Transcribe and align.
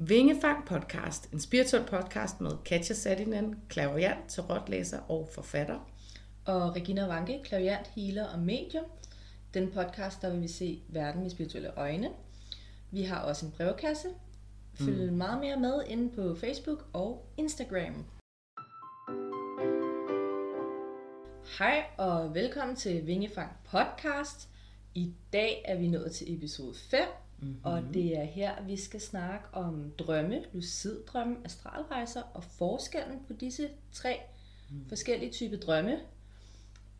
Vingefang 0.00 0.66
podcast, 0.66 1.32
en 1.32 1.40
spirituel 1.40 1.84
podcast 1.84 2.40
med 2.40 2.50
Katja 2.64 2.94
Sadinen, 2.94 3.62
klaverjant, 3.68 4.28
tarotlæser 4.28 4.98
og 5.08 5.28
forfatter. 5.32 5.78
Og 6.44 6.76
Regina 6.76 7.06
Vanke, 7.06 7.40
klaverjant, 7.44 7.86
healer 7.86 8.26
og 8.26 8.38
medium. 8.38 8.84
Den 9.54 9.70
podcast, 9.70 10.22
der 10.22 10.30
vil 10.30 10.42
vi 10.42 10.48
se 10.48 10.82
verden 10.88 11.22
med 11.22 11.30
spirituelle 11.30 11.78
øjne. 11.78 12.10
Vi 12.90 13.02
har 13.02 13.20
også 13.20 13.46
en 13.46 13.52
brevkasse. 13.52 14.08
Følg 14.74 15.10
mm. 15.10 15.16
meget 15.16 15.40
mere 15.40 15.60
med 15.60 15.82
inde 15.86 16.14
på 16.14 16.34
Facebook 16.34 16.86
og 16.92 17.26
Instagram. 17.36 18.04
Hej 21.58 21.84
og 21.96 22.34
velkommen 22.34 22.76
til 22.76 23.06
Vingefang 23.06 23.50
podcast. 23.64 24.48
I 24.94 25.12
dag 25.32 25.62
er 25.64 25.76
vi 25.78 25.88
nået 25.88 26.12
til 26.12 26.36
episode 26.36 26.74
5, 26.90 27.00
mm-hmm. 27.40 27.60
og 27.62 27.82
det 27.94 28.18
er 28.18 28.24
her, 28.24 28.62
vi 28.66 28.76
skal 28.76 29.00
snakke 29.00 29.46
om 29.52 29.92
drømme, 29.98 30.44
luciddrømme, 30.52 31.36
astralrejser 31.44 32.22
og 32.34 32.44
forskellen 32.44 33.18
på 33.26 33.32
disse 33.32 33.68
tre 33.92 34.20
mm. 34.70 34.88
forskellige 34.88 35.32
typer 35.32 35.56
drømme. 35.56 35.98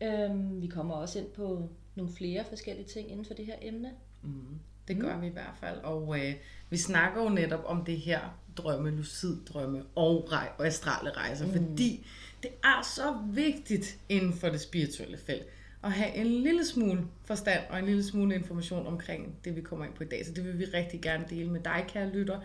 Øhm, 0.03 0.61
vi 0.61 0.67
kommer 0.67 0.95
også 0.95 1.19
ind 1.19 1.27
på 1.27 1.69
nogle 1.95 2.13
flere 2.13 2.45
forskellige 2.49 2.87
ting 2.87 3.11
inden 3.11 3.25
for 3.25 3.33
det 3.33 3.45
her 3.45 3.55
emne. 3.61 3.91
Mm. 4.21 4.59
Det 4.87 4.99
gør 4.99 5.15
mm. 5.15 5.21
vi 5.21 5.27
i 5.27 5.29
hvert 5.31 5.55
fald, 5.59 5.77
og 5.77 6.19
øh, 6.19 6.33
vi 6.69 6.77
snakker 6.77 7.23
jo 7.23 7.29
netop 7.29 7.63
om 7.65 7.85
det 7.85 7.97
her 7.97 8.19
drømme, 8.57 8.91
luciddrømme 8.91 9.83
og, 9.95 10.31
rej- 10.31 10.51
og 10.57 10.67
astrale 10.67 11.11
rejser, 11.11 11.45
mm. 11.45 11.51
fordi 11.51 12.05
det 12.43 12.51
er 12.63 12.81
så 12.95 13.17
vigtigt 13.33 13.99
inden 14.09 14.33
for 14.33 14.49
det 14.49 14.61
spirituelle 14.61 15.17
felt 15.17 15.45
at 15.83 15.91
have 15.91 16.15
en 16.15 16.25
lille 16.27 16.65
smule 16.65 17.01
forstand 17.25 17.63
og 17.69 17.79
en 17.79 17.85
lille 17.85 18.03
smule 18.03 18.35
information 18.35 18.87
omkring 18.87 19.35
det, 19.43 19.55
vi 19.55 19.61
kommer 19.61 19.85
ind 19.85 19.93
på 19.93 20.03
i 20.03 20.07
dag. 20.07 20.25
Så 20.25 20.31
det 20.31 20.45
vil 20.45 20.59
vi 20.59 20.65
rigtig 20.65 21.01
gerne 21.01 21.25
dele 21.29 21.49
med 21.51 21.59
dig, 21.59 21.85
kære 21.87 22.09
lytter, 22.09 22.39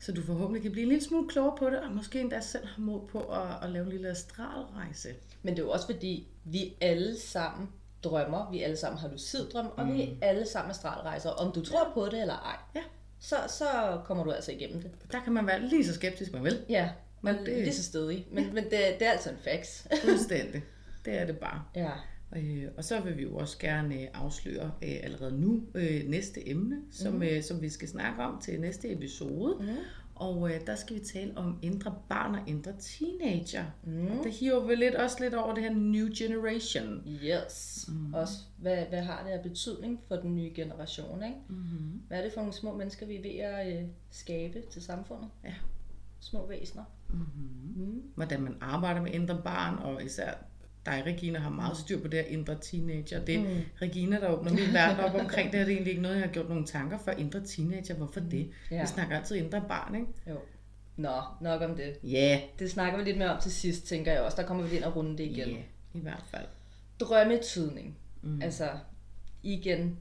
så 0.00 0.12
du 0.12 0.22
forhåbentlig 0.22 0.62
kan 0.62 0.72
blive 0.72 0.82
en 0.82 0.88
lille 0.88 1.04
smule 1.04 1.28
klogere 1.28 1.56
på 1.58 1.70
det, 1.70 1.80
og 1.80 1.90
måske 1.92 2.20
endda 2.20 2.40
selv 2.40 2.66
have 2.66 2.84
mod 2.84 3.00
på 3.08 3.18
at, 3.20 3.48
at 3.62 3.70
lave 3.70 3.84
en 3.84 3.90
lille 3.92 4.08
astralrejse. 4.08 5.08
Men 5.42 5.54
det 5.56 5.62
er 5.62 5.66
jo 5.66 5.70
også 5.70 5.86
fordi, 5.86 6.28
vi 6.44 6.74
alle 6.80 7.18
sammen 7.20 7.68
drømmer, 8.04 8.50
vi 8.50 8.62
alle 8.62 8.76
sammen 8.76 8.98
har 8.98 9.08
luciddrøm, 9.08 9.66
og 9.76 9.86
mm. 9.86 9.94
vi 9.94 10.02
er 10.02 10.28
alle 10.28 10.46
sammen 10.46 10.70
astralrejser. 10.70 11.30
Om 11.30 11.52
du 11.52 11.64
tror 11.64 11.90
på 11.94 12.04
det 12.04 12.20
eller 12.20 12.34
ej, 12.34 12.56
Ja. 12.74 12.82
så, 13.20 13.36
så 13.48 13.64
kommer 14.04 14.24
du 14.24 14.30
altså 14.30 14.52
igennem 14.52 14.82
det. 14.82 14.90
Der 15.12 15.20
kan 15.24 15.32
man 15.32 15.46
være 15.46 15.60
lige 15.68 15.86
så 15.86 15.94
skeptisk, 15.94 16.32
man 16.32 16.44
vil. 16.44 16.64
Ja, 16.68 16.90
Men 17.22 17.34
det- 17.34 17.46
lige 17.58 17.74
så 17.74 17.84
stedig. 17.84 18.26
Men, 18.32 18.54
men 18.54 18.64
det, 18.64 18.72
det 18.98 19.06
er 19.06 19.10
altså 19.10 19.30
en 19.30 19.36
fax. 19.44 19.86
Fuldstændig. 20.04 20.62
Det 21.04 21.20
er 21.20 21.26
det 21.26 21.38
bare. 21.38 21.62
ja. 21.84 21.90
Øh, 22.36 22.64
og 22.76 22.84
så 22.84 23.00
vil 23.00 23.16
vi 23.16 23.22
jo 23.22 23.36
også 23.36 23.58
gerne 23.58 24.02
øh, 24.02 24.08
afsløre 24.14 24.70
øh, 24.82 24.96
allerede 25.02 25.40
nu 25.40 25.62
øh, 25.74 26.08
næste 26.08 26.48
emne, 26.48 26.76
som, 26.90 27.14
mm. 27.14 27.22
øh, 27.22 27.42
som 27.42 27.62
vi 27.62 27.68
skal 27.68 27.88
snakke 27.88 28.22
om 28.22 28.40
til 28.40 28.60
næste 28.60 28.92
episode. 28.92 29.56
Mm. 29.60 29.66
Og 30.14 30.50
øh, 30.50 30.66
der 30.66 30.76
skal 30.76 30.96
vi 30.96 31.00
tale 31.00 31.36
om 31.36 31.58
indre 31.62 31.94
barn 32.08 32.34
og 32.34 32.40
indre 32.46 32.72
teenager. 32.80 33.64
Mm. 33.84 34.06
Og 34.06 34.24
det 34.24 34.32
hiver 34.32 34.66
vi 34.66 34.74
lidt, 34.74 34.94
også 34.94 35.16
lidt 35.20 35.34
over 35.34 35.54
det 35.54 35.62
her 35.62 35.74
new 35.74 36.08
generation. 36.18 37.02
Yes. 37.24 37.88
Mm. 37.88 38.14
Også, 38.14 38.34
hvad, 38.56 38.76
hvad 38.86 39.02
har 39.02 39.24
det 39.24 39.30
af 39.30 39.42
betydning 39.42 40.00
for 40.08 40.16
den 40.16 40.34
nye 40.34 40.52
generation? 40.54 41.22
Ikke? 41.22 41.36
Mm-hmm. 41.48 42.02
Hvad 42.08 42.18
er 42.18 42.22
det 42.22 42.32
for 42.32 42.40
nogle 42.40 42.54
små 42.54 42.76
mennesker, 42.76 43.06
vi 43.06 43.16
er 43.16 43.22
ved 43.22 43.36
at 43.40 43.82
øh, 43.82 43.88
skabe 44.10 44.62
til 44.70 44.82
samfundet? 44.82 45.28
Ja. 45.44 45.54
Små 46.20 46.46
væsener. 46.46 46.84
Mm-hmm. 47.08 47.84
Mm. 47.84 48.02
Hvordan 48.14 48.42
man 48.42 48.56
arbejder 48.60 49.02
med 49.02 49.14
indre 49.14 49.40
barn, 49.44 49.78
og 49.78 50.04
især 50.04 50.34
dig, 50.86 51.02
Regina, 51.06 51.38
har 51.38 51.50
meget 51.50 51.76
styr 51.76 52.00
på 52.00 52.08
det 52.08 52.20
her 52.20 52.26
indre 52.26 52.56
teenager. 52.60 53.24
Det 53.24 53.34
er 53.34 53.40
mm. 53.40 53.60
Regina, 53.82 54.20
der 54.20 54.28
åbner 54.28 54.52
min 54.52 54.72
verden 54.72 55.04
op 55.04 55.14
omkring 55.14 55.52
det 55.52 55.58
her. 55.58 55.64
Det 55.66 55.72
er 55.72 55.76
egentlig 55.76 55.90
ikke 55.90 56.02
noget, 56.02 56.16
jeg 56.16 56.24
har 56.24 56.32
gjort 56.32 56.48
nogle 56.48 56.66
tanker 56.66 56.98
for. 56.98 57.10
Indre 57.10 57.40
teenager, 57.40 57.94
hvorfor 57.94 58.20
det? 58.20 58.50
Ja. 58.70 58.80
Vi 58.80 58.86
snakker 58.86 59.16
altid 59.16 59.36
indre 59.36 59.64
barn, 59.68 59.94
ikke? 59.94 60.06
Jo. 60.30 60.36
Nå, 60.96 61.22
nok 61.40 61.62
om 61.62 61.76
det. 61.76 61.96
Ja, 62.02 62.38
yeah. 62.38 62.40
Det 62.58 62.70
snakker 62.70 62.98
vi 62.98 63.04
lidt 63.04 63.18
mere 63.18 63.34
om 63.34 63.40
til 63.40 63.52
sidst, 63.52 63.86
tænker 63.86 64.12
jeg 64.12 64.20
også. 64.20 64.36
Der 64.36 64.46
kommer 64.46 64.66
vi 64.66 64.76
ind 64.76 64.84
og 64.84 64.96
runde 64.96 65.18
det 65.18 65.24
igen. 65.24 65.48
yeah. 65.48 65.62
i 65.94 66.00
hvert 66.00 66.24
fald. 66.30 66.46
Drømmetydning. 67.00 67.96
Mm. 68.22 68.30
Mm. 68.30 68.42
Altså, 68.42 68.70
igen, 69.42 69.98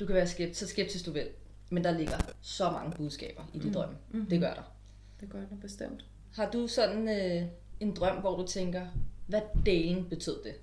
du 0.00 0.06
kan 0.06 0.14
være 0.14 0.26
skeptisk, 0.26 0.60
så 0.60 0.66
skeptisk 0.66 1.06
du 1.06 1.12
vil. 1.12 1.28
Men 1.70 1.84
der 1.84 1.98
ligger 1.98 2.16
så 2.40 2.70
mange 2.70 2.96
budskaber 2.96 3.42
i 3.54 3.58
de 3.58 3.66
mm. 3.66 3.72
drømme. 3.72 3.94
Mhm. 4.10 4.26
Det 4.26 4.40
gør 4.40 4.54
der. 4.54 4.72
Det 5.20 5.28
gør 5.28 5.38
det 5.38 5.60
bestemt. 5.60 6.04
Har 6.34 6.50
du 6.50 6.66
sådan 6.66 7.08
øh, 7.08 7.46
en 7.80 7.94
drøm, 7.94 8.16
hvor 8.16 8.36
du 8.36 8.46
tænker, 8.46 8.86
hvad 9.30 9.40
delen 9.66 10.04
betød 10.04 10.36
det? 10.44 10.54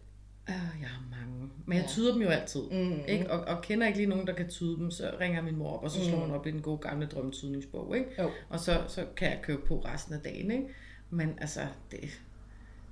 Uh, 0.50 0.82
jeg 0.82 0.90
har 0.90 1.04
mange. 1.12 1.50
Men 1.66 1.78
jeg 1.78 1.84
Ja. 1.84 1.90
tyder 1.90 2.14
dem 2.14 2.22
jo 2.22 2.28
altid. 2.28 2.62
Mm. 2.72 3.00
Ikke? 3.08 3.32
Og, 3.32 3.56
og 3.56 3.62
kender 3.64 3.88
ikke 3.88 4.00
lige 4.00 4.10
nogen, 4.10 4.28
der 4.28 4.34
kan 4.34 4.50
tyde 4.50 4.78
dem, 4.78 4.92
så 4.92 5.12
ringer 5.20 5.42
min 5.42 5.56
mor 5.56 5.78
op, 5.78 5.84
og 5.84 5.92
så 5.92 6.06
slår 6.06 6.18
hun 6.20 6.32
op 6.32 6.48
i 6.48 6.52
den 6.52 6.62
gode 6.62 6.78
gamle 6.78 7.06
drømmetydningsbog. 7.06 7.98
Ikke? 7.98 8.10
Jo. 8.20 8.30
Og 8.50 8.60
så, 8.60 8.82
så 8.88 9.06
kan 9.18 9.30
jeg 9.30 9.40
købe 9.44 9.62
på 9.68 9.80
resten 9.86 10.14
af 10.14 10.20
dagen. 10.22 10.52
Ikke? 10.52 10.64
Men 11.10 11.38
altså, 11.42 11.60
det, 11.92 12.00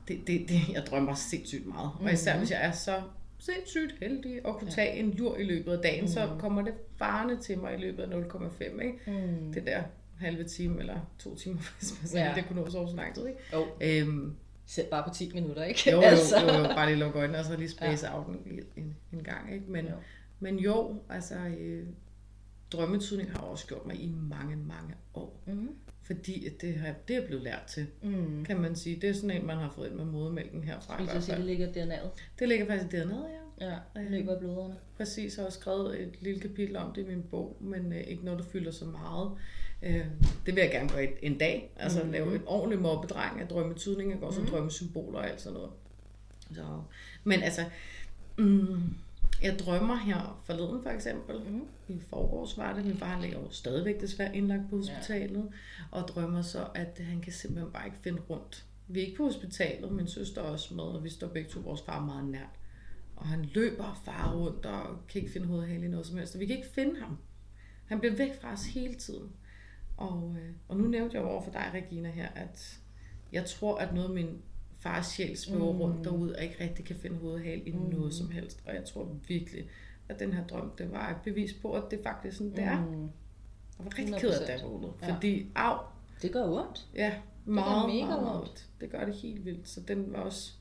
det, 0.07 0.27
det, 0.27 0.49
det, 0.49 0.59
jeg 0.73 0.83
drømmer 0.89 1.13
sindssygt 1.13 1.65
meget. 1.67 1.89
Og 2.01 2.13
især 2.13 2.37
hvis 2.37 2.51
jeg 2.51 2.65
er 2.65 2.71
så 2.71 3.01
sindssygt 3.39 3.95
heldig 3.99 4.37
at 4.47 4.55
kunne 4.57 4.71
tage 4.71 4.99
en 4.99 5.11
lur 5.11 5.37
i 5.37 5.43
løbet 5.43 5.71
af 5.71 5.79
dagen, 5.79 6.07
så 6.09 6.29
kommer 6.39 6.61
det 6.61 6.73
farne 6.97 7.41
til 7.41 7.57
mig 7.59 7.73
i 7.73 7.77
løbet 7.77 8.03
af 8.03 8.07
0,5. 8.21 8.63
Ikke? 8.81 8.99
Mm. 9.07 9.53
Det 9.53 9.65
der 9.65 9.83
halve 10.19 10.43
time 10.43 10.79
eller 10.79 10.99
to 11.19 11.35
timer, 11.35 11.59
hvis 11.79 12.13
man 12.13 12.23
Ja. 12.23 12.33
det 12.35 12.45
kunne 12.47 12.61
nå 12.61 12.69
så 12.69 12.77
over 12.77 12.87
så 12.89 12.95
lang 12.95 13.15
tid. 13.15 13.27
Ikke? 13.27 13.39
Jo, 13.53 13.65
Øhm, 13.81 14.35
selv 14.65 14.87
bare 14.91 15.03
på 15.03 15.13
10 15.13 15.31
minutter, 15.33 15.63
ikke? 15.63 15.91
jo, 15.91 16.01
jo, 16.01 16.09
jo, 16.41 16.57
jo, 16.57 16.63
bare 16.67 16.87
lige 16.89 16.99
lukke 16.99 17.19
øjnene, 17.19 17.39
og 17.39 17.45
så 17.45 17.57
lige 17.57 17.69
space 17.69 18.07
ja. 18.07 18.17
out 18.17 18.27
en, 18.27 18.59
en, 18.75 18.95
en 19.13 19.23
gang. 19.23 19.53
Ikke? 19.53 19.65
Men, 19.71 19.85
Jo. 19.85 19.91
men 20.39 20.59
jo, 20.59 21.01
altså, 21.09 21.35
øh, 21.35 21.87
drømmetydning 22.71 23.31
har 23.31 23.39
også 23.39 23.67
gjort 23.67 23.85
mig 23.85 23.95
i 24.01 24.07
mange, 24.29 24.55
mange 24.55 24.93
år. 25.13 25.43
Mm. 25.47 25.69
Fordi 26.01 26.45
at 26.45 26.61
det, 26.61 26.75
har, 26.75 26.93
det 27.07 27.15
er 27.15 27.25
blevet 27.27 27.43
lært 27.43 27.63
til, 27.67 27.87
Mm. 28.03 28.45
kan 28.45 28.59
man 28.59 28.75
sige. 28.75 29.01
Det 29.01 29.09
er 29.09 29.13
sådan 29.13 29.31
en, 29.31 29.45
man 29.47 29.57
har 29.57 29.71
fået 29.75 29.87
ind 29.87 29.95
med 29.95 30.05
modermælken 30.05 30.63
herfra. 30.63 30.93
Skulle 30.97 31.11
jeg 31.13 31.23
sige, 31.23 31.35
det 31.35 31.45
ligger 31.45 31.71
dernede. 31.71 32.11
Det 32.39 32.47
ligger 32.47 32.65
faktisk 32.65 32.91
dernede, 32.91 33.25
ja. 33.29 33.39
Ja, 33.61 33.75
det 33.95 34.11
løber 34.11 34.33
af 34.33 34.39
blodårene. 34.39 34.75
Præcis, 34.97 35.37
jeg 35.37 35.45
har 35.45 35.49
skrevet 35.49 36.01
et 36.01 36.21
lille 36.21 36.39
kapitel 36.39 36.75
om 36.75 36.93
det 36.93 37.01
i 37.01 37.07
min 37.07 37.23
bog, 37.23 37.57
men 37.59 37.93
øh, 37.93 37.99
ikke 37.99 38.25
noget, 38.25 38.39
der 38.39 38.45
fylder 38.45 38.71
så 38.71 38.85
meget. 38.85 39.31
Øh, 39.81 40.05
det 40.45 40.55
vil 40.55 40.61
jeg 40.61 40.71
gerne 40.71 40.89
gøre 40.89 41.23
en 41.23 41.37
dag, 41.37 41.71
altså 41.77 41.97
mm-hmm. 41.97 42.11
lave 42.11 42.35
en 42.35 42.41
ordentlig 42.45 42.79
mobbedreng 42.79 43.41
af 43.41 43.47
drømmetydning, 43.47 44.13
og 44.13 44.23
også 44.23 44.39
mm-hmm. 44.39 44.55
drømmesymboler 44.55 45.19
og 45.19 45.29
alt 45.29 45.41
sådan 45.41 45.53
noget. 45.53 45.71
Så, 46.53 46.81
men 47.23 47.43
altså, 47.43 47.61
mm, 48.37 48.95
jeg 49.43 49.59
drømmer 49.59 49.95
her 49.95 50.41
forleden 50.45 50.83
for 50.83 50.89
eksempel, 50.89 51.35
Mm. 51.49 51.67
i 51.87 51.99
forgårs 52.09 52.57
var 52.57 52.73
det, 52.73 52.85
min 52.85 52.97
far 52.97 53.21
ligger 53.21 53.39
jo 53.39 53.49
stadigvæk 53.51 54.01
desværre 54.01 54.35
indlagt 54.35 54.69
på 54.69 54.77
hospitalet, 54.77 55.51
ja. 55.91 55.97
og 55.97 56.07
drømmer 56.07 56.41
så, 56.41 56.67
at 56.75 57.01
han 57.03 57.21
kan 57.21 57.33
simpelthen 57.33 57.71
bare 57.71 57.85
ikke 57.85 57.97
finde 58.01 58.21
rundt. 58.29 58.65
Vi 58.87 58.99
er 59.01 59.05
ikke 59.05 59.17
på 59.17 59.23
hospitalet, 59.23 59.91
min 59.91 60.07
søster 60.07 60.41
er 60.41 60.45
også 60.45 60.73
med, 60.73 60.83
og 60.83 61.03
vi 61.03 61.09
står 61.09 61.27
begge 61.27 61.49
to 61.49 61.59
vores 61.59 61.81
far 61.81 62.05
meget 62.05 62.25
nært. 62.25 62.49
Og 63.15 63.25
han 63.25 63.45
løber 63.45 63.83
og 63.83 63.97
farer 63.97 64.35
rundt 64.35 64.65
og 64.65 65.07
kan 65.07 65.21
ikke 65.21 65.33
finde 65.33 65.47
hovedet 65.47 65.83
i 65.83 65.87
noget 65.87 66.05
som 66.05 66.17
helst. 66.17 66.35
Og 66.35 66.39
vi 66.41 66.45
kan 66.45 66.55
ikke 66.55 66.69
finde 66.69 66.99
ham. 66.99 67.17
Han 67.85 67.99
bliver 67.99 68.15
væk 68.15 68.41
fra 68.41 68.51
os 68.53 68.65
hele 68.65 68.95
tiden. 68.95 69.31
Og, 69.97 70.35
øh, 70.39 70.49
og 70.67 70.77
nu 70.77 70.87
nævnte 70.87 71.17
jeg 71.17 71.25
over 71.25 71.41
for 71.41 71.51
dig, 71.51 71.71
Regina, 71.73 72.09
her, 72.09 72.27
at 72.27 72.79
jeg 73.31 73.45
tror, 73.45 73.77
at 73.77 73.93
noget 73.93 74.07
af 74.07 74.13
min 74.13 74.41
fars 74.79 75.07
sjæl 75.07 75.37
svæver 75.37 75.73
mm. 75.73 75.79
rundt 75.79 76.03
derude, 76.03 76.35
og 76.35 76.43
ikke 76.43 76.63
rigtig 76.63 76.85
kan 76.85 76.95
finde 76.95 77.17
hovedet 77.17 77.61
i 77.65 77.71
mm. 77.71 77.79
noget 77.79 78.13
som 78.13 78.31
helst. 78.31 78.63
Og 78.65 78.75
jeg 78.75 78.85
tror 78.85 79.17
virkelig, 79.27 79.69
at 80.09 80.19
den 80.19 80.33
her 80.33 80.47
drøm, 80.47 80.71
det 80.77 80.91
var 80.91 81.09
et 81.09 81.17
bevis 81.23 81.53
på, 81.53 81.73
at 81.73 81.83
det 81.91 81.99
faktisk 82.03 82.37
sådan, 82.37 82.55
det 82.55 82.63
er. 82.63 82.85
Mm. 82.85 83.01
Jeg 83.77 83.85
var 83.85 83.97
rigtig 83.97 84.15
ked 84.15 84.29
af, 84.29 84.53
at 84.53 84.59
100%. 84.59 84.63
det 84.63 84.71
vågnet. 84.71 84.93
Ja. 85.01 85.15
Fordi, 85.15 85.51
af, 85.55 85.77
Det 86.21 86.31
gør 86.31 86.43
ondt. 86.43 86.87
ja, 86.95 87.13
meget, 87.45 87.89
mega 87.89 88.05
meget, 88.05 88.41
ondt. 88.41 88.69
Det 88.81 88.89
gør 88.89 89.05
det 89.05 89.15
helt 89.15 89.45
vildt. 89.45 89.69
Så 89.69 89.81
den 89.81 90.13
var 90.13 90.19
også, 90.19 90.51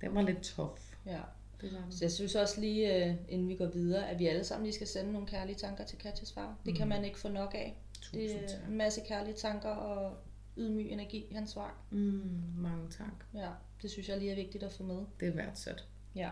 den 0.00 0.14
var 0.14 0.22
lidt 0.22 0.42
tough. 0.42 0.80
Ja. 1.06 1.20
Det 1.60 1.72
var. 1.72 1.86
Så 1.90 1.98
jeg 2.04 2.12
synes 2.12 2.34
også 2.34 2.60
lige, 2.60 3.06
øh, 3.06 3.14
inden 3.28 3.48
vi 3.48 3.54
går 3.56 3.66
videre, 3.66 4.08
at 4.10 4.18
vi 4.18 4.26
alle 4.26 4.44
sammen 4.44 4.64
lige 4.64 4.74
skal 4.74 4.86
sende 4.86 5.12
nogle 5.12 5.26
kærlige 5.28 5.56
tanker 5.56 5.84
til 5.84 5.98
Katjas 5.98 6.32
far. 6.32 6.56
Det 6.66 6.74
kan 6.76 6.88
man 6.88 7.04
ikke 7.04 7.18
få 7.18 7.28
nok 7.28 7.54
af. 7.54 7.76
Det 7.94 8.02
Tusind 8.02 8.44
er 8.44 8.48
tak. 8.48 8.68
en 8.68 8.76
masse 8.76 9.00
kærlige 9.08 9.34
tanker 9.34 9.68
og 9.68 10.16
ydmyg 10.56 10.90
energi 10.90 11.26
i 11.30 11.34
hans 11.34 11.50
svar. 11.50 11.82
Mm, 11.90 12.20
mange 12.56 12.90
tak. 12.90 13.24
Ja, 13.34 13.48
det 13.82 13.90
synes 13.90 14.08
jeg 14.08 14.18
lige 14.18 14.30
er 14.30 14.34
vigtigt 14.36 14.64
at 14.64 14.72
få 14.72 14.82
med. 14.82 15.00
Det 15.20 15.28
er 15.28 15.32
værdsat. 15.32 15.84
Ja, 16.14 16.30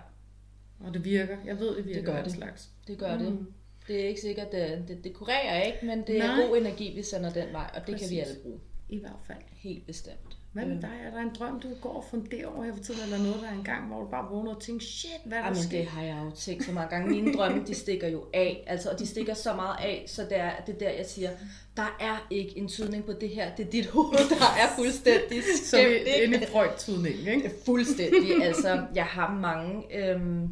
Og 0.81 0.95
det 0.95 1.05
virker. 1.05 1.37
Jeg 1.45 1.59
ved, 1.59 1.77
det 1.77 1.87
virker 1.87 2.03
gør 2.03 2.17
af 2.19 2.25
det. 2.25 2.33
slags. 2.33 2.71
det 2.87 2.99
gør 2.99 3.19
mm. 3.19 3.25
det. 3.25 3.33
Mm. 3.33 3.53
Det 3.89 4.01
er 4.05 4.09
ikke 4.09 4.21
sikkert, 4.21 4.53
det, 4.53 4.85
det, 4.89 5.05
det 5.05 5.15
kurerer 5.15 5.63
ikke, 5.63 5.87
men 5.87 6.07
det 6.07 6.19
er 6.19 6.27
Nej. 6.37 6.47
god 6.47 6.57
energi, 6.57 6.95
vi 6.95 7.03
sender 7.03 7.31
den 7.33 7.53
vej, 7.53 7.71
og 7.75 7.81
det 7.81 7.87
kan 7.87 7.95
vi 7.95 8.01
Præcis. 8.01 8.19
alle 8.19 8.43
bruge. 8.43 8.61
I 8.89 8.99
hvert 8.99 9.19
fald. 9.27 9.39
Helt 9.53 9.87
bestemt. 9.87 10.39
Hvad 10.57 10.67
med 10.67 10.83
dig? 10.83 10.91
Er 11.07 11.11
der 11.11 11.21
en 11.21 11.35
drøm, 11.39 11.61
du 11.61 11.69
går 11.81 11.95
og 11.97 12.05
funderer 12.11 12.47
over 12.47 12.65
her 12.65 12.75
for 12.77 12.83
tiden, 12.83 13.01
eller 13.03 13.19
noget, 13.19 13.37
der 13.43 13.49
er 13.49 13.53
en 13.53 13.65
gang, 13.65 13.87
hvor 13.87 14.01
du 14.01 14.09
bare 14.11 14.27
vågner 14.31 14.55
og 14.55 14.63
tænker, 14.63 14.87
shit, 14.87 15.11
hvad 15.25 15.39
er 15.39 15.43
der 15.43 15.49
Jamen, 15.49 15.63
sket? 15.63 15.71
det 15.79 15.87
har 15.87 16.03
jeg 16.03 16.19
jo 16.25 16.31
tænkt 16.37 16.65
så 16.65 16.73
mange 16.73 16.91
gange. 16.91 17.11
Mine 17.11 17.33
drømme, 17.33 17.65
de 17.67 17.75
stikker 17.75 18.09
jo 18.09 18.25
af. 18.35 18.65
Altså, 18.67 18.91
og 18.91 18.99
de 18.99 19.07
stikker 19.07 19.35
så 19.35 19.55
meget 19.55 19.77
af, 19.81 20.05
så 20.07 20.23
det 20.23 20.39
er, 20.39 20.51
det 20.67 20.75
er 20.75 20.79
der, 20.79 20.91
jeg 20.91 21.07
siger, 21.07 21.31
der 21.77 21.97
er 22.01 22.27
ikke 22.31 22.59
en 22.59 22.69
tydning 22.69 23.05
på 23.05 23.13
det 23.21 23.29
her. 23.29 23.55
Det 23.55 23.67
er 23.67 23.71
dit 23.71 23.87
hoved, 23.87 24.19
der 24.29 24.45
er 24.63 24.77
fuldstændig 24.77 25.43
Så 25.65 25.77
vi 25.77 25.83
skævt. 25.83 26.09
er 26.09 26.23
inde 26.23 26.37
i 26.43 26.47
Freud-tydningen, 26.47 27.29
ikke? 27.29 27.51
Fuldstændig. 27.67 28.43
Altså, 28.45 28.87
jeg 28.95 29.05
har 29.05 29.35
mange... 29.35 29.83
Øhm, 29.99 30.49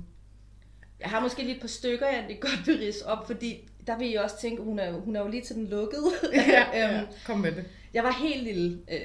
jeg 1.00 1.10
har 1.10 1.20
måske 1.20 1.42
lige 1.42 1.54
et 1.54 1.60
par 1.60 1.68
stykker, 1.68 2.06
jeg 2.06 2.24
lige 2.28 2.40
godt 2.40 2.66
vil 2.66 2.78
ridse 2.78 3.06
op, 3.06 3.26
fordi 3.26 3.68
der 3.86 3.98
vil 3.98 4.12
I 4.12 4.14
også 4.14 4.40
tænke, 4.40 4.62
hun 4.62 4.78
er, 4.78 4.92
hun 4.92 5.16
er 5.16 5.20
jo 5.20 5.28
lige 5.28 5.42
til 5.42 5.56
den 5.56 5.66
lukkede. 5.66 6.04
ja, 6.32 6.64
ja. 6.74 6.98
Øhm, 6.98 7.06
kom 7.26 7.38
med 7.38 7.52
det. 7.52 7.64
Jeg 7.94 8.04
var 8.04 8.12
helt 8.22 8.42
lille, 8.44 8.78
øh, 8.92 8.98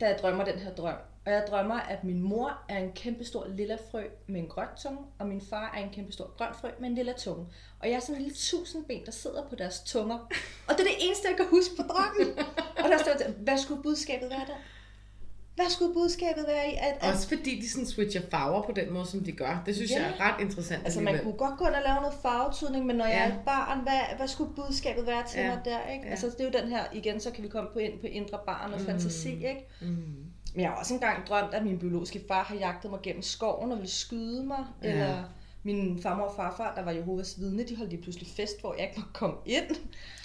da 0.00 0.06
jeg 0.06 0.18
drømmer 0.22 0.44
den 0.44 0.58
her 0.58 0.74
drøm. 0.74 0.96
Og 1.26 1.32
jeg 1.32 1.44
drømmer, 1.50 1.74
at 1.74 2.04
min 2.04 2.20
mor 2.20 2.58
er 2.68 2.78
en 2.78 2.92
kæmpe 2.92 3.24
stor 3.24 3.46
lilla 3.48 3.76
frø 3.90 4.04
med 4.26 4.40
en 4.40 4.48
grøn 4.48 4.68
tunge, 4.82 4.98
og 5.18 5.26
min 5.26 5.40
far 5.40 5.72
er 5.76 5.82
en 5.84 5.90
kæmpe 5.90 6.12
stor 6.12 6.34
grøn 6.36 6.54
frø 6.60 6.68
med 6.78 6.88
en 6.88 6.94
lilla 6.94 7.12
tunge. 7.12 7.46
Og 7.80 7.88
jeg 7.88 7.94
er 7.96 8.00
sådan 8.00 8.14
en 8.14 8.22
lille 8.22 8.36
tusindben, 8.36 9.06
der 9.06 9.12
sidder 9.12 9.48
på 9.48 9.54
deres 9.54 9.80
tunger. 9.80 10.18
Og 10.68 10.74
det 10.74 10.80
er 10.80 10.84
det 10.84 10.96
eneste, 11.00 11.28
jeg 11.28 11.36
kan 11.36 11.46
huske 11.50 11.76
på 11.76 11.82
drømmen. 11.82 12.38
og 12.84 12.90
der 12.90 12.98
står 12.98 13.30
hvad 13.30 13.58
skulle 13.58 13.82
budskabet 13.82 14.30
være 14.30 14.46
der? 14.46 14.56
Hvad 15.54 15.70
skulle 15.70 15.94
budskabet 15.94 16.44
være 16.48 16.70
i? 16.70 16.74
At, 16.74 16.96
at... 17.00 17.14
Også 17.14 17.28
fordi 17.28 17.60
de 17.60 17.70
sådan 17.70 17.86
switcher 17.86 18.22
farver 18.30 18.62
på 18.62 18.72
den 18.72 18.92
måde, 18.92 19.06
som 19.06 19.24
de 19.24 19.32
gør. 19.32 19.62
Det 19.66 19.74
synes 19.74 19.90
ja. 19.90 20.02
jeg 20.02 20.14
er 20.18 20.20
ret 20.20 20.40
interessant. 20.40 20.84
Altså 20.84 21.00
man 21.00 21.22
kunne 21.22 21.32
godt 21.32 21.58
gå 21.58 21.66
ind 21.66 21.74
og 21.74 21.82
lave 21.86 22.00
noget 22.00 22.14
farvetydning, 22.22 22.86
men 22.86 22.96
når 22.96 23.04
ja. 23.04 23.10
jeg 23.10 23.28
er 23.28 23.34
et 23.34 23.40
barn, 23.46 23.80
hvad, 23.82 24.16
hvad 24.16 24.28
skulle 24.28 24.54
budskabet 24.54 25.06
være 25.06 25.24
til 25.30 25.40
ja. 25.40 25.48
mig 25.48 25.60
der? 25.64 25.88
Ikke? 25.92 26.04
Ja. 26.04 26.10
Altså 26.10 26.26
det 26.26 26.40
er 26.40 26.44
jo 26.44 26.62
den 26.62 26.68
her, 26.68 26.84
igen 26.92 27.20
så 27.20 27.30
kan 27.30 27.44
vi 27.44 27.48
komme 27.48 27.70
på 27.72 27.78
ind 27.78 28.00
på 28.00 28.06
indre 28.06 28.38
barn 28.46 28.72
og 28.72 28.80
mm. 28.80 28.86
fantasi. 28.86 29.30
Ikke? 29.32 29.68
Mm. 29.80 29.86
Men 30.54 30.60
jeg 30.60 30.70
har 30.70 30.76
også 30.76 30.94
engang 30.94 31.26
drømt, 31.26 31.54
at 31.54 31.64
min 31.64 31.78
biologiske 31.78 32.20
far 32.28 32.42
har 32.42 32.56
jagtet 32.56 32.90
mig 32.90 33.00
gennem 33.02 33.22
skoven 33.22 33.72
og 33.72 33.78
ville 33.78 33.90
skyde 33.90 34.46
mig. 34.46 34.64
Ja. 34.82 34.90
Eller 34.90 35.24
min 35.62 36.02
farmor 36.02 36.24
og 36.24 36.36
farfar, 36.36 36.74
der 36.74 36.84
var 36.84 36.90
Jehovas 36.90 37.40
vidne, 37.40 37.62
de 37.62 37.76
holdt 37.76 37.90
lige 37.90 38.02
pludselig 38.02 38.28
fest, 38.28 38.60
hvor 38.60 38.74
jeg 38.74 38.82
ikke 38.82 39.00
måtte 39.00 39.12
komme 39.12 39.36
ind. 39.46 39.76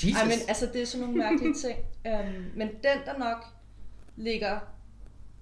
Jesus. 0.03 0.21
Ej, 0.21 0.23
men 0.23 0.37
altså, 0.47 0.65
det 0.73 0.81
er 0.81 0.85
sådan 0.85 1.07
nogle 1.07 1.21
mærkelige 1.21 1.53
ting. 1.53 1.77
Um, 2.05 2.45
men 2.59 2.67
den, 2.67 2.97
der 3.05 3.17
nok 3.17 3.45
ligger 4.15 4.59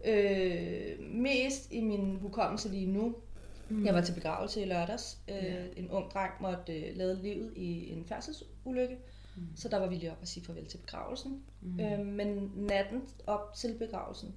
øh, 0.08 1.00
mest 1.00 1.72
i 1.72 1.82
min 1.82 2.16
hukommelse 2.16 2.70
lige 2.70 2.86
nu, 2.86 3.16
mm. 3.70 3.86
jeg 3.86 3.94
var 3.94 4.02
til 4.02 4.14
begravelse 4.14 4.62
i 4.62 4.66
lørdags. 4.66 5.18
Øh. 5.30 5.66
En 5.76 5.90
ung 5.90 6.12
dreng 6.12 6.34
måtte 6.42 6.74
øh, 6.74 6.98
lade 6.98 7.22
livet 7.22 7.54
i 7.56 7.92
en 7.92 8.06
færdselsulykke. 8.06 8.98
Mm. 9.36 9.48
Så 9.56 9.70
der 9.70 9.78
var 9.78 9.88
vi 9.88 9.96
lige 9.96 10.12
op 10.12 10.18
og 10.22 10.28
sige 10.28 10.46
farvel 10.46 10.66
til 10.66 10.78
begravelsen. 10.78 11.44
Mm. 11.62 11.80
Øh, 11.80 12.06
men 12.06 12.52
natten 12.56 13.02
op 13.28 13.54
til 13.56 13.76
begravelsen, 13.80 14.36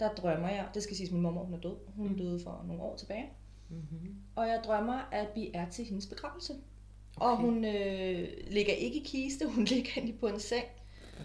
der 0.00 0.14
drømmer 0.14 0.48
jeg, 0.48 0.68
det 0.74 0.82
skal 0.82 0.96
siges, 0.96 1.10
at 1.10 1.14
min 1.14 1.22
mor 1.22 1.44
hun 1.44 1.54
er 1.54 1.60
død. 1.60 1.76
Hun 1.96 2.08
mm. 2.08 2.16
døde 2.16 2.40
for 2.40 2.64
nogle 2.66 2.82
år 2.82 2.96
tilbage. 2.96 3.30
Mm-hmm. 3.68 4.14
Og 4.36 4.48
jeg 4.48 4.60
drømmer, 4.64 5.08
at 5.12 5.28
vi 5.34 5.50
er 5.54 5.70
til 5.70 5.84
hendes 5.84 6.06
begravelse. 6.06 6.52
Okay. 7.16 7.26
Og 7.26 7.36
hun 7.36 7.64
øh, 7.64 8.28
ligger 8.50 8.72
ikke 8.72 9.00
i 9.00 9.02
kiste, 9.04 9.46
hun 9.54 9.64
ligger 9.64 9.90
inde 9.96 10.12
på 10.12 10.26
en 10.26 10.40
seng. 10.40 10.64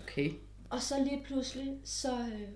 Okay. 0.03 0.31
Og 0.69 0.81
så 0.81 1.03
lige 1.03 1.23
pludselig, 1.23 1.77
så 1.83 2.19
øh, 2.19 2.49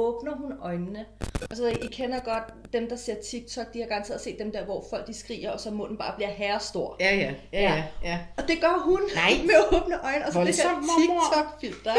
åbner 0.00 0.36
hun 0.36 0.52
øjnene. 0.62 1.06
Og 1.50 1.56
så 1.56 1.66
I 1.66 1.86
kender 1.92 2.20
godt 2.20 2.72
dem, 2.72 2.88
der 2.88 2.96
ser 2.96 3.14
TikTok, 3.30 3.74
de 3.74 3.80
har 3.80 3.86
garanteret 3.86 4.20
set 4.20 4.38
dem 4.38 4.52
der, 4.52 4.64
hvor 4.64 4.84
folk 4.90 5.06
de 5.06 5.14
skriger, 5.14 5.50
og 5.50 5.60
så 5.60 5.70
munden 5.70 5.96
bare 5.96 6.14
bliver 6.16 6.30
herrestor. 6.30 6.96
Ja, 7.00 7.16
ja, 7.16 7.34
ja, 7.52 7.60
ja. 7.60 7.84
ja. 8.02 8.18
Og 8.36 8.48
det 8.48 8.60
gør 8.60 8.82
hun 8.84 9.00
Nej. 9.14 9.30
med 9.48 9.78
åbne 9.80 10.04
øjne, 10.04 10.26
og 10.26 10.32
så 10.32 10.44
det 10.44 10.56
her 10.56 10.82
TikTok-filter. 10.98 11.94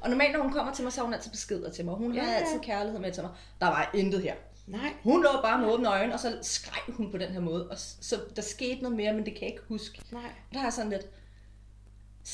og 0.00 0.10
normalt, 0.10 0.32
når 0.32 0.42
hun 0.42 0.52
kommer 0.52 0.74
til 0.74 0.84
mig, 0.84 0.92
så 0.92 1.00
har 1.00 1.04
hun 1.04 1.14
altid 1.14 1.30
beskeder 1.30 1.70
til 1.70 1.84
mig. 1.84 1.94
Hun 1.94 2.14
ja, 2.14 2.22
har 2.22 2.34
altid 2.34 2.60
kærlighed 2.60 3.00
med 3.00 3.12
til 3.12 3.22
mig. 3.22 3.32
Der 3.60 3.66
var 3.66 3.90
intet 3.94 4.22
her. 4.22 4.34
Nej. 4.66 4.92
Hun 5.02 5.22
lå 5.22 5.28
bare 5.42 5.58
med 5.58 5.68
åbne 5.68 5.88
øjne, 5.88 6.14
og 6.14 6.20
så 6.20 6.38
skreg 6.42 6.94
hun 6.94 7.10
på 7.10 7.18
den 7.18 7.28
her 7.28 7.40
måde. 7.40 7.68
Og 7.70 7.76
så 7.78 8.16
der 8.36 8.42
skete 8.42 8.82
noget 8.82 8.96
mere, 8.96 9.12
men 9.12 9.24
det 9.24 9.32
kan 9.34 9.42
jeg 9.42 9.50
ikke 9.50 9.62
huske. 9.68 10.00
Nej. 10.10 10.22
Og 10.22 10.54
der 10.54 10.58
har 10.58 10.70
sådan 10.70 10.90
lidt, 10.90 11.06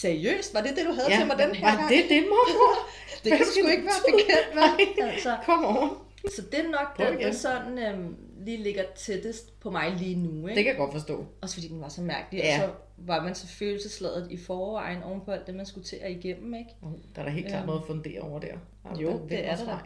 Seriøst? 0.02 0.54
Var 0.54 0.60
det 0.60 0.76
det, 0.76 0.84
du 0.86 0.92
havde 0.92 1.10
ja, 1.10 1.18
til 1.18 1.26
mig 1.26 1.38
den 1.38 1.54
her 1.54 1.66
var 1.70 1.76
gang? 1.76 1.88
det 1.88 2.04
det, 2.08 2.22
mormor? 2.32 2.74
det 3.24 3.30
kan 3.32 3.40
du 3.46 3.52
sgu 3.52 3.68
ikke 3.68 3.88
være 3.92 4.02
bekendt 4.10 4.50
med. 4.54 5.04
Altså, 5.08 5.36
Kom 5.44 5.64
on. 5.64 5.90
Så 6.36 6.42
det 6.42 6.58
er 6.58 6.68
nok 6.68 6.98
den, 6.98 7.20
der 7.20 7.32
sådan 7.32 7.78
øhm, 7.78 8.16
lige 8.44 8.56
ligger 8.56 8.82
tættest 8.96 9.60
på 9.60 9.70
mig 9.70 9.92
lige 9.92 10.16
nu. 10.16 10.46
Ikke? 10.46 10.56
Det 10.56 10.64
kan 10.64 10.66
jeg 10.66 10.76
godt 10.76 10.92
forstå. 10.92 11.26
Også 11.40 11.54
fordi 11.54 11.68
den 11.68 11.80
var 11.80 11.88
så 11.88 12.02
mærkelig. 12.02 12.38
Ja. 12.38 12.62
Og 12.62 12.68
så 12.68 12.74
var 12.96 13.22
man 13.22 13.34
så 13.34 13.46
følelsesladet 13.46 14.30
i 14.30 14.36
forvejen 14.36 15.02
oven 15.02 15.20
på 15.20 15.30
alt 15.30 15.46
det, 15.46 15.54
man 15.54 15.66
skulle 15.66 15.84
til 15.84 15.96
at 15.96 16.10
igennem. 16.10 16.54
Ikke? 16.54 16.70
Uh, 16.82 16.92
der 17.14 17.20
er 17.20 17.24
da 17.24 17.30
helt 17.30 17.46
klart 17.46 17.60
øhm. 17.60 17.66
noget 17.66 17.80
at 17.80 17.86
fundere 17.86 18.20
over 18.20 18.38
der. 18.38 18.54
Altså, 18.84 19.02
jo, 19.02 19.12
det, 19.12 19.30
det 19.30 19.46
er 19.46 19.56
der. 19.56 19.78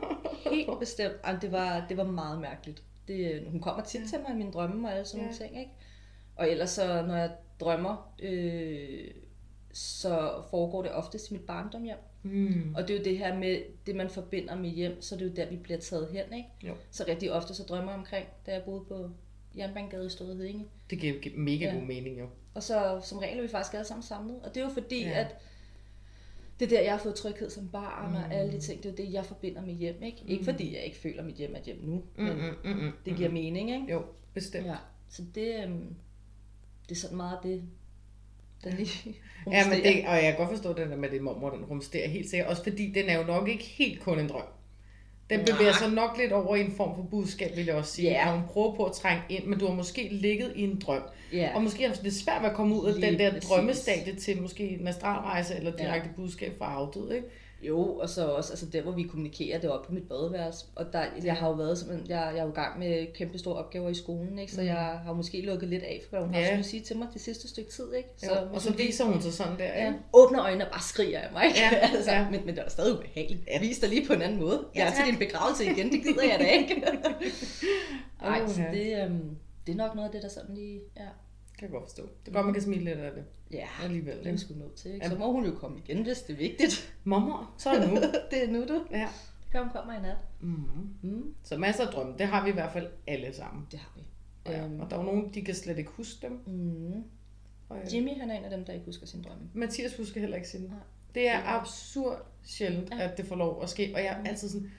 helt 0.54 0.78
bestemt. 0.80 1.14
Altså, 1.24 1.40
det, 1.46 1.52
var, 1.52 1.86
det 1.88 1.96
var 1.96 2.04
meget 2.04 2.40
mærkeligt. 2.40 2.82
Det, 3.08 3.44
hun 3.50 3.60
kommer 3.60 3.82
tit 3.82 4.00
ja. 4.00 4.06
til 4.06 4.18
mig 4.18 4.34
i 4.34 4.36
mine 4.36 4.52
drømme 4.52 4.88
og 4.88 4.94
alle 4.94 5.04
sådan 5.04 5.20
ja. 5.20 5.26
nogle 5.26 5.38
ting. 5.38 5.60
Ikke? 5.60 5.72
Og 6.36 6.50
ellers 6.50 6.70
så, 6.70 7.04
når 7.06 7.16
jeg 7.16 7.30
drømmer... 7.60 8.14
Øh, 8.22 9.10
så 9.72 10.42
foregår 10.50 10.82
det 10.82 10.92
oftest 10.92 11.30
i 11.30 11.32
mit 11.32 11.42
barndomhjem. 11.42 11.98
Mm. 12.22 12.74
Og 12.74 12.88
det 12.88 12.94
er 12.94 12.98
jo 12.98 13.04
det 13.04 13.18
her 13.18 13.38
med, 13.38 13.62
det 13.86 13.96
man 13.96 14.10
forbinder 14.10 14.56
med 14.56 14.70
hjem, 14.70 15.02
så 15.02 15.14
det 15.14 15.22
er 15.22 15.26
jo 15.26 15.32
der, 15.36 15.50
vi 15.50 15.56
bliver 15.56 15.78
taget 15.80 16.08
hen, 16.08 16.36
ikke? 16.36 16.48
Jo. 16.62 16.74
Så 16.90 17.04
rigtig 17.08 17.32
ofte 17.32 17.54
så 17.54 17.62
drømmer 17.62 17.90
jeg 17.92 17.98
omkring, 17.98 18.26
da 18.46 18.52
jeg 18.52 18.62
boede 18.62 18.84
på 18.84 19.10
Jernbanegade 19.56 20.06
i 20.06 20.08
Store 20.08 20.34
Hedinge. 20.34 20.66
Det 20.90 20.98
giver 20.98 21.14
mega 21.36 21.64
ja. 21.64 21.74
god 21.74 21.82
mening, 21.82 22.18
jo. 22.18 22.26
Og 22.54 22.62
så 22.62 23.00
som 23.04 23.18
regel 23.18 23.38
er 23.38 23.42
vi 23.42 23.48
faktisk 23.48 23.74
alle 23.74 23.86
sammen 23.86 24.02
samlet. 24.02 24.40
Og 24.42 24.54
det 24.54 24.60
er 24.60 24.64
jo 24.64 24.70
fordi, 24.72 25.02
ja. 25.02 25.20
at 25.20 25.36
det 26.60 26.72
er 26.72 26.76
der, 26.76 26.82
jeg 26.82 26.92
har 26.92 26.98
fået 26.98 27.14
tryghed 27.14 27.50
som 27.50 27.68
barn, 27.68 28.10
mm. 28.10 28.16
og 28.16 28.34
alle 28.34 28.52
de 28.52 28.60
ting, 28.60 28.82
det 28.82 28.90
er 28.90 28.96
det, 28.96 29.12
jeg 29.12 29.24
forbinder 29.24 29.62
med 29.62 29.74
hjem, 29.74 30.02
ikke? 30.02 30.18
Mm. 30.22 30.28
Ikke 30.28 30.44
fordi 30.44 30.74
jeg 30.74 30.84
ikke 30.84 30.96
føler, 30.96 31.18
at 31.18 31.26
mit 31.26 31.36
hjem 31.36 31.54
er 31.54 31.60
hjem 31.60 31.78
nu, 31.82 32.02
mm, 32.16 32.24
men 32.24 32.36
mm, 32.36 32.70
mm, 32.70 32.76
mm, 32.84 32.92
det 33.04 33.16
giver 33.16 33.28
mm. 33.28 33.34
mening, 33.34 33.70
ikke? 33.70 33.92
Jo, 33.92 34.04
bestemt. 34.34 34.66
Ja. 34.66 34.76
Så 35.08 35.22
det, 35.34 35.64
øhm, 35.64 35.94
det 36.88 36.94
er 36.94 37.00
sådan 37.00 37.16
meget 37.16 37.38
det, 37.42 37.62
den 38.64 38.72
lige 38.72 39.16
ja, 39.50 39.68
men 39.68 39.82
det, 39.82 40.04
og 40.06 40.14
jeg 40.14 40.22
kan 40.22 40.36
godt 40.36 40.50
forstå 40.50 40.72
den 40.72 40.90
der 40.90 40.96
med 40.96 41.10
det 41.10 41.22
mormor, 41.22 41.50
den 41.50 41.64
rumsterer 41.64 42.08
helt 42.08 42.30
sikkert. 42.30 42.48
Også 42.48 42.62
fordi 42.62 42.92
den 42.92 43.08
er 43.08 43.18
jo 43.18 43.24
nok 43.24 43.48
ikke 43.48 43.64
helt 43.64 44.00
kun 44.00 44.18
en 44.18 44.28
drøm. 44.28 44.42
Den 45.30 45.44
bevæger 45.44 45.72
sig 45.72 45.90
nok 45.90 46.18
lidt 46.18 46.32
over 46.32 46.56
i 46.56 46.60
en 46.60 46.72
form 46.76 46.96
for 46.96 47.02
budskab, 47.10 47.56
vil 47.56 47.64
jeg 47.64 47.74
også 47.74 47.92
sige. 47.92 48.10
Yeah. 48.10 48.28
Og 48.28 48.34
hun 48.34 48.48
prøver 48.48 48.74
på 48.74 48.84
at 48.84 48.92
trænge 48.92 49.22
ind, 49.28 49.44
men 49.44 49.58
du 49.58 49.66
har 49.66 49.74
måske 49.74 50.08
ligget 50.12 50.52
i 50.56 50.62
en 50.62 50.78
drøm. 50.86 51.02
Yeah. 51.34 51.56
Og 51.56 51.62
måske 51.62 51.88
har 51.88 51.94
det 51.94 52.12
svært 52.14 52.42
ved 52.42 52.48
at 52.48 52.56
komme 52.56 52.80
ud 52.80 52.88
af 52.88 52.94
Lige 52.94 53.10
den 53.10 53.18
der 53.18 53.32
præcis. 53.32 53.48
drømmestadie 53.48 54.14
til 54.14 54.42
måske 54.42 54.68
en 54.68 54.88
astralrejse 54.88 55.56
eller 55.56 55.76
direkte 55.76 56.06
yeah. 56.06 56.16
budskab 56.16 56.58
fra 56.58 56.74
afdød, 56.74 57.12
ikke? 57.12 57.26
Jo, 57.62 57.96
og 57.96 58.08
så 58.08 58.26
også 58.26 58.52
altså 58.52 58.66
der, 58.66 58.82
hvor 58.82 58.92
vi 58.92 59.02
kommunikerer, 59.02 59.60
det 59.60 59.70
oppe 59.70 59.86
på 59.86 59.92
mit 59.92 60.08
badeværelse. 60.08 60.66
Og 60.74 60.92
der, 60.92 61.04
jeg 61.24 61.34
har 61.34 61.48
jo 61.48 61.54
været 61.54 61.78
simpelthen, 61.78 62.08
jeg, 62.08 62.32
jeg 62.34 62.38
er 62.38 62.44
jo 62.44 62.50
i 62.50 62.54
gang 62.54 62.78
med 62.78 63.06
kæmpe 63.14 63.38
store 63.38 63.56
opgaver 63.56 63.88
i 63.88 63.94
skolen, 63.94 64.38
ikke? 64.38 64.52
så 64.52 64.60
mm. 64.60 64.66
jeg 64.66 65.00
har 65.04 65.12
måske 65.12 65.40
lukket 65.40 65.68
lidt 65.68 65.82
af 65.82 66.02
for, 66.10 66.16
hvad 66.16 66.26
hun 66.26 66.34
ja. 66.34 66.40
har 66.40 66.46
skulle 66.46 66.64
sige 66.64 66.82
til 66.82 66.98
mig 66.98 67.08
det 67.12 67.20
sidste 67.20 67.48
stykke 67.48 67.70
tid. 67.70 67.94
Ikke? 67.94 68.08
Så, 68.16 68.40
jo, 68.40 68.54
og 68.54 68.60
så 68.60 68.72
viser 68.72 69.04
hun 69.04 69.22
sig 69.22 69.32
sådan 69.32 69.58
der, 69.58 69.72
ikke? 69.72 69.78
Ja, 69.78 69.92
åbner 70.12 70.42
øjnene 70.42 70.66
og 70.66 70.70
bare 70.72 70.82
skriger 70.82 71.20
af 71.20 71.32
mig. 71.32 71.46
Ikke? 71.46 71.58
Ja, 71.58 71.70
altså, 71.96 72.12
ja. 72.12 72.30
Men, 72.30 72.46
men 72.46 72.54
det 72.54 72.64
er 72.64 72.68
stadig 72.68 72.94
ubehageligt. 72.94 73.42
Ja. 73.46 73.60
Vis 73.60 73.78
dig 73.78 73.88
lige 73.88 74.06
på 74.06 74.12
en 74.12 74.22
anden 74.22 74.40
måde. 74.40 74.64
Ja, 74.74 74.80
jeg 74.80 74.88
er 74.90 75.04
til 75.04 75.12
din 75.12 75.18
begravelse 75.18 75.64
igen, 75.64 75.92
det 75.92 76.02
gider 76.02 76.22
jeg 76.22 76.38
da 76.38 76.46
ikke. 76.46 76.82
Ej, 78.22 78.46
så 78.48 78.62
det, 78.72 79.04
øhm, 79.04 79.36
det 79.66 79.72
er 79.72 79.76
nok 79.76 79.94
noget 79.94 80.08
af 80.08 80.12
det, 80.12 80.22
der 80.22 80.28
sådan 80.28 80.54
lige... 80.54 80.80
Ja 80.96 81.08
kan 81.60 81.68
jeg 81.68 81.72
godt 81.72 81.84
forstå. 81.84 82.02
Det 82.02 82.28
er 82.28 82.32
godt, 82.32 82.46
man 82.46 82.54
kan 82.54 82.62
smile 82.62 82.84
lidt 82.84 82.98
af 82.98 83.12
det. 83.12 83.24
Ja, 83.52 83.66
alligevel. 83.82 84.18
Det 84.18 84.26
er 84.26 84.36
sgu 84.36 84.54
nødt 84.54 84.74
til. 84.74 84.94
Ikke? 84.94 85.08
Så 85.08 85.18
må 85.18 85.32
hun 85.32 85.44
jo 85.44 85.54
komme 85.54 85.78
igen, 85.78 86.02
hvis 86.02 86.18
det 86.22 86.32
er 86.32 86.36
vigtigt. 86.36 86.94
Mormor, 87.04 87.54
så 87.58 87.70
er 87.70 87.80
det 87.80 87.88
nu. 87.88 87.96
det 88.30 88.44
er 88.44 88.48
nu, 88.52 88.64
du. 88.64 88.84
Ja. 88.90 89.08
Kom, 89.52 89.70
kommer 89.70 89.98
i 89.98 90.02
nat. 90.02 90.16
Mm. 90.40 90.64
Mm. 91.02 91.34
Så 91.42 91.56
masser 91.56 91.86
af 91.86 91.92
drømme. 91.92 92.14
Det 92.18 92.26
har 92.26 92.44
vi 92.44 92.50
i 92.50 92.52
hvert 92.52 92.72
fald 92.72 92.88
alle 93.06 93.34
sammen. 93.34 93.66
Det 93.70 93.78
har 93.78 93.92
vi. 93.96 94.02
Ja, 94.52 94.64
um, 94.64 94.80
og 94.80 94.90
der 94.90 94.96
er 94.96 95.00
jo 95.00 95.06
nogen, 95.06 95.34
de 95.34 95.44
kan 95.44 95.54
slet 95.54 95.78
ikke 95.78 95.90
huske 95.90 96.26
dem. 96.26 96.40
Mm. 96.46 97.04
Og, 97.68 97.76
ja. 97.76 97.96
Jimmy, 97.96 98.10
han 98.20 98.30
er 98.30 98.38
en 98.38 98.44
af 98.44 98.50
dem, 98.50 98.64
der 98.64 98.72
ikke 98.72 98.84
husker 98.84 99.06
sin 99.06 99.22
drømme. 99.22 99.48
Mathias 99.54 99.96
husker 99.96 100.20
heller 100.20 100.36
ikke 100.36 100.48
sin. 100.48 100.60
Nej. 100.60 100.78
Det 101.14 101.28
er 101.28 101.40
absurd 101.44 102.26
sjældent, 102.42 102.90
ja. 102.90 102.98
at 102.98 103.16
det 103.16 103.26
får 103.26 103.36
lov 103.36 103.62
at 103.62 103.68
ske. 103.68 103.92
Og 103.94 104.00
jeg 104.00 104.12
er 104.12 104.18
mm. 104.18 104.26
altid 104.26 104.48
sådan, 104.48 104.70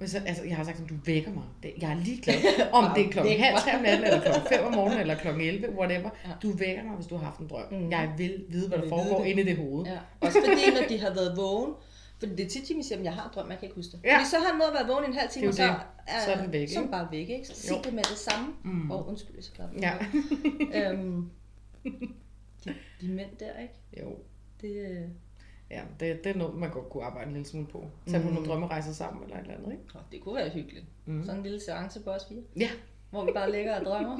hvis 0.00 0.14
jeg, 0.14 0.22
altså, 0.26 0.44
jeg 0.44 0.56
har 0.56 0.64
sagt, 0.64 0.80
at 0.80 0.88
du 0.88 0.94
vækker 1.04 1.30
mig. 1.30 1.42
Jeg 1.80 1.90
er 1.90 2.04
ligeglad, 2.04 2.36
om 2.78 2.84
det 2.94 3.06
er 3.06 3.10
klokken 3.10 3.40
halv 3.40 3.56
tre 3.56 3.76
om 3.76 3.82
natten, 3.82 4.04
eller 4.04 4.20
klokken 4.20 4.42
5 4.48 4.64
om 4.64 4.74
morgenen, 4.74 5.00
eller 5.04 5.14
klokken 5.14 5.42
11, 5.42 5.70
whatever. 5.78 6.10
Ja. 6.26 6.30
Du 6.42 6.52
vækker 6.52 6.84
mig, 6.84 6.94
hvis 6.94 7.06
du 7.06 7.16
har 7.16 7.24
haft 7.24 7.38
en 7.38 7.48
drøm. 7.48 7.64
Mm. 7.70 7.90
Jeg 7.90 8.12
vil 8.16 8.44
vide, 8.48 8.68
hvad 8.68 8.78
der 8.78 8.88
foregår 8.88 9.24
inde 9.24 9.42
i 9.42 9.44
det 9.44 9.56
hoved. 9.56 9.86
Ja. 9.86 9.98
Også 10.20 10.38
fordi, 10.48 10.80
når 10.80 10.86
de 10.88 11.00
har 11.00 11.14
været 11.14 11.36
vågen, 11.36 11.74
for 12.18 12.26
det 12.26 12.40
er 12.40 12.48
tit, 12.48 12.70
Jimmy 12.70 12.82
siger, 12.82 12.98
at 12.98 13.04
jeg 13.04 13.12
har 13.12 13.24
en 13.24 13.30
drøm, 13.34 13.50
jeg 13.50 13.58
kan 13.58 13.66
ikke 13.66 13.76
huske 13.76 13.92
det. 13.92 14.00
Ja. 14.04 14.16
Fordi 14.16 14.30
så 14.30 14.36
har 14.36 14.46
han 14.50 14.58
noget 14.58 14.74
været 14.74 14.88
vågen 14.88 15.04
en 15.04 15.14
halv 15.14 15.30
time, 15.30 15.48
og 15.48 15.54
så 15.54 15.62
er, 15.62 16.20
så 16.24 16.32
er 16.32 16.42
den 16.42 16.52
væk, 16.52 16.68
så 16.68 16.80
den 16.80 16.90
bare 16.90 17.08
væk. 17.10 17.28
Ikke? 17.28 17.46
Så 17.46 17.54
sig 17.54 17.76
det 17.84 17.92
med 17.92 18.02
det 18.02 18.18
samme. 18.18 18.46
Mm. 18.64 18.90
Og 18.90 18.98
oh, 18.98 19.08
undskyld, 19.08 19.42
så 19.42 19.52
klart. 19.52 19.70
Ja. 19.80 19.92
øhm, 20.90 21.30
de, 22.64 22.74
de 23.00 23.08
mænd 23.08 23.30
der, 23.40 23.58
ikke? 23.62 23.74
Jo. 24.00 24.18
Det, 24.60 24.90
øh, 24.90 25.08
Ja, 25.70 25.82
det, 26.00 26.24
det 26.24 26.30
er 26.30 26.38
noget, 26.38 26.54
man 26.54 26.70
godt 26.70 26.90
kunne 26.90 27.04
arbejde 27.04 27.26
en 27.26 27.32
lille 27.32 27.48
smule 27.48 27.66
på. 27.66 27.84
Tage 28.06 28.18
mm. 28.18 28.24
på 28.24 28.34
nogle 28.34 28.48
drømmerejser 28.48 28.92
sammen 28.92 29.22
eller 29.24 29.36
et 29.36 29.42
eller 29.42 29.54
andet, 29.54 29.72
ikke? 29.72 29.84
Oh, 29.94 30.00
det 30.12 30.20
kunne 30.20 30.34
være 30.34 30.48
hyggeligt. 30.48 30.84
Mm. 31.06 31.24
Sådan 31.24 31.36
en 31.36 31.42
lille 31.42 31.60
seance 31.60 32.00
på 32.00 32.10
os 32.10 32.22
fire. 32.28 32.42
Ja. 32.56 32.70
Hvor 33.10 33.24
vi 33.24 33.32
bare 33.34 33.52
ligger 33.52 33.78
og 33.78 33.84
drømmer. 33.84 34.18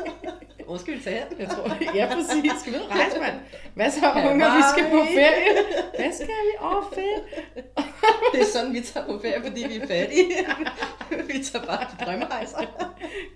Hvor 0.66 0.76
skal 0.76 0.94
vi 0.94 1.00
tage 1.00 1.16
hen? 1.16 1.40
Jeg 1.40 1.48
tror, 1.48 1.94
ja, 1.94 2.08
præcis. 2.14 2.52
Skal 2.60 2.72
vi 2.72 2.78
rejse, 2.78 3.20
mand? 3.20 3.34
Hvad 3.74 3.90
så, 3.90 4.12
unge, 4.30 4.44
vi 4.44 4.62
skal 4.72 4.90
på 4.90 5.04
ferie? 5.14 5.52
Hvad 5.98 6.12
skal 6.12 6.26
vi? 6.26 6.52
Åh, 6.60 6.76
oh, 6.76 6.84
fedt. 6.94 7.22
det 8.32 8.40
er 8.40 8.50
sådan, 8.52 8.72
vi 8.74 8.80
tager 8.80 9.06
på 9.06 9.18
ferie, 9.18 9.42
fordi 9.42 9.64
vi 9.68 9.76
er 9.76 9.86
fattige. 9.86 10.26
vi 11.32 11.42
tager 11.44 11.66
bare 11.66 11.86
på 11.90 12.04
drømmerejser. 12.04 12.58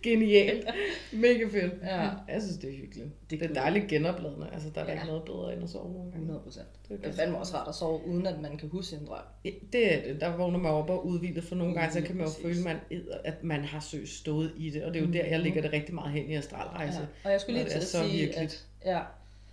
Genialt. 0.02 0.66
Mega 1.12 1.44
fedt. 1.44 1.72
Ja. 1.82 2.10
Jeg 2.28 2.42
synes, 2.42 2.56
det 2.56 2.70
er 2.70 2.76
hyggeligt. 2.76 3.30
Det, 3.30 3.40
det 3.40 3.50
er 3.50 3.54
dejligt 3.54 3.88
genopladende. 3.88 4.48
Altså, 4.52 4.68
der 4.74 4.80
er 4.80 4.86
ja. 4.86 4.92
ikke 4.92 5.06
noget 5.06 5.22
bedre 5.24 5.52
end 5.52 5.62
at 5.64 5.70
sove 5.70 5.92
nogle 5.92 6.10
gange. 6.10 6.14
100 6.14 6.40
procent. 6.40 6.66
Det 6.88 7.00
er 7.02 7.12
fandme 7.12 7.38
også 7.38 7.56
rart 7.56 7.68
at 7.68 7.74
sove, 7.74 8.06
uden 8.06 8.26
at 8.26 8.40
man 8.40 8.56
kan 8.56 8.68
huske 8.68 8.96
en 8.96 9.06
drøm. 9.06 9.18
Ja, 9.44 9.50
det 9.72 9.94
er 9.94 10.02
det. 10.02 10.20
Der 10.20 10.36
vågner 10.36 10.58
man 10.58 10.72
op 10.72 10.90
og 10.90 11.06
udvilet, 11.06 11.44
for 11.44 11.54
nogle 11.54 11.74
gange, 11.74 11.92
så 11.92 12.00
kan 12.00 12.16
man 12.16 12.26
jo 12.26 12.32
føle, 12.42 12.62
man, 12.62 12.76
at 13.24 13.44
man 13.44 13.64
har 13.64 13.80
søgt 13.80 14.08
stået 14.08 14.52
i 14.56 14.70
det. 14.70 14.84
Og 14.84 14.94
det 14.94 15.02
er 15.02 15.06
jo 15.06 15.12
der, 15.12 15.24
jeg 15.24 15.40
ligger 15.40 15.62
det 15.62 15.72
rigtig 15.72 15.94
meget 15.94 16.12
hen 16.12 16.30
i 16.30 16.34
astralrejse. 16.34 16.98
Ja. 16.98 17.06
Og 17.24 17.32
jeg 17.32 17.40
skulle 17.40 17.58
lige 17.60 17.70
til 17.70 17.78
at 17.78 17.84
sige, 17.84 18.18
virkeligt. 18.18 18.66
at 18.82 18.92
ja, 18.92 19.00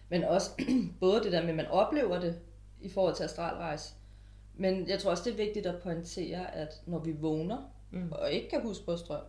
Men 0.09 0.23
også 0.23 0.49
både 0.99 1.23
det 1.23 1.31
der 1.31 1.41
med, 1.41 1.49
at 1.49 1.55
man 1.55 1.67
oplever 1.67 2.19
det 2.19 2.35
i 2.81 2.89
forhold 2.89 3.15
til 3.15 3.23
astralrejse. 3.23 3.93
Men 4.55 4.89
jeg 4.89 4.99
tror 4.99 5.11
også, 5.11 5.23
det 5.23 5.33
er 5.33 5.45
vigtigt 5.45 5.65
at 5.65 5.81
pointere, 5.81 6.55
at 6.55 6.81
når 6.85 6.99
vi 6.99 7.11
vågner, 7.11 7.57
mm. 7.91 8.11
og 8.11 8.31
ikke 8.31 8.49
kan 8.49 8.61
huske 8.61 8.83
drøm, 8.85 9.23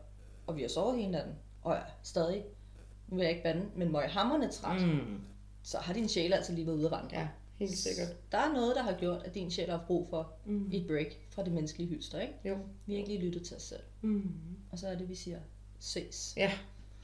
og 0.46 0.56
vi 0.56 0.60
har 0.60 0.68
sovet 0.68 0.98
hele 0.98 1.10
natten, 1.10 1.34
og 1.62 1.74
er 1.74 1.82
stadig, 2.02 2.44
nu 3.08 3.16
vil 3.16 3.22
jeg 3.22 3.30
ikke 3.30 3.42
bande, 3.42 3.66
men 3.76 3.92
må 3.92 4.00
hammerne 4.00 4.50
træt, 4.50 4.86
mm. 4.86 5.20
så 5.62 5.78
har 5.78 5.94
din 5.94 6.08
sjæl 6.08 6.32
altså 6.32 6.52
lige 6.52 6.66
været 6.66 6.76
ude 6.76 6.84
at 6.84 6.90
vandre. 6.90 7.18
Ja, 7.18 7.28
helt 7.56 7.78
sikkert. 7.78 8.32
Der 8.32 8.38
er 8.38 8.52
noget, 8.52 8.76
der 8.76 8.82
har 8.82 8.92
gjort, 8.92 9.22
at 9.22 9.34
din 9.34 9.50
sjæl 9.50 9.70
har 9.70 9.84
brug 9.86 10.08
for 10.10 10.32
mm. 10.44 10.70
et 10.72 10.86
break 10.86 11.06
fra 11.30 11.44
det 11.44 11.52
menneskelige 11.52 11.88
hylster, 11.88 12.20
ikke? 12.20 12.34
Jo. 12.44 12.58
Vi 12.86 12.92
har 12.92 12.98
ikke 12.98 13.10
lige 13.10 13.24
lyttet 13.24 13.42
til 13.42 13.56
os 13.56 13.62
selv. 13.62 13.82
Mm. 14.00 14.32
Og 14.72 14.78
så 14.78 14.88
er 14.88 14.94
det, 14.94 15.08
vi 15.08 15.14
siger, 15.14 15.38
ses. 15.78 16.34
Ja, 16.36 16.52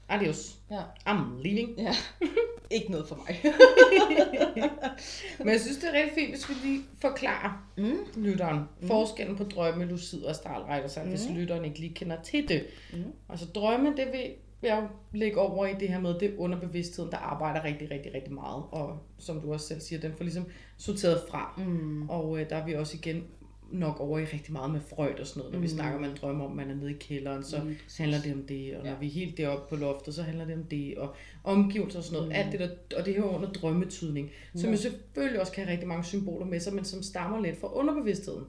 adios. 0.08 0.58
Ja. 0.70 0.80
I'm 1.06 1.42
leaving. 1.42 1.78
Ja. 1.78 1.94
ikke 2.70 2.90
noget 2.90 3.08
for 3.08 3.16
mig. 3.16 3.40
Men 5.38 5.48
jeg 5.48 5.60
synes, 5.60 5.76
det 5.76 5.88
er 5.88 5.92
rigtig 5.92 6.14
fint, 6.14 6.30
hvis 6.30 6.48
vi 6.48 6.54
lige 6.68 6.82
forklarer 6.98 7.70
mm. 7.76 8.22
lytteren 8.22 8.58
mm. 8.80 8.86
forskellen 8.86 9.36
på 9.36 9.44
drømme, 9.44 9.84
lucid 9.84 10.22
og 10.22 10.30
astralrejser, 10.30 11.02
mm. 11.02 11.08
hvis 11.08 11.28
lytteren 11.30 11.64
ikke 11.64 11.78
lige 11.78 11.94
kender 11.94 12.22
til 12.22 12.48
det. 12.48 12.66
Mm. 12.92 13.04
Altså 13.28 13.46
drømme, 13.46 13.88
det 13.96 14.06
vil 14.12 14.34
jeg 14.62 14.88
lægge 15.12 15.40
over 15.40 15.66
i 15.66 15.74
det 15.80 15.88
her 15.88 16.00
med, 16.00 16.20
det 16.20 16.34
underbevidstheden, 16.36 17.10
der 17.12 17.18
arbejder 17.18 17.64
rigtig, 17.64 17.90
rigtig, 17.90 18.14
rigtig 18.14 18.32
meget. 18.32 18.64
Og 18.70 18.98
som 19.18 19.40
du 19.40 19.52
også 19.52 19.66
selv 19.66 19.80
siger, 19.80 20.00
den 20.00 20.12
får 20.16 20.24
ligesom 20.24 20.46
sorteret 20.76 21.22
fra. 21.30 21.60
Mm. 21.66 22.08
Og 22.08 22.40
øh, 22.40 22.50
der 22.50 22.56
er 22.56 22.64
vi 22.64 22.74
også 22.74 22.96
igen 22.96 23.24
nok 23.70 24.00
over 24.00 24.18
i 24.18 24.24
rigtig 24.24 24.52
meget 24.52 24.70
med 24.70 24.80
Freud 24.80 25.20
og 25.20 25.26
sådan 25.26 25.40
noget. 25.40 25.52
Når 25.52 25.58
mm. 25.58 25.62
vi 25.62 25.68
snakker 25.68 25.98
om 25.98 26.04
en 26.04 26.16
drøm 26.20 26.40
om, 26.40 26.50
man 26.50 26.70
er 26.70 26.74
nede 26.74 26.90
i 26.90 26.96
kælderen, 27.00 27.44
så 27.44 27.62
mm. 27.64 27.76
handler 27.98 28.20
det 28.20 28.32
om 28.32 28.42
det. 28.42 28.76
Og 28.76 28.84
når 28.84 28.90
ja. 28.90 28.98
vi 28.98 29.06
er 29.06 29.10
helt 29.10 29.36
deroppe 29.36 29.68
på 29.68 29.76
loftet, 29.76 30.14
så 30.14 30.22
handler 30.22 30.44
det 30.44 30.54
om 30.54 30.64
det. 30.64 30.98
Og 30.98 31.14
omgivelser 31.44 31.98
og 31.98 32.04
sådan 32.04 32.16
noget. 32.16 32.28
Mm. 32.28 32.34
Alt 32.34 32.52
det 32.52 32.60
der, 32.60 32.98
og 32.98 33.06
det 33.06 33.14
her 33.14 33.22
under 33.22 33.52
drømmetydning. 33.52 34.30
Som 34.54 34.64
ja. 34.64 34.70
jo 34.70 34.82
selvfølgelig 34.82 35.40
også 35.40 35.52
kan 35.52 35.64
have 35.64 35.72
rigtig 35.72 35.88
mange 35.88 36.04
symboler 36.04 36.46
med 36.46 36.60
sig, 36.60 36.74
men 36.74 36.84
som 36.84 37.02
stammer 37.02 37.40
lidt 37.40 37.60
fra 37.60 37.74
underbevidstheden. 37.74 38.44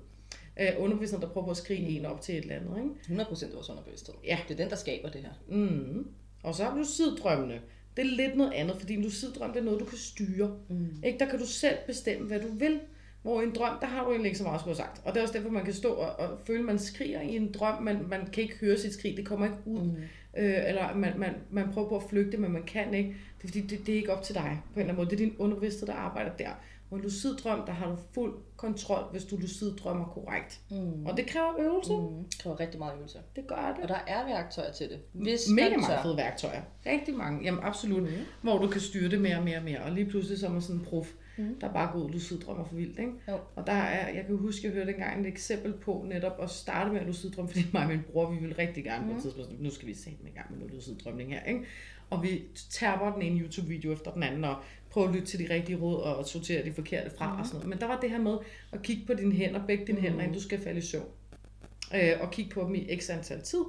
Uh, 0.62 0.84
underbevidstheden, 0.84 1.28
der 1.28 1.34
prøver 1.34 1.46
på 1.46 1.52
at 1.52 1.58
skrige 1.58 1.88
en 1.88 2.06
op 2.06 2.22
til 2.22 2.38
et 2.38 2.42
eller 2.42 2.56
andet. 2.56 2.78
Ikke? 3.10 3.24
100% 3.24 3.54
vores 3.54 3.70
underbevidsthed. 3.70 4.16
Ja. 4.26 4.40
Det 4.48 4.54
er 4.54 4.58
den, 4.58 4.70
der 4.70 4.76
skaber 4.76 5.10
det 5.10 5.22
her. 5.22 5.58
Mm. 5.58 6.08
Og 6.44 6.56
så 6.56 6.64
har 6.64 6.78
du 6.78 6.84
siddrømmene. 6.84 7.62
Det 7.98 8.06
er 8.06 8.16
lidt 8.16 8.38
noget 8.38 8.54
andet, 8.54 8.78
fordi 8.80 8.94
en 8.94 9.02
luciddrøm, 9.02 9.54
det 9.54 9.60
er 9.60 9.64
noget, 9.64 9.80
du 9.80 9.86
kan 9.86 9.98
styre. 9.98 10.58
Mm. 10.70 11.04
Ikke? 11.04 11.20
Der 11.20 11.30
kan 11.30 11.40
du 11.40 11.46
selv 11.46 11.78
bestemme, 11.88 12.28
hvad 12.28 12.40
du 12.40 12.48
vil. 12.48 12.80
Hvor 13.22 13.42
i 13.42 13.44
en 13.44 13.56
drøm, 13.56 13.78
der 13.82 13.88
har 13.88 14.04
du 14.04 14.10
egentlig 14.10 14.26
ikke 14.26 14.38
så 14.38 14.44
meget 14.44 14.62
skulle 14.62 14.78
sagt. 14.78 15.02
Og 15.06 15.14
det 15.14 15.20
er 15.20 15.22
også 15.22 15.34
derfor, 15.34 15.50
man 15.50 15.66
kan 15.66 15.74
stå 15.74 15.90
og, 15.90 16.20
og 16.20 16.40
føle, 16.48 16.60
at 16.60 16.66
man 16.66 16.80
skriger 16.80 17.22
i 17.22 17.36
en 17.36 17.52
drøm. 17.52 17.84
Man, 17.84 18.06
man 18.10 18.26
kan 18.34 18.44
ikke 18.44 18.56
høre 18.56 18.78
sit 18.78 18.94
skrig, 18.94 19.18
det 19.18 19.26
kommer 19.26 19.46
ikke 19.46 19.58
ud. 19.66 19.82
Mm. 19.82 19.96
Øh, 20.38 20.68
eller 20.68 20.96
man, 20.96 21.20
man, 21.20 21.34
man 21.50 21.72
prøver 21.74 21.90
på 21.90 21.96
at 21.96 22.04
flygte, 22.10 22.38
men 22.38 22.52
man 22.52 22.64
kan 22.64 22.94
ikke. 22.94 23.10
Det 23.10 23.44
er 23.44 23.48
fordi, 23.48 23.62
det, 23.62 23.86
det 23.86 23.94
er 23.94 23.98
ikke 23.98 24.14
op 24.14 24.24
til 24.24 24.36
dig 24.36 24.62
på 24.74 24.80
en 24.80 24.80
eller 24.80 24.94
anden 24.94 24.96
måde. 24.96 25.10
Det 25.10 25.14
er 25.14 25.30
din 25.30 25.36
underbevidste, 25.40 25.86
der 25.86 25.94
arbejder 25.94 26.32
der. 26.32 26.50
Hvor 26.90 26.98
en 26.98 27.04
lucid 27.04 27.36
drøm, 27.36 27.66
der 27.66 27.74
har 27.74 27.90
du 27.90 27.96
fuld 28.14 28.34
kontrol, 28.58 29.04
hvis 29.12 29.24
du 29.24 29.38
lucid 29.38 29.72
drømmer 29.72 30.06
korrekt. 30.06 30.60
Mm. 30.72 31.06
Og 31.06 31.18
det 31.18 31.28
kræver 31.28 31.60
øvelse. 31.60 31.94
Mm. 31.94 32.24
Det 32.24 32.40
kræver 32.40 32.60
rigtig 32.60 32.80
meget 32.80 32.96
øvelse. 32.98 33.20
Det 33.36 33.48
gør 33.48 33.74
det. 33.76 33.84
Og 33.84 33.90
der 33.90 34.00
er 34.08 34.26
værktøjer 34.26 34.72
til 34.72 34.90
det. 34.90 35.00
Hvis 35.14 35.50
Mega 35.50 35.70
mange 35.70 36.02
fede 36.04 36.18
værktøjer. 36.18 36.62
Rigtig 36.86 37.14
mange. 37.14 37.44
Jamen 37.44 37.64
absolut. 37.64 38.04
Mm. 38.04 38.10
Hvor 38.42 38.58
du 38.58 38.68
kan 38.68 38.82
styre 38.82 39.10
det 39.10 39.22
mere 39.22 39.38
og 39.38 39.44
mere 39.44 39.58
og 39.58 39.64
mere. 39.64 39.80
Og 39.80 39.92
lige 39.92 40.06
pludselig 40.06 40.40
så 40.40 40.48
er 40.48 40.52
man 40.52 40.62
sådan 40.62 40.76
en 40.76 40.86
prof 40.86 41.08
mm. 41.40 41.60
der 41.62 41.74
bare 41.74 41.92
går 41.92 42.00
ud 42.00 42.12
lucid 42.12 42.40
drømmer 42.40 42.66
for 42.66 42.76
vildt. 42.76 43.00
Ikke? 43.00 43.12
Jo. 43.28 43.38
Og 43.56 43.68
der 43.68 43.74
er, 43.74 44.14
jeg 44.14 44.26
kan 44.26 44.38
huske, 44.38 44.68
jeg 44.68 44.74
hørte 44.74 44.92
engang 44.92 45.22
et 45.22 45.28
eksempel 45.28 45.74
på 45.74 46.06
netop 46.08 46.40
at 46.42 46.50
starte 46.50 46.92
med 46.92 47.06
lucid 47.06 47.32
drøm, 47.32 47.48
fordi 47.48 47.66
mig 47.74 47.82
og 47.82 47.88
min 47.90 48.02
bror, 48.12 48.32
vi 48.32 48.38
ville 48.38 48.58
rigtig 48.58 48.84
gerne 48.84 49.02
mm. 49.02 49.08
på 49.08 49.12
et 49.12 49.16
mm. 49.16 49.22
tidspunkt, 49.22 49.62
nu 49.62 49.70
skal 49.70 49.88
vi 49.88 49.94
se 49.94 50.10
i 50.10 50.36
gang 50.36 50.52
med 50.52 50.60
noget 50.60 50.74
lucid 50.74 50.96
drømning 50.96 51.34
her. 51.34 51.44
Ikke? 51.44 51.66
Og 52.10 52.24
vi 52.24 52.44
tærper 52.70 53.14
den 53.14 53.22
ene 53.22 53.40
YouTube-video 53.40 53.94
efter 53.94 54.12
den 54.12 54.24
anden, 54.24 54.44
og 54.44 54.56
prøver 54.90 55.08
at 55.08 55.14
lytte 55.14 55.28
til 55.28 55.40
de 55.40 55.54
rigtige 55.54 55.78
råd, 55.78 56.02
og 56.02 56.26
sortere 56.26 56.66
de 56.66 56.74
forkerte 56.74 57.12
fra 57.18 57.34
mm. 57.34 57.40
og 57.40 57.46
sådan 57.46 57.56
noget. 57.56 57.70
Men 57.70 57.80
der 57.80 57.88
var 57.88 58.00
det 58.00 58.10
her 58.10 58.20
med 58.20 58.38
at 58.72 58.82
kigge 58.82 59.06
på 59.06 59.14
dine 59.14 59.32
hænder, 59.32 59.66
begge 59.68 59.86
dine 59.86 59.98
mm. 59.98 60.04
hænder, 60.04 60.20
inden 60.20 60.34
du 60.34 60.42
skal 60.42 60.60
falde 60.60 60.78
i 60.78 60.82
søvn. 60.82 61.08
Øh, 61.96 62.14
og 62.22 62.32
kigge 62.32 62.52
på 62.52 62.62
dem 62.62 62.76
i 62.76 63.00
x 63.00 63.10
antal 63.10 63.42
tid. 63.42 63.64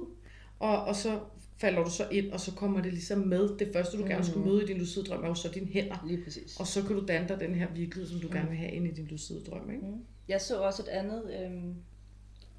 Og, 0.59 0.83
og 0.83 0.95
så 0.95 1.19
falder 1.61 1.83
du 1.83 1.89
så 1.89 2.07
ind, 2.11 2.31
og 2.31 2.39
så 2.39 2.51
kommer 2.51 2.81
det 2.81 2.93
ligesom 2.93 3.19
med. 3.19 3.57
Det 3.57 3.69
første, 3.73 3.97
du 3.97 4.01
mm. 4.01 4.09
gerne 4.09 4.25
skulle 4.25 4.45
møde 4.45 4.63
i 4.63 4.65
din 4.65 4.77
lucide 4.77 5.05
drøm, 5.05 5.23
er 5.23 5.27
jo 5.27 5.33
så 5.33 5.49
dine 5.49 5.67
hænder. 5.67 6.03
Lige 6.07 6.23
præcis. 6.23 6.59
Og 6.59 6.67
så 6.67 6.83
kan 6.83 6.95
du 6.95 7.05
danne 7.05 7.27
dig 7.27 7.39
den 7.39 7.55
her 7.55 7.67
virkelighed, 7.73 8.09
som 8.11 8.19
du 8.19 8.27
mm. 8.27 8.33
gerne 8.33 8.49
vil 8.49 8.57
have 8.57 8.71
ind 8.71 8.87
i 8.87 8.91
din 8.91 9.05
lucide 9.05 9.43
drøm. 9.43 9.71
Ikke? 9.71 9.85
Mm. 9.85 10.05
Jeg 10.27 10.41
så 10.41 10.61
også 10.61 10.83
et 10.83 10.87
andet 10.87 11.23
øhm, 11.43 11.75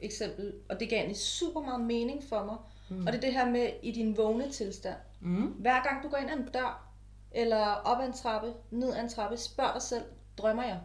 eksempel, 0.01 0.53
og 0.69 0.81
det 0.81 0.89
gav 0.89 0.99
egentlig 0.99 1.17
super 1.17 1.61
meget 1.61 1.81
mening 1.81 2.23
for 2.29 2.45
mig. 2.45 2.57
Mm. 2.91 3.07
Og 3.07 3.13
det 3.13 3.19
er 3.19 3.21
det 3.21 3.33
her 3.33 3.51
med 3.51 3.69
i 3.83 3.91
din 3.91 4.17
vågne 4.17 4.51
tilstand. 4.51 4.97
Mm. 5.21 5.47
Hver 5.47 5.83
gang 5.83 6.03
du 6.03 6.09
går 6.09 6.17
ind 6.17 6.31
ad 6.31 6.37
en 6.37 6.49
dør, 6.55 6.89
eller 7.33 7.67
op 7.67 8.03
ad 8.03 8.07
en 8.07 8.13
trappe, 8.13 8.53
ned 8.71 8.95
ad 8.95 9.03
en 9.03 9.09
trappe, 9.09 9.37
spørg 9.37 9.71
dig 9.75 9.83
selv, 9.83 10.03
drømmer 10.39 10.63
jeg? 10.63 10.81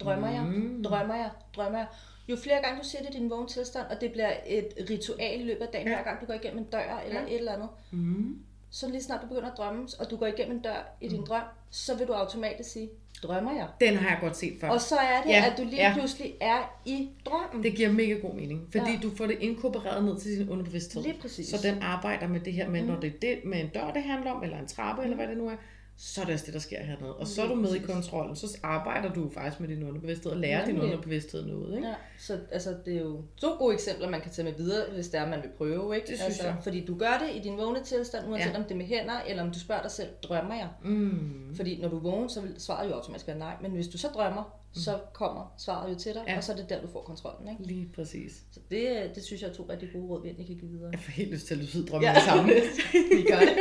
Drømmer 0.00 0.30
jeg? 0.30 0.42
Mm. 0.42 0.82
Drømmer 0.82 1.14
jeg? 1.14 1.30
Drømmer 1.56 1.78
jeg? 1.78 1.86
Jo 2.28 2.36
flere 2.36 2.62
gange 2.62 2.82
du 2.82 2.88
siger 2.88 3.02
det 3.02 3.14
i 3.14 3.18
din 3.18 3.30
vågen 3.30 3.48
tilstand, 3.48 3.86
og 3.90 4.00
det 4.00 4.12
bliver 4.12 4.32
et 4.46 4.74
ritual 4.90 5.40
i 5.40 5.44
løbet 5.44 5.62
af 5.62 5.68
dagen, 5.72 5.88
ja. 5.88 5.94
hver 5.94 6.04
gang 6.04 6.20
du 6.20 6.26
går 6.26 6.34
igennem 6.34 6.58
en 6.58 6.64
dør 6.64 7.02
eller 7.06 7.20
ja. 7.20 7.26
et 7.26 7.38
eller 7.38 7.52
andet, 7.52 7.68
mm. 7.90 8.38
så 8.70 8.90
lige 8.90 9.02
snart 9.02 9.22
du 9.22 9.26
begynder 9.26 9.50
at 9.50 9.56
drømme, 9.56 9.88
og 10.00 10.10
du 10.10 10.16
går 10.16 10.26
igennem 10.26 10.56
en 10.56 10.62
dør 10.62 10.96
i 11.00 11.08
din 11.08 11.20
mm. 11.20 11.26
drøm, 11.26 11.42
så 11.70 11.96
vil 11.96 12.06
du 12.06 12.12
automatisk 12.12 12.70
sige, 12.72 12.90
drømmer 13.22 13.52
jeg? 13.52 13.68
Den 13.80 13.96
har 13.96 14.08
jeg 14.08 14.18
godt 14.20 14.36
set 14.36 14.56
før. 14.60 14.68
Og 14.68 14.80
så 14.80 14.96
er 14.96 15.22
det, 15.22 15.30
ja. 15.30 15.44
at 15.50 15.58
du 15.58 15.64
lige 15.64 15.88
ja. 15.88 15.92
pludselig 15.94 16.34
er 16.40 16.80
i 16.84 17.08
drømmen. 17.26 17.62
Det 17.62 17.74
giver 17.74 17.92
mega 17.92 18.14
god 18.14 18.34
mening, 18.34 18.68
fordi 18.72 18.90
ja. 18.90 18.98
du 19.02 19.10
får 19.16 19.26
det 19.26 19.38
inkorporeret 19.40 20.04
ned 20.04 20.20
til 20.20 20.38
din 20.38 20.48
underbevidsthed. 20.48 21.02
Lige 21.02 21.18
præcis. 21.20 21.48
Så 21.48 21.56
den 21.62 21.82
arbejder 21.82 22.28
med 22.28 22.40
det 22.40 22.52
her 22.52 22.68
med, 22.68 22.82
mm. 22.82 22.88
når 22.88 23.00
det 23.00 23.14
er 23.14 23.18
det, 23.20 23.44
med 23.44 23.60
en 23.60 23.68
dør, 23.68 23.90
det 23.90 24.02
handler 24.02 24.30
om, 24.30 24.42
eller 24.42 24.58
en 24.58 24.66
trappe, 24.66 25.00
mm. 25.00 25.04
eller 25.04 25.16
hvad 25.16 25.28
det 25.28 25.36
nu 25.36 25.48
er, 25.48 25.56
så 25.96 26.20
er 26.20 26.24
det 26.24 26.34
også 26.34 26.46
det, 26.46 26.54
der 26.54 26.60
sker 26.60 26.82
hernede. 26.82 27.16
Og 27.16 27.26
så 27.26 27.42
er 27.42 27.48
du 27.48 27.54
med 27.54 27.74
i 27.74 27.78
kontrollen, 27.78 28.36
så 28.36 28.58
arbejder 28.62 29.12
du 29.12 29.30
faktisk 29.30 29.60
med 29.60 29.68
din 29.68 29.82
underbevidsthed 29.82 30.32
og 30.32 30.38
lærer 30.38 30.60
ja, 30.60 30.66
din 30.66 30.80
underbevidsthed 30.80 31.46
noget. 31.46 31.76
Ikke? 31.76 31.88
Ja, 31.88 31.94
så 32.18 32.38
altså, 32.52 32.76
det 32.84 32.96
er 32.96 33.00
jo 33.00 33.22
to 33.36 33.48
gode 33.58 33.74
eksempler, 33.74 34.10
man 34.10 34.20
kan 34.20 34.32
tage 34.32 34.44
med 34.44 34.54
videre, 34.54 34.90
hvis 34.92 35.08
det 35.08 35.20
er, 35.20 35.28
man 35.28 35.42
vil 35.42 35.50
prøve. 35.58 35.96
Ikke? 35.96 36.06
Det 36.06 36.18
synes 36.18 36.22
altså, 36.22 36.46
jeg. 36.46 36.56
Fordi 36.62 36.84
du 36.84 36.98
gør 36.98 37.22
det 37.26 37.36
i 37.36 37.38
din 37.38 37.56
vågne 37.56 37.84
tilstand, 37.84 38.28
uanset 38.28 38.50
ja. 38.50 38.56
om 38.56 38.62
det 38.62 38.72
er 38.72 38.76
med 38.76 38.86
hænder, 38.86 39.20
eller 39.20 39.42
om 39.42 39.50
du 39.50 39.60
spørger 39.60 39.82
dig 39.82 39.90
selv, 39.90 40.08
drømmer 40.22 40.54
jeg? 40.54 40.68
Mm. 40.84 41.54
Fordi 41.56 41.80
når 41.80 41.88
du 41.88 41.98
vågner, 41.98 42.28
så 42.28 42.40
vil 42.40 42.54
svaret 42.58 42.88
jo 42.88 42.94
automatisk 42.94 43.26
være 43.26 43.38
nej. 43.38 43.54
Men 43.62 43.70
hvis 43.70 43.88
du 43.88 43.98
så 43.98 44.08
drømmer, 44.08 44.42
mm. 44.42 44.63
Så 44.74 44.98
kommer 45.12 45.54
svaret 45.58 45.90
jo 45.90 45.98
til 45.98 46.14
dig, 46.14 46.22
ja. 46.28 46.36
og 46.36 46.44
så 46.44 46.52
er 46.52 46.56
det 46.56 46.68
der, 46.68 46.80
du 46.80 46.88
får 46.88 47.02
kontrollen. 47.02 47.48
Ikke? 47.48 47.62
Lige 47.62 47.88
præcis. 47.94 48.32
Så 48.52 48.60
det, 48.70 49.10
det 49.14 49.24
synes 49.24 49.42
jeg 49.42 49.48
er 49.50 49.54
to 49.54 49.66
rigtig 49.68 49.88
gode 49.92 50.06
råd, 50.06 50.22
vi 50.22 50.44
kan 50.44 50.44
give 50.44 50.70
videre. 50.70 50.90
Jeg 50.90 51.00
får 51.00 51.12
helt 51.12 51.30
lyst 51.30 51.46
til 51.46 51.54
at 51.54 51.60
lyde 51.60 51.86
drømme 51.86 52.08
ja. 52.08 52.20
sammen. 52.20 52.54
vi 53.16 53.22
gør 53.22 53.38
det. 53.38 53.56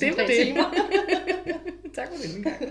det 0.00 0.16
var 0.16 0.26
det. 0.26 0.56
tak 1.96 2.08
for 2.08 2.34
den 2.34 2.42
gang. 2.42 2.62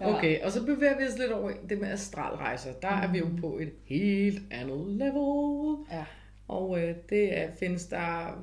Okay, 0.00 0.40
og 0.40 0.52
så 0.52 0.64
bevæger 0.64 0.98
vi 0.98 1.04
os 1.04 1.18
lidt 1.18 1.32
over 1.32 1.50
det 1.68 1.78
med 1.78 1.88
astralrejser. 1.88 2.72
Der 2.72 2.96
mm. 2.96 3.02
er 3.02 3.12
vi 3.12 3.18
jo 3.18 3.28
på 3.40 3.58
et 3.58 3.72
helt 3.84 4.42
andet 4.50 4.86
level. 4.86 5.76
Ja. 5.92 6.04
Og 6.48 6.82
øh, 6.82 6.94
det 7.08 7.38
er, 7.38 7.48
findes 7.58 7.86
der 7.86 8.38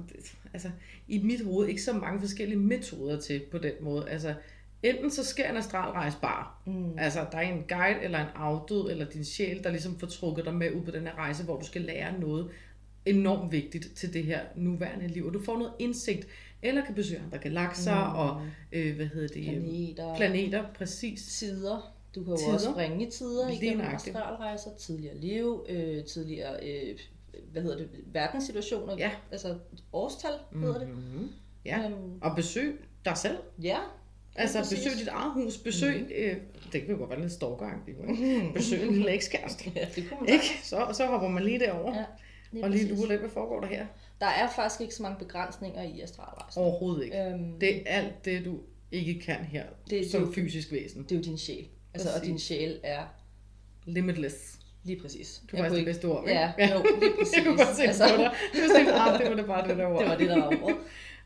altså, 0.53 0.69
i 1.07 1.23
mit 1.23 1.41
hoved 1.45 1.67
ikke 1.67 1.81
så 1.81 1.93
mange 1.93 2.19
forskellige 2.19 2.59
metoder 2.59 3.19
til 3.19 3.41
på 3.51 3.57
den 3.57 3.73
måde. 3.81 4.09
Altså, 4.09 4.33
enten 4.83 5.11
så 5.11 5.25
sker 5.25 5.49
en 5.49 5.57
astralrejse 5.57 6.17
bare. 6.21 6.47
Mm. 6.65 6.99
Altså, 6.99 7.25
der 7.31 7.37
er 7.37 7.41
en 7.41 7.63
guide 7.69 8.01
eller 8.01 8.19
en 8.19 8.27
afdød, 8.35 8.91
eller 8.91 9.05
din 9.05 9.25
sjæl, 9.25 9.63
der 9.63 9.69
ligesom 9.69 9.99
får 9.99 10.07
trukket 10.07 10.45
dig 10.45 10.53
med 10.53 10.71
ud 10.71 10.81
på 10.81 10.91
den 10.91 11.01
her 11.01 11.15
rejse, 11.17 11.43
hvor 11.43 11.59
du 11.59 11.65
skal 11.65 11.81
lære 11.81 12.19
noget 12.19 12.49
enormt 13.05 13.51
vigtigt 13.51 13.87
til 13.95 14.13
det 14.13 14.23
her 14.23 14.39
nuværende 14.55 15.07
liv. 15.07 15.25
Og 15.25 15.33
du 15.33 15.43
får 15.43 15.57
noget 15.57 15.73
indsigt 15.79 16.27
eller 16.61 16.85
kan 16.85 16.95
besøge 16.95 17.21
andre 17.25 17.37
galakser 17.37 18.09
mm. 18.09 18.19
og 18.19 18.41
øh, 18.71 18.95
hvad 18.95 19.05
hedder 19.05 19.27
det? 19.27 19.43
Planeter. 19.43 20.15
Planeter, 20.15 20.63
præcis. 20.77 21.25
Tider. 21.25 21.93
Du 22.15 22.23
kan 22.23 22.31
jo 22.31 22.37
tider. 22.37 22.53
også 22.53 22.71
springe 22.71 23.09
tider 23.09 23.49
igennem 23.49 23.85
astralrejser, 23.85 24.69
tidligere 24.79 25.17
liv, 25.17 25.65
øh, 25.69 26.03
tidligere 26.03 26.67
øh, 26.67 26.97
hvad 27.51 27.61
hedder 27.61 27.77
det, 27.77 27.89
verdenssituationer, 28.05 28.95
ja. 28.97 29.11
altså 29.31 29.55
årstal 29.93 30.31
hedder 30.53 30.79
det. 30.79 30.87
Mm-hmm. 30.87 31.29
Ja, 31.65 31.85
um, 31.85 32.19
og 32.21 32.35
besøg 32.35 32.85
dig 33.05 33.17
selv. 33.17 33.37
Ja. 33.61 33.77
Altså 34.35 34.59
præcis. 34.59 34.79
besøg 34.79 34.99
dit 34.99 35.07
eget 35.07 35.33
hus, 35.33 35.57
besøg, 35.57 36.01
mm. 36.01 36.11
øh, 36.15 36.37
det 36.73 36.81
kan 36.81 36.89
jo 36.89 36.97
godt 36.97 37.09
være 37.09 37.21
lidt 37.21 37.31
stalkeragtigt, 37.31 37.97
ikke? 38.09 38.51
besøg 38.53 38.83
en 38.83 38.93
lille 38.93 39.11
ekskæreste. 39.11 39.71
ja, 39.75 39.87
det 39.95 40.09
kunne 40.09 40.19
man 40.19 40.29
ikke? 40.33 40.59
Så, 40.63 40.87
så 40.93 41.05
hopper 41.05 41.27
man 41.29 41.43
lige 41.43 41.59
derover. 41.59 41.95
Ja. 41.95 42.03
Lige 42.51 42.63
og 42.63 42.69
lige 42.69 42.95
lurer 42.95 43.07
lidt, 43.07 43.19
hvad 43.19 43.29
foregår 43.29 43.59
der 43.59 43.67
her? 43.67 43.85
Der 44.21 44.27
er 44.27 44.49
faktisk 44.55 44.81
ikke 44.81 44.95
så 44.95 45.03
mange 45.03 45.19
begrænsninger 45.19 45.81
i 45.81 46.01
astralrejsen. 46.01 46.61
Overhovedet 46.61 47.03
ikke. 47.03 47.23
Øhm, 47.23 47.59
det 47.59 47.75
er 47.75 47.81
alt 47.85 48.25
det, 48.25 48.45
du 48.45 48.59
ikke 48.91 49.19
kan 49.19 49.35
her 49.35 49.63
det, 49.89 50.11
som 50.11 50.25
det, 50.25 50.35
fysisk 50.35 50.71
væsen. 50.71 51.03
Det 51.03 51.11
er 51.11 51.15
jo 51.15 51.21
din 51.21 51.37
sjæl. 51.37 51.67
Altså, 51.93 52.09
og 52.19 52.25
din 52.25 52.39
sjæl 52.39 52.79
er... 52.83 53.03
Limitless. 53.85 54.59
Lige 54.83 55.01
præcis. 55.01 55.41
Du 55.51 55.57
var 55.57 55.69
det 55.69 55.85
bedste 55.85 56.05
ord, 56.05 56.23
ikke? 56.23 56.39
Ja, 56.39 56.73
jo, 56.73 56.83
lige 57.01 57.11
præcis. 57.19 57.33
jeg 57.37 57.45
kunne 57.45 57.57
godt 57.57 57.75
se 57.75 57.83
altså, 57.83 58.03
på 58.09 58.21
dig. 58.21 58.31
Du 58.53 58.59
var 58.59 59.17
det 59.17 59.29
var 59.29 59.35
det 59.35 59.45
bare 59.45 59.67
det 59.67 59.77
der 59.77 59.85
ord. 59.85 60.01
det 60.01 60.09
var 60.09 60.17
det, 60.17 60.29
der 60.29 60.35
var 60.35 60.63
ordet. 60.63 60.77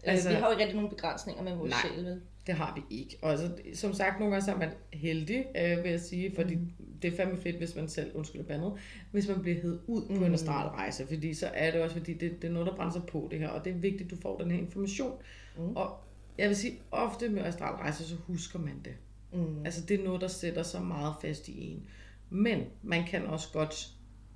Øh, 0.06 0.14
altså, 0.14 0.30
vi 0.30 0.36
har 0.36 0.46
jo 0.46 0.52
ikke 0.52 0.62
rigtig 0.62 0.76
nogen 0.76 0.90
begrænsninger 0.90 1.44
med 1.44 1.56
vores 1.56 1.70
nej, 1.70 1.80
sjæl, 1.82 2.06
vel? 2.06 2.22
det 2.48 2.56
har 2.56 2.74
vi 2.76 2.96
ikke. 2.96 3.18
Og 3.22 3.32
altså, 3.32 3.52
som 3.74 3.94
sagt, 3.94 4.20
nogle 4.20 4.32
gange 4.32 4.46
så 4.46 4.52
er 4.52 4.58
man 4.58 4.72
heldig, 4.94 5.46
øh, 5.58 5.84
vil 5.84 5.92
jeg 5.92 6.00
sige, 6.00 6.36
fordi 6.36 6.56
mm 6.56 6.86
det 7.06 7.14
er 7.14 7.18
fandme 7.18 7.38
fedt, 7.38 7.56
hvis 7.56 7.76
man 7.76 7.88
selv, 7.88 8.12
undskyld 8.16 8.44
bandet, 8.44 8.74
hvis 9.12 9.28
man 9.28 9.42
bliver 9.42 9.62
hed 9.62 9.80
ud 9.88 10.02
på 10.08 10.14
mm. 10.14 10.24
en 10.24 10.34
astralrejse, 10.34 11.08
fordi 11.08 11.34
så 11.34 11.50
er 11.54 11.72
det 11.72 11.82
også, 11.82 11.96
fordi 11.96 12.14
det, 12.14 12.42
det 12.42 12.48
er 12.48 12.52
noget, 12.52 12.68
der 12.68 12.76
brænder 12.76 12.94
sig 12.94 13.04
på 13.04 13.28
det 13.32 13.40
her, 13.40 13.48
og 13.48 13.66
det 13.66 13.74
er 13.74 13.78
vigtigt, 13.78 14.04
at 14.04 14.12
du 14.12 14.22
får 14.22 14.38
den 14.38 14.52
her 14.52 14.58
information. 14.58 15.18
Mm. 15.58 15.76
Og 15.76 15.98
jeg 16.38 16.48
vil 16.48 16.56
sige, 16.56 16.80
ofte 16.92 17.30
med 17.30 17.44
astralrejser, 17.44 18.04
så 18.04 18.16
husker 18.16 18.60
man 18.60 18.82
det. 18.86 18.94
Mm. 19.34 19.66
Altså 19.66 19.86
det 19.86 20.00
er 20.00 20.04
noget, 20.04 20.22
der 20.22 20.28
sætter 20.28 20.64
sig 20.64 20.82
meget 20.82 21.16
fast 21.22 21.48
i 21.48 21.72
en. 21.72 21.88
Men 22.30 22.64
man 22.84 23.06
kan 23.08 23.26
også 23.26 23.48
godt 23.54 23.90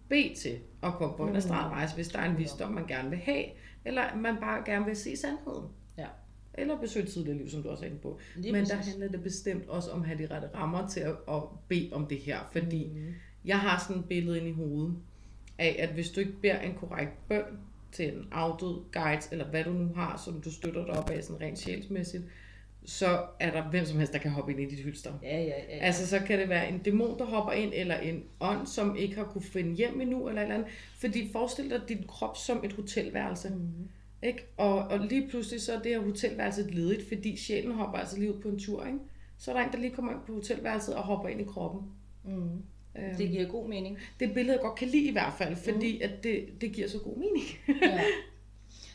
bede 0.10 0.34
til 0.36 0.58
at 0.84 0.94
komme 0.94 1.18
på 1.18 1.24
en 1.24 1.30
mm. 1.30 1.36
astralrejse, 1.36 1.96
hvis 1.96 2.08
der 2.08 2.20
er 2.20 2.32
en 2.32 2.38
visdom, 2.38 2.72
man 2.72 2.88
gerne 2.88 3.10
vil 3.10 3.20
have, 3.20 3.46
eller 3.89 4.15
man 4.15 4.38
bare 4.39 4.63
gerne 4.65 4.86
vil 4.86 4.96
se 4.96 5.17
sandheden. 5.17 5.65
Ja. 5.98 6.08
Eller 6.53 6.79
besøge 6.81 7.05
tidligere 7.05 7.38
liv, 7.38 7.50
som 7.50 7.63
du 7.63 7.69
også 7.69 7.86
er 7.86 7.89
inde 7.89 8.00
på. 8.00 8.19
Lige 8.36 8.51
Men 8.51 8.62
præcis. 8.62 8.77
der 8.77 8.91
handler 8.91 9.08
det 9.08 9.24
bestemt 9.24 9.69
også 9.69 9.91
om 9.91 10.01
at 10.01 10.08
have 10.08 10.19
de 10.19 10.34
rette 10.34 10.50
rammer 10.55 10.88
til 10.88 11.00
at, 11.00 11.15
at 11.29 11.43
bede 11.67 11.89
om 11.91 12.08
det 12.08 12.17
her. 12.17 12.39
Fordi 12.51 12.88
mm. 12.88 13.13
jeg 13.46 13.60
har 13.60 13.84
sådan 13.88 14.01
et 14.01 14.08
billede 14.08 14.38
ind 14.38 14.48
i 14.48 14.51
hovedet 14.51 14.96
af, 15.58 15.75
at 15.79 15.89
hvis 15.89 16.10
du 16.10 16.19
ikke 16.19 16.41
beder 16.41 16.60
en 16.60 16.74
korrekt 16.74 17.27
bøn 17.27 17.43
til 17.91 18.13
en 18.13 18.27
afdød 18.31 18.84
guide, 18.91 19.22
eller 19.31 19.50
hvad 19.50 19.63
du 19.63 19.74
nu 19.74 19.93
har, 19.93 20.22
som 20.25 20.41
du 20.41 20.51
støtter 20.51 20.86
dig 20.86 20.93
op 20.93 21.10
af 21.10 21.24
sådan 21.24 21.41
rent 21.41 21.60
sjælsmæssigt, 21.60 22.24
så 22.89 23.24
er 23.39 23.51
der 23.51 23.69
hvem 23.69 23.86
som 23.86 23.98
helst, 23.98 24.13
der 24.13 24.19
kan 24.19 24.31
hoppe 24.31 24.51
ind 24.51 24.62
i 24.62 24.65
dit 24.75 24.79
hylster. 24.86 25.13
Ja, 25.24 25.38
ja, 25.41 25.46
ja. 25.69 25.77
Altså, 25.79 26.08
så 26.08 26.19
kan 26.19 26.39
det 26.39 26.50
være 26.50 26.69
en 26.69 26.77
dæmon, 26.79 27.19
der 27.19 27.25
hopper 27.25 27.51
ind, 27.51 27.72
eller 27.75 27.98
en 27.98 28.24
ånd, 28.39 28.67
som 28.67 28.96
ikke 28.96 29.15
har 29.15 29.24
kunne 29.24 29.41
finde 29.43 29.75
hjem 29.75 30.01
endnu, 30.01 30.27
eller 30.27 30.41
eller 30.41 30.55
andet. 30.55 30.69
Fordi 31.00 31.29
forestil 31.31 31.69
dig 31.69 31.81
din 31.89 32.03
krop 32.08 32.38
som 32.38 32.62
et 32.65 32.74
hotelværelse. 32.74 33.50
Mm. 33.50 33.88
Ikke? 34.24 34.46
Og, 34.58 34.77
og 34.77 35.00
lige 35.00 35.27
pludselig 35.29 35.62
så 35.62 35.74
er 35.74 35.81
det 35.81 35.91
her 35.91 36.00
hotelværelse 36.00 36.72
ledigt, 36.72 37.08
fordi 37.08 37.38
sjælen 37.38 37.72
hopper 37.72 37.98
altså 37.98 38.19
lige 38.19 38.36
ud 38.36 38.41
på 38.41 38.48
en 38.50 38.60
tur. 38.60 38.86
Ikke? 38.86 39.00
Så 39.38 39.51
er 39.51 39.55
der 39.58 39.65
en, 39.65 39.72
der 39.72 39.77
lige 39.79 39.91
kommer 39.96 40.12
ind 40.12 40.19
på 40.27 40.34
hotelværelset 40.34 40.96
og 40.96 41.03
hopper 41.03 41.29
ind 41.29 41.41
i 41.41 41.43
kroppen. 41.43 41.81
Mm. 42.25 42.31
Øhm, 42.98 43.15
Det 43.17 43.29
giver 43.29 43.48
god 43.48 43.67
mening. 43.67 43.98
det 44.19 44.27
et 44.27 44.34
billede, 44.34 44.53
jeg 44.53 44.62
godt 44.62 44.79
kan 44.79 44.88
lide 44.88 45.08
i 45.08 45.12
hvert 45.12 45.34
fald, 45.38 45.55
fordi 45.55 45.96
mm. 45.98 46.01
at 46.03 46.24
det, 46.24 46.46
det 46.62 46.72
giver 46.72 46.88
så 46.88 47.00
god 47.00 47.15
mening. 47.17 47.46
Ja. 47.81 48.01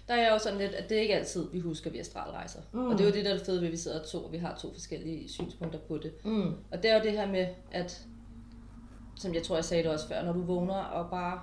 Der 0.08 0.14
er 0.14 0.22
jeg 0.22 0.30
jo 0.32 0.38
sådan 0.38 0.58
lidt, 0.58 0.72
at 0.72 0.88
det 0.88 0.96
er 0.96 1.02
ikke 1.02 1.14
altid, 1.14 1.50
vi 1.52 1.60
husker, 1.60 1.90
vi 1.90 1.98
astralrejser. 1.98 2.60
Mm. 2.72 2.86
Og 2.86 2.92
det 2.92 3.00
er 3.00 3.04
jo 3.04 3.14
det, 3.14 3.24
der 3.24 3.34
er 3.34 3.44
fede 3.44 3.60
ved, 3.60 3.66
at 3.66 3.72
vi 3.72 3.76
sidder 3.76 4.04
to, 4.04 4.24
og 4.24 4.32
vi 4.32 4.38
har 4.38 4.58
to 4.58 4.72
forskellige 4.72 5.28
synspunkter 5.28 5.78
på 5.78 5.98
det. 5.98 6.24
Mm. 6.24 6.54
Og 6.70 6.82
det 6.82 6.90
er 6.90 6.96
jo 6.98 7.02
det 7.04 7.12
her 7.12 7.26
med, 7.26 7.46
at, 7.70 8.06
som 9.16 9.34
jeg 9.34 9.42
tror, 9.42 9.54
jeg 9.54 9.64
sagde 9.64 9.82
det 9.82 9.92
også 9.92 10.08
før, 10.08 10.24
når 10.24 10.32
du 10.32 10.42
vågner 10.42 10.74
og 10.74 11.10
bare 11.10 11.40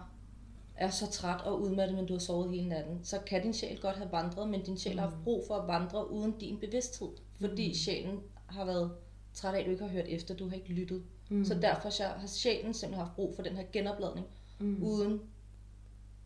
er 0.75 0.89
så 0.89 1.12
træt 1.12 1.41
og 1.41 1.62
udmattet, 1.62 1.98
men 1.98 2.06
du 2.06 2.13
har 2.13 2.20
sovet 2.20 2.50
hele 2.50 2.70
natten, 2.70 3.00
så 3.03 3.20
kan 3.27 3.44
din 3.44 3.53
sjæl 3.53 3.80
godt 3.80 3.96
have 3.96 4.12
vandret, 4.12 4.50
men 4.50 4.63
din 4.63 4.77
sjæl 4.77 5.00
har 5.00 5.08
haft 5.08 5.24
brug 5.24 5.44
for 5.48 5.56
at 5.56 5.68
vandre 5.68 6.12
uden 6.12 6.32
din 6.32 6.58
bevidsthed. 6.58 7.10
Fordi 7.39 7.68
mm. 7.68 7.74
sjælen 7.74 8.20
har 8.46 8.65
været 8.65 8.91
træt 9.34 9.56
af, 9.56 9.60
at 9.60 9.65
du 9.65 9.72
ikke 9.72 9.84
har 9.84 9.91
hørt 9.91 10.08
efter, 10.08 10.36
du 10.36 10.48
har 10.48 10.56
ikke 10.56 10.74
lyttet. 10.74 11.03
Mm. 11.30 11.46
Så 11.46 11.53
derfor 11.53 12.03
har 12.03 12.27
sjælen 12.27 12.74
simpelthen 12.74 13.06
haft 13.06 13.15
brug 13.15 13.36
for 13.36 13.44
den 13.44 13.56
her 13.56 13.63
genopladning, 13.74 14.27
mm. 14.60 14.84
uden 14.84 15.22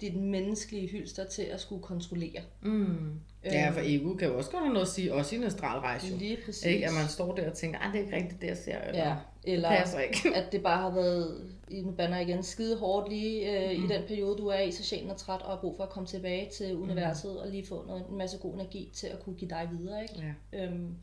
dit 0.01 0.15
menneskelige 0.15 0.87
hylster 0.87 1.25
til 1.25 1.41
at 1.41 1.59
skulle 1.59 1.83
kontrollere. 1.83 2.41
Mm. 2.61 3.19
Ja, 3.45 3.69
for 3.69 3.81
ego 3.83 4.13
kan 4.13 4.27
jo 4.27 4.37
også 4.37 4.51
godt 4.51 4.63
have 4.63 4.73
noget 4.73 4.85
at 4.85 4.91
sige, 4.91 5.13
også 5.13 5.35
i 5.35 5.37
en 5.37 5.43
astralrejse. 5.43 6.07
jo. 6.07 6.17
Lige 6.17 6.37
præcis. 6.45 6.65
Ikke? 6.65 6.85
At 6.85 6.93
man 6.93 7.07
står 7.07 7.35
der 7.35 7.49
og 7.49 7.57
tænker, 7.57 7.79
at 7.79 7.93
det 7.93 7.99
er 7.99 8.05
ikke 8.05 8.15
rigtigt 8.15 8.41
det, 8.41 8.47
jeg 8.47 8.57
ser. 8.57 8.77
Eller, 8.77 9.07
Ja, 9.07 9.15
eller 9.43 9.69
Det 9.69 9.77
passer 9.77 9.99
ikke. 9.99 10.29
at 10.39 10.51
det 10.51 10.63
bare 10.63 10.81
har 10.81 10.89
været, 10.89 11.51
i 11.69 11.81
nu 11.81 11.91
banner 11.91 12.19
igen, 12.19 12.43
skide 12.43 12.77
hårdt 12.77 13.09
lige 13.09 13.69
øh, 13.71 13.77
mm. 13.77 13.85
i 13.85 13.87
den 13.87 14.01
periode, 14.07 14.37
du 14.37 14.47
er 14.47 14.59
i, 14.59 14.71
så 14.71 14.83
sjælen 14.83 15.09
er 15.09 15.15
træt 15.15 15.41
og 15.41 15.49
har 15.49 15.59
brug 15.61 15.75
for 15.77 15.83
at 15.83 15.89
komme 15.89 16.07
tilbage 16.07 16.49
til 16.57 16.75
universet 16.75 17.31
mm. 17.31 17.37
og 17.37 17.47
lige 17.47 17.65
få 17.67 17.85
noget, 17.87 18.05
en 18.09 18.17
masse 18.17 18.37
god 18.37 18.53
energi 18.53 18.91
til 18.93 19.07
at 19.07 19.19
kunne 19.23 19.35
give 19.35 19.49
dig 19.49 19.69
videre. 19.79 20.01
Ikke? 20.01 20.35
Ja. 20.53 20.65
Øhm, 20.65 20.95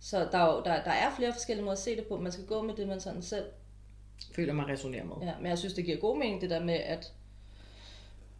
så 0.00 0.28
der 0.32 0.38
er, 0.38 0.54
jo, 0.54 0.62
der, 0.64 0.84
der 0.84 0.90
er 0.90 1.14
flere 1.16 1.32
forskellige 1.32 1.64
måder 1.64 1.76
at 1.76 1.82
se 1.82 1.96
det 1.96 2.06
på. 2.06 2.18
Man 2.18 2.32
skal 2.32 2.46
gå 2.46 2.62
med 2.62 2.74
det, 2.74 2.88
man 2.88 3.00
sådan 3.00 3.22
selv... 3.22 3.44
Føler 4.34 4.52
man 4.52 4.68
resonerer 4.68 5.04
med. 5.04 5.14
Ja, 5.22 5.32
men 5.40 5.46
jeg 5.46 5.58
synes, 5.58 5.74
det 5.74 5.84
giver 5.84 5.96
god 5.96 6.18
mening, 6.18 6.40
det 6.40 6.50
der 6.50 6.64
med, 6.64 6.74
at, 6.74 7.12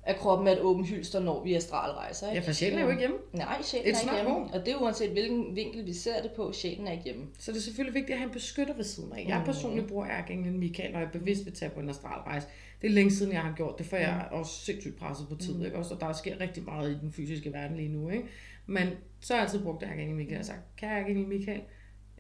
at 0.04 0.16
kroppen 0.16 0.49
er 0.49 0.52
et 0.52 0.61
åbent 0.61 0.88
hylster, 0.88 1.21
når 1.21 1.44
vi 1.44 1.54
astralrejser. 1.54 2.26
Ja, 2.26 2.32
Ikke? 2.32 2.44
for 2.44 2.52
sjælen 2.52 2.78
er 2.78 2.82
jo 2.82 2.88
ikke 2.88 3.00
hjemme. 3.00 3.16
Nej, 3.32 3.62
sjælen 3.62 3.87
It's 3.87 3.99
er 3.99 4.02
ikke 4.02 4.14
hjemme. 4.14 4.30
home. 4.32 4.54
Og 4.54 4.66
det 4.66 4.75
er 4.75 4.76
uanset 4.76 5.11
hvilken 5.11 5.56
vinkel 5.56 5.87
vi 5.87 5.92
ser 5.92 6.23
det 6.23 6.30
på, 6.37 6.52
sjælen 6.52 6.87
er 6.87 6.92
ikke 6.92 7.04
hjemme. 7.04 7.26
Så 7.38 7.52
det 7.52 7.59
er 7.59 7.62
selvfølgelig 7.62 7.94
vigtigt 7.94 8.12
at 8.12 8.18
have 8.18 8.26
en 8.26 8.32
beskytter 8.32 8.75
ved 8.75 8.85
siden 8.85 9.12
af. 9.12 9.25
Jeg 9.28 9.42
personligt 9.44 9.88
bruger 9.88 10.06
Ærkeenglen 10.11 10.59
Michael, 10.59 10.94
og 10.94 11.00
jeg 11.00 11.06
er 11.06 11.11
bevidst 11.12 11.44
vil 11.44 11.54
tage 11.54 11.71
på 11.71 11.80
en 11.80 11.88
astralrejse. 11.88 12.47
Det 12.82 12.87
er 12.88 12.92
længe 12.92 13.11
siden, 13.11 13.32
jeg 13.32 13.40
har 13.40 13.52
gjort 13.56 13.78
det, 13.78 13.87
for 13.87 13.97
jeg 13.97 14.11
er 14.18 14.36
også 14.36 14.65
sindssygt 14.65 14.97
presset 14.97 15.28
på 15.28 15.36
tid. 15.36 15.65
Ikke? 15.65 15.76
Også, 15.76 15.95
og 15.95 16.00
der 16.00 16.12
sker 16.12 16.41
rigtig 16.41 16.62
meget 16.65 16.91
i 16.91 16.99
den 17.00 17.12
fysiske 17.12 17.52
verden 17.52 17.76
lige 17.76 17.88
nu. 17.88 18.08
Ikke? 18.08 18.25
Men 18.67 18.88
så 19.21 19.32
har 19.32 19.41
jeg 19.41 19.47
altid 19.49 19.62
brugt 19.65 19.82
Ærkeenglen 19.82 20.17
Michael 20.17 20.38
og 20.38 20.45
sagt, 20.47 20.76
kære 20.76 21.00
Ærkeengel 21.00 21.26
Michael, 21.28 21.60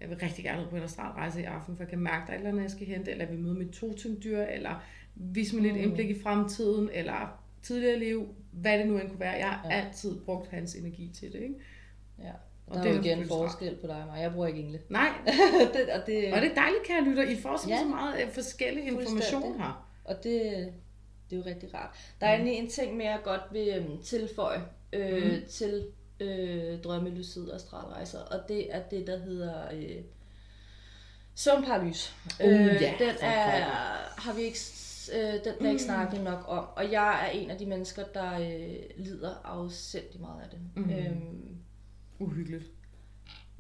jeg 0.00 0.10
vil 0.10 0.18
rigtig 0.18 0.44
gerne 0.44 0.62
ud 0.62 0.66
på 0.70 0.76
en 0.76 0.82
astralrejse 0.82 1.40
i 1.40 1.44
aften, 1.44 1.76
for 1.76 1.82
jeg 1.82 1.90
kan 1.90 1.98
mærke, 1.98 2.26
der 2.26 2.32
er 2.32 2.34
et 2.34 2.38
eller 2.38 2.50
andet, 2.50 2.62
jeg 2.62 2.70
skal 2.70 2.86
hente, 2.86 3.10
eller 3.10 3.24
jeg 3.24 3.32
vil 3.34 3.42
møde 3.42 3.54
mit 3.54 3.68
totemdyr, 3.70 4.42
eller 4.42 4.82
vise 5.14 5.54
mig 5.56 5.62
lidt 5.64 5.76
indblik 5.76 6.10
i 6.10 6.20
fremtiden, 6.22 6.90
eller 6.92 7.41
tidligere 7.62 7.98
liv, 7.98 8.34
hvad 8.52 8.78
det 8.78 8.86
nu 8.86 8.98
end 8.98 9.08
kunne 9.08 9.20
være. 9.20 9.32
Jeg 9.32 9.48
har 9.50 9.68
Ja. 9.70 9.76
altid 9.80 10.20
brugt 10.24 10.50
hans 10.50 10.74
energi 10.74 11.10
til 11.14 11.32
det. 11.32 11.40
Ikke? 11.40 11.54
Ja. 12.18 12.30
Og 12.66 12.74
Der 12.76 12.82
er 12.90 12.94
jo 12.94 13.00
igen 13.00 13.28
forskel 13.28 13.76
på 13.76 13.86
dig 13.86 13.96
og 13.96 14.06
mig. 14.06 14.20
Jeg 14.22 14.32
bruger 14.32 14.46
ikke 14.46 14.60
engle. 14.60 14.80
Nej, 14.88 15.08
det, 15.74 15.88
og, 15.90 16.06
det, 16.06 16.32
Og 16.34 16.40
det 16.40 16.50
er 16.50 16.54
dejligt, 16.54 16.82
kære 16.84 17.04
lytter. 17.04 17.22
I 17.22 17.36
får 17.36 17.68
Ja. 17.68 17.78
så 17.78 17.84
meget 17.84 18.22
øh, 18.22 18.30
forskellig 18.32 18.84
information 18.86 19.60
her. 19.60 19.88
og 20.04 20.14
det, 20.16 20.42
det 21.30 21.36
er 21.36 21.40
jo 21.40 21.42
rigtig 21.46 21.74
rart. 21.74 21.96
Der 22.20 22.26
er 22.26 22.34
egentlig 22.34 22.54
en 22.54 22.68
ting 22.70 22.96
mere, 22.96 23.10
jeg 23.10 23.20
godt 23.24 23.40
vil 23.52 23.68
øhm, 23.76 24.02
tilføje 24.02 24.62
øh, 24.92 25.24
mm. 25.32 25.48
til 25.50 25.86
øh, 26.20 26.80
drømme, 26.82 27.10
lucid 27.10 27.48
og 27.48 27.56
astralrejser, 27.56 28.18
og 28.18 28.48
det 28.48 28.74
er 28.74 28.82
det, 28.90 29.06
der 29.06 29.18
hedder 29.18 29.54
øh, 29.72 29.96
søvnparalys. 31.34 32.14
Uh, 32.44 32.46
ja, 32.50 32.94
den 32.98 33.14
er, 33.20 33.64
har 34.20 34.34
vi 34.34 34.42
ikke, 34.42 34.58
øh, 35.14 35.32
den 35.44 35.66
er 35.66 35.70
ikke 35.70 35.82
snakket 35.82 36.24
nok 36.24 36.44
om, 36.48 36.64
og 36.76 36.92
jeg 36.92 37.26
er 37.26 37.30
en 37.30 37.50
af 37.50 37.58
de 37.58 37.66
mennesker, 37.66 38.04
der 38.14 38.32
øh, 38.38 39.04
lider 39.04 39.34
afsindig 39.44 40.20
meget 40.20 40.42
af 40.42 40.48
det. 40.50 40.58
Mhm. 40.76 40.90
Øhm, 40.90 41.56
Uhyggeligt. 42.18 42.64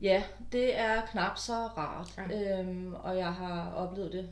Ja, 0.02 0.22
det 0.52 0.78
er 0.78 1.06
knap 1.06 1.38
så 1.38 1.52
rart. 1.52 2.18
Ja. 2.30 2.60
Øhm, 2.60 2.94
og 2.94 3.16
jeg 3.16 3.34
har 3.34 3.70
oplevet 3.70 4.12
det 4.12 4.28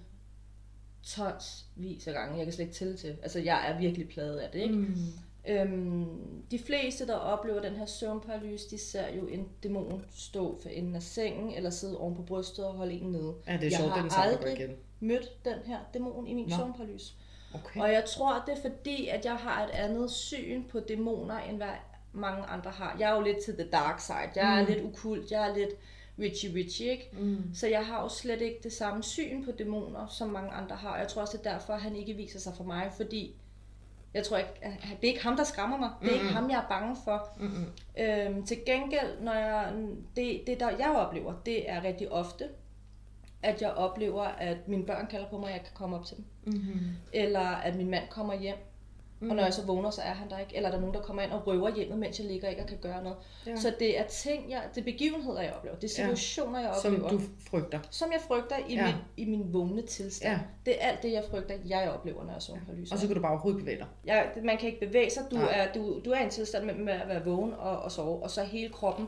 tonsvis 1.03 2.07
af 2.07 2.14
gange. 2.14 2.37
Jeg 2.37 2.46
kan 2.46 2.53
slet 2.53 2.64
ikke 2.64 2.77
tælle 2.77 2.96
til. 2.96 3.16
Altså, 3.23 3.38
jeg 3.38 3.70
er 3.70 3.79
virkelig 3.79 4.09
plaget 4.09 4.38
af 4.38 4.51
det, 4.53 4.59
ikke? 4.59 4.75
Mm. 4.75 4.96
Øhm, 5.48 6.07
de 6.50 6.59
fleste, 6.59 7.07
der 7.07 7.14
oplever 7.14 7.61
den 7.62 7.76
her 7.76 7.87
søvnparalys, 7.87 8.64
de 8.64 8.79
ser 8.79 9.14
jo 9.16 9.26
en 9.26 9.48
dæmon 9.62 10.05
stå 10.14 10.59
for 10.62 10.68
enden 10.68 10.96
af 10.96 11.03
sengen, 11.03 11.55
eller 11.55 11.70
sidde 11.70 11.98
oven 11.98 12.14
på 12.16 12.22
brystet 12.22 12.64
og 12.64 12.72
holde 12.74 12.92
en 12.92 13.11
nede. 13.12 13.35
Ja, 13.46 13.53
det 13.53 13.59
er 13.61 13.64
jeg 13.64 13.72
sjovt, 13.72 13.90
har 13.92 14.03
den 14.03 14.11
aldrig 14.16 14.53
igen. 14.61 14.76
mødt 15.00 15.44
den 15.44 15.55
her 15.66 15.79
dæmon 15.94 16.26
i 16.26 16.35
min 16.35 16.48
Nå. 16.48 16.57
søvnparalys. 16.57 17.14
Okay. 17.55 17.81
Og 17.81 17.92
jeg 17.92 18.05
tror, 18.05 18.42
det 18.46 18.57
er 18.59 18.61
fordi, 18.70 19.07
at 19.09 19.24
jeg 19.24 19.35
har 19.37 19.64
et 19.64 19.70
andet 19.70 20.11
syn 20.11 20.64
på 20.68 20.81
dæmoner, 20.81 21.38
end 21.38 21.57
hvad 21.57 21.68
mange 22.12 22.42
andre 22.44 22.70
har. 22.70 22.96
Jeg 22.98 23.11
er 23.11 23.14
jo 23.14 23.20
lidt 23.22 23.38
til 23.44 23.55
the 23.55 23.68
dark 23.70 24.00
side. 24.00 24.16
Jeg 24.44 24.59
er 24.59 24.62
Mm. 24.62 24.68
lidt 24.72 24.85
ukult. 24.85 25.31
Jeg 25.31 25.48
er 25.50 25.55
lidt 25.55 25.70
witchy 26.18 26.55
witchy, 26.55 26.83
ikke? 26.83 27.11
Mm. 27.18 27.37
Så 27.55 27.66
jeg 27.66 27.87
har 27.87 28.03
jo 28.03 28.09
slet 28.09 28.40
ikke 28.40 28.59
det 28.62 28.72
samme 28.72 29.03
syn 29.03 29.44
på 29.44 29.50
dæmoner, 29.50 30.07
som 30.07 30.29
mange 30.29 30.50
andre 30.50 30.76
har. 30.76 30.98
Jeg 30.98 31.09
tror 31.09 31.22
også, 31.22 31.37
det 31.37 31.46
er 31.46 31.53
derfor, 31.53 31.72
at 31.72 31.81
han 31.81 31.96
ikke 31.96 32.14
viser 32.14 32.38
sig 32.38 32.53
for 32.57 32.64
mig, 32.64 32.92
fordi 32.96 33.35
jeg 34.14 34.25
tror 34.25 34.37
ikke, 34.37 34.51
det 35.01 35.09
er 35.09 35.12
ikke 35.12 35.23
ham, 35.23 35.37
der 35.37 35.44
skræmmer 35.44 35.77
mig. 35.77 35.90
Det 36.03 36.11
er 36.11 36.14
ikke 36.14 36.27
ham, 36.27 36.51
jeg 36.51 36.59
er 36.59 36.68
bange 36.68 36.96
for. 37.05 37.29
Mm-mm. 37.40 37.66
Øhm, 37.99 38.46
til 38.46 38.57
gengæld, 38.66 39.20
når 39.20 39.35
jeg, 39.35 39.73
det, 40.16 40.42
det, 40.46 40.61
der 40.61 40.70
jeg 40.70 40.94
oplever, 40.96 41.35
det 41.46 41.70
er 41.70 41.85
rigtig 41.85 42.12
ofte, 42.12 42.49
at 43.42 43.62
jeg 43.62 43.70
oplever, 43.70 44.23
at 44.23 44.68
mine 44.68 44.87
børn 44.87 45.07
kalder 45.07 45.29
på 45.29 45.37
mig, 45.38 45.44
og 45.44 45.51
jeg 45.51 45.61
kan 45.61 45.75
komme 45.75 45.96
op 45.96 46.05
til 46.05 46.16
dem. 46.16 46.25
Mm-hmm. 46.44 46.81
Eller 47.12 47.40
at 47.40 47.77
min 47.77 47.90
mand 47.90 48.09
kommer 48.11 48.35
hjem, 48.35 48.57
mm. 49.20 49.30
og 49.30 49.37
når 49.37 49.42
jeg 49.44 49.54
så 49.54 49.66
vågner, 49.66 49.90
så 49.90 50.00
er 50.02 50.12
han 50.12 50.30
der 50.30 50.38
ikke. 50.38 50.56
Eller 50.56 50.68
der 50.68 50.76
er 50.76 50.80
nogen, 50.80 50.94
der 50.94 51.02
kommer 51.02 51.22
ind 51.22 51.30
og 51.33 51.46
røver 51.46 51.74
hjemmet, 51.74 51.98
mens 51.98 52.18
jeg 52.18 52.26
ligger 52.28 52.48
ikke 52.48 52.62
og 52.62 52.68
kan 52.68 52.78
gøre 52.78 53.02
noget. 53.02 53.18
Ja. 53.46 53.56
Så 53.56 53.72
det 53.78 53.98
er 54.00 54.04
ting, 54.04 54.50
jeg, 54.50 54.62
det 54.74 54.80
er 54.80 54.85
begivenheder, 54.85 55.40
jeg 55.42 55.52
oplever. 55.52 55.76
Det 55.76 55.98
er 55.98 56.02
Ja. 56.09 56.14
situationer, 56.14 56.61
jeg 56.61 56.74
Som 56.83 56.94
oplever. 56.94 57.11
du 57.11 57.20
frygter. 57.50 57.78
som 57.90 58.12
jeg 58.12 58.20
frygter 58.28 58.56
i, 58.68 58.74
Ja. 58.74 58.80
ja. 58.80 58.87
min, 58.87 59.26
i 59.26 59.30
min 59.30 59.52
vågne 59.54 59.83
tilstand. 59.83 60.33
Ja. 60.33 60.40
Det 60.66 60.83
er 60.85 60.88
alt 60.88 61.02
det, 61.02 61.12
jeg 61.12 61.24
frygter, 61.30 61.54
jeg 61.66 61.90
oplever, 61.90 62.24
når 62.24 62.33
jeg 62.33 62.42
sover 62.42 62.59
på 62.66 62.72
lyset. 62.72 62.92
Og 62.92 62.98
så 62.98 63.06
kan 63.06 63.16
du 63.16 63.22
bare 63.22 63.33
overhovedet 63.33 63.61
bevæge 63.61 63.78
dig. 63.78 63.87
Jeg, 64.06 64.28
man 64.44 64.56
kan 64.59 64.68
ikke 64.68 64.87
bevæge 64.87 65.11
sig. 65.11 65.22
Du 65.30 65.37
Nej. 65.37 65.52
er, 65.54 65.72
du, 65.72 66.00
du 66.04 66.11
er 66.11 66.20
i 66.20 66.24
en 66.24 66.30
tilstand 66.30 66.64
med, 66.64 66.74
med 66.74 66.92
at 66.92 67.09
være 67.09 67.24
vågen 67.24 67.52
og, 67.54 67.78
og 67.78 67.92
sove, 67.92 68.22
og 68.22 68.30
så 68.30 68.42
hele 68.44 68.72
kroppen. 68.72 69.06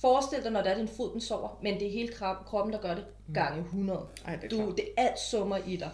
Forestil 0.00 0.42
dig, 0.42 0.50
når 0.52 0.62
det 0.62 0.72
er 0.72 0.76
din 0.76 0.88
fod, 0.88 1.12
den 1.12 1.20
sover, 1.20 1.58
men 1.62 1.74
det 1.74 1.86
er 1.86 1.90
hele 1.92 2.08
krop- 2.12 2.44
kroppen, 2.46 2.72
der 2.72 2.80
gør 2.80 2.94
det 2.94 3.04
gange 3.34 3.60
100. 3.60 4.00
Ej, 4.26 4.36
det 4.36 4.44
er 4.44 4.48
Du, 4.48 4.56
klart. 4.56 4.76
det 4.76 4.84
alt 4.96 5.18
summer 5.18 5.56
i 5.66 5.76
dig. 5.76 5.90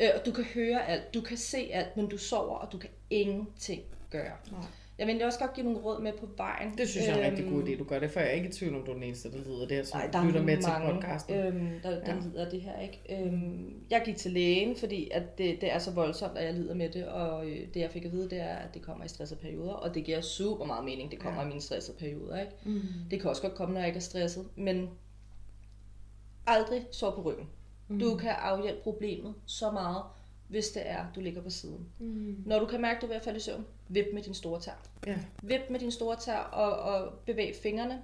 Øh, 0.00 0.08
og 0.20 0.26
du 0.26 0.32
kan 0.32 0.44
høre 0.44 0.88
alt, 0.88 1.14
du 1.14 1.20
kan 1.20 1.36
se 1.36 1.68
alt, 1.72 1.96
men 1.96 2.08
du 2.08 2.18
sover, 2.18 2.56
og 2.58 2.72
du 2.72 2.78
kan 2.78 2.90
ingenting 3.10 3.82
gøre. 4.10 4.32
Nej. 4.52 4.60
Jeg 4.98 5.06
vil 5.06 5.24
også 5.24 5.38
godt 5.38 5.54
give 5.54 5.64
nogle 5.64 5.78
råd 5.80 6.02
med 6.02 6.12
på 6.12 6.28
vejen. 6.36 6.78
Det 6.78 6.88
synes 6.88 7.06
jeg 7.06 7.14
er 7.20 7.24
en 7.24 7.30
rigtig 7.30 7.50
god 7.50 7.62
Øhm, 7.62 7.68
idé, 7.72 7.78
du 7.78 7.84
gør 7.84 7.98
det, 7.98 8.10
for 8.10 8.20
jeg 8.20 8.28
er 8.28 8.32
ikke 8.32 8.48
i 8.48 8.52
tvivl 8.52 8.74
om, 8.76 8.82
du 8.84 8.90
er 8.90 8.94
den 8.94 9.02
eneste, 9.02 9.32
der 9.32 9.38
lider 9.38 9.66
det 9.66 9.76
her, 9.76 9.84
som 9.84 9.98
Nej, 10.00 10.10
er 10.22 10.26
lytter 10.26 10.42
med 10.42 10.56
mange, 10.62 10.86
til 10.88 10.94
podcasten. 10.94 11.34
øhm, 11.36 11.80
der, 11.82 11.90
der 11.90 12.14
Ja. 12.14 12.20
lider 12.20 12.50
det 12.50 12.60
her. 12.60 12.80
ikke. 12.80 13.22
Øhm, 13.24 13.74
jeg 13.90 14.02
gik 14.04 14.16
til 14.16 14.32
lægen, 14.32 14.76
fordi 14.76 15.10
at 15.12 15.38
det, 15.38 15.60
det 15.60 15.72
er 15.72 15.78
så 15.78 15.90
voldsomt, 15.90 16.38
at 16.38 16.44
jeg 16.44 16.54
lider 16.54 16.74
med 16.74 16.88
det, 16.88 17.06
og 17.08 17.46
øh, 17.50 17.56
det 17.74 17.80
jeg 17.80 17.90
fik 17.90 18.04
at 18.04 18.12
vide, 18.12 18.30
det 18.30 18.40
er, 18.40 18.54
at 18.54 18.74
det 18.74 18.82
kommer 18.82 19.04
i 19.04 19.08
stressede 19.08 19.40
perioder, 19.40 19.72
og 19.72 19.94
det 19.94 20.04
giver 20.04 20.20
super 20.20 20.64
meget 20.64 20.84
mening, 20.84 21.10
det 21.10 21.18
kommer 21.18 21.40
ja. 21.40 21.46
i 21.46 21.48
mine 21.48 21.60
stressede 21.60 21.96
perioder. 21.98 22.40
Ikke? 22.40 22.52
Mm. 22.64 22.80
Det 23.10 23.20
kan 23.20 23.30
også 23.30 23.42
godt 23.42 23.54
komme, 23.54 23.72
når 23.74 23.80
jeg 23.80 23.88
ikke 23.88 23.98
er 23.98 24.00
stresset, 24.02 24.44
men 24.56 24.90
aldrig 26.46 26.86
sove 26.92 27.12
på 27.12 27.22
ryggen. 27.22 27.46
Mm. 27.88 27.98
Du 27.98 28.16
kan 28.16 28.30
afhjælpe 28.30 28.82
problemet 28.82 29.34
så 29.46 29.70
meget, 29.70 30.02
hvis 30.48 30.68
det 30.68 30.82
er, 30.90 31.06
du 31.14 31.20
ligger 31.20 31.42
på 31.42 31.50
siden. 31.50 31.88
Mm. 31.98 32.42
Når 32.46 32.58
du 32.58 32.66
kan 32.66 32.80
mærke, 32.80 32.96
at 32.96 33.02
du 33.02 33.06
er 33.06 33.08
ved 33.08 33.16
at 33.16 33.22
falde 33.22 33.36
i 33.36 33.40
søvn, 33.40 33.66
vip 33.88 34.06
med 34.14 34.22
din 34.22 34.34
store 34.34 34.60
tær. 34.60 34.82
Ja. 35.06 35.18
Vip 35.42 35.60
med 35.70 35.80
din 35.80 35.90
store 35.90 36.16
tær 36.16 36.38
og, 36.38 36.94
og 36.94 37.12
bevæg 37.26 37.54
fingrene. 37.62 38.02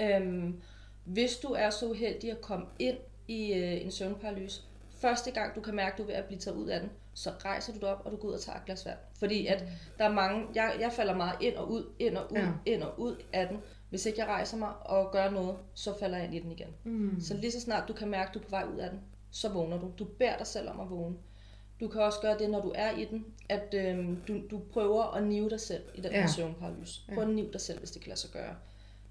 Øhm, 0.00 0.60
hvis 1.04 1.36
du 1.36 1.48
er 1.48 1.70
så 1.70 1.90
uheldig 1.90 2.30
at 2.30 2.40
komme 2.40 2.66
ind 2.78 2.96
i 3.28 3.52
øh, 3.52 3.84
en 3.84 3.90
søvnparalyse, 3.90 4.62
første 5.00 5.30
gang 5.30 5.54
du 5.54 5.60
kan 5.60 5.74
mærke, 5.74 5.92
at 5.92 5.98
du 5.98 6.02
er 6.02 6.06
ved 6.06 6.14
at 6.14 6.24
blive 6.24 6.38
taget 6.38 6.56
ud 6.56 6.68
af 6.68 6.80
den, 6.80 6.90
så 7.14 7.30
rejser 7.44 7.72
du 7.72 7.78
dig 7.78 7.88
op, 7.88 8.02
og 8.04 8.12
du 8.12 8.16
går 8.16 8.28
ud 8.28 8.32
og 8.32 8.40
tager 8.40 8.58
et 8.58 8.64
glas 8.64 8.86
vand. 8.86 8.98
Fordi 9.18 9.46
at 9.46 9.64
der 9.98 10.04
er 10.04 10.12
mange, 10.12 10.46
jeg, 10.54 10.76
jeg 10.80 10.92
falder 10.92 11.16
meget 11.16 11.36
ind 11.40 11.54
og 11.54 11.70
ud, 11.70 11.84
ind 11.98 12.16
og 12.16 12.32
ud, 12.32 12.38
ja. 12.38 12.48
ind 12.66 12.82
og 12.82 13.00
ud 13.00 13.16
af 13.32 13.48
den. 13.48 13.58
Hvis 13.94 14.06
ikke 14.06 14.20
jeg 14.20 14.28
rejser 14.28 14.56
mig 14.56 14.68
og 14.84 15.12
gør 15.12 15.30
noget, 15.30 15.56
så 15.74 15.98
falder 15.98 16.16
jeg 16.16 16.26
ind 16.26 16.34
i 16.34 16.38
den 16.38 16.52
igen. 16.52 16.68
Mm. 16.84 17.20
Så 17.20 17.36
lige 17.36 17.52
så 17.52 17.60
snart 17.60 17.88
du 17.88 17.92
kan 17.92 18.08
mærke, 18.08 18.28
at 18.28 18.34
du 18.34 18.38
er 18.38 18.42
på 18.42 18.50
vej 18.50 18.64
ud 18.74 18.78
af 18.78 18.90
den, 18.90 19.00
så 19.30 19.48
vågner 19.48 19.80
du. 19.80 19.90
Du 19.98 20.04
bærer 20.04 20.38
dig 20.38 20.46
selv 20.46 20.68
om 20.68 20.80
at 20.80 20.90
vågne. 20.90 21.16
Du 21.80 21.88
kan 21.88 22.00
også 22.00 22.20
gøre 22.20 22.38
det, 22.38 22.50
når 22.50 22.62
du 22.62 22.72
er 22.74 22.98
i 22.98 23.04
den, 23.04 23.24
at 23.48 23.74
øhm, 23.74 24.22
du, 24.28 24.40
du 24.50 24.60
prøver 24.72 25.02
at 25.02 25.24
nive 25.24 25.50
dig 25.50 25.60
selv 25.60 25.82
i 25.94 26.00
den 26.00 26.12
ja. 26.12 26.20
her 26.20 26.28
søvnparalyse. 26.28 27.00
Prøv 27.14 27.24
at 27.24 27.30
nive 27.30 27.52
dig 27.52 27.60
selv, 27.60 27.78
hvis 27.78 27.90
det 27.90 28.02
kan 28.02 28.08
lade 28.08 28.20
sig 28.20 28.30
gøre. 28.30 28.54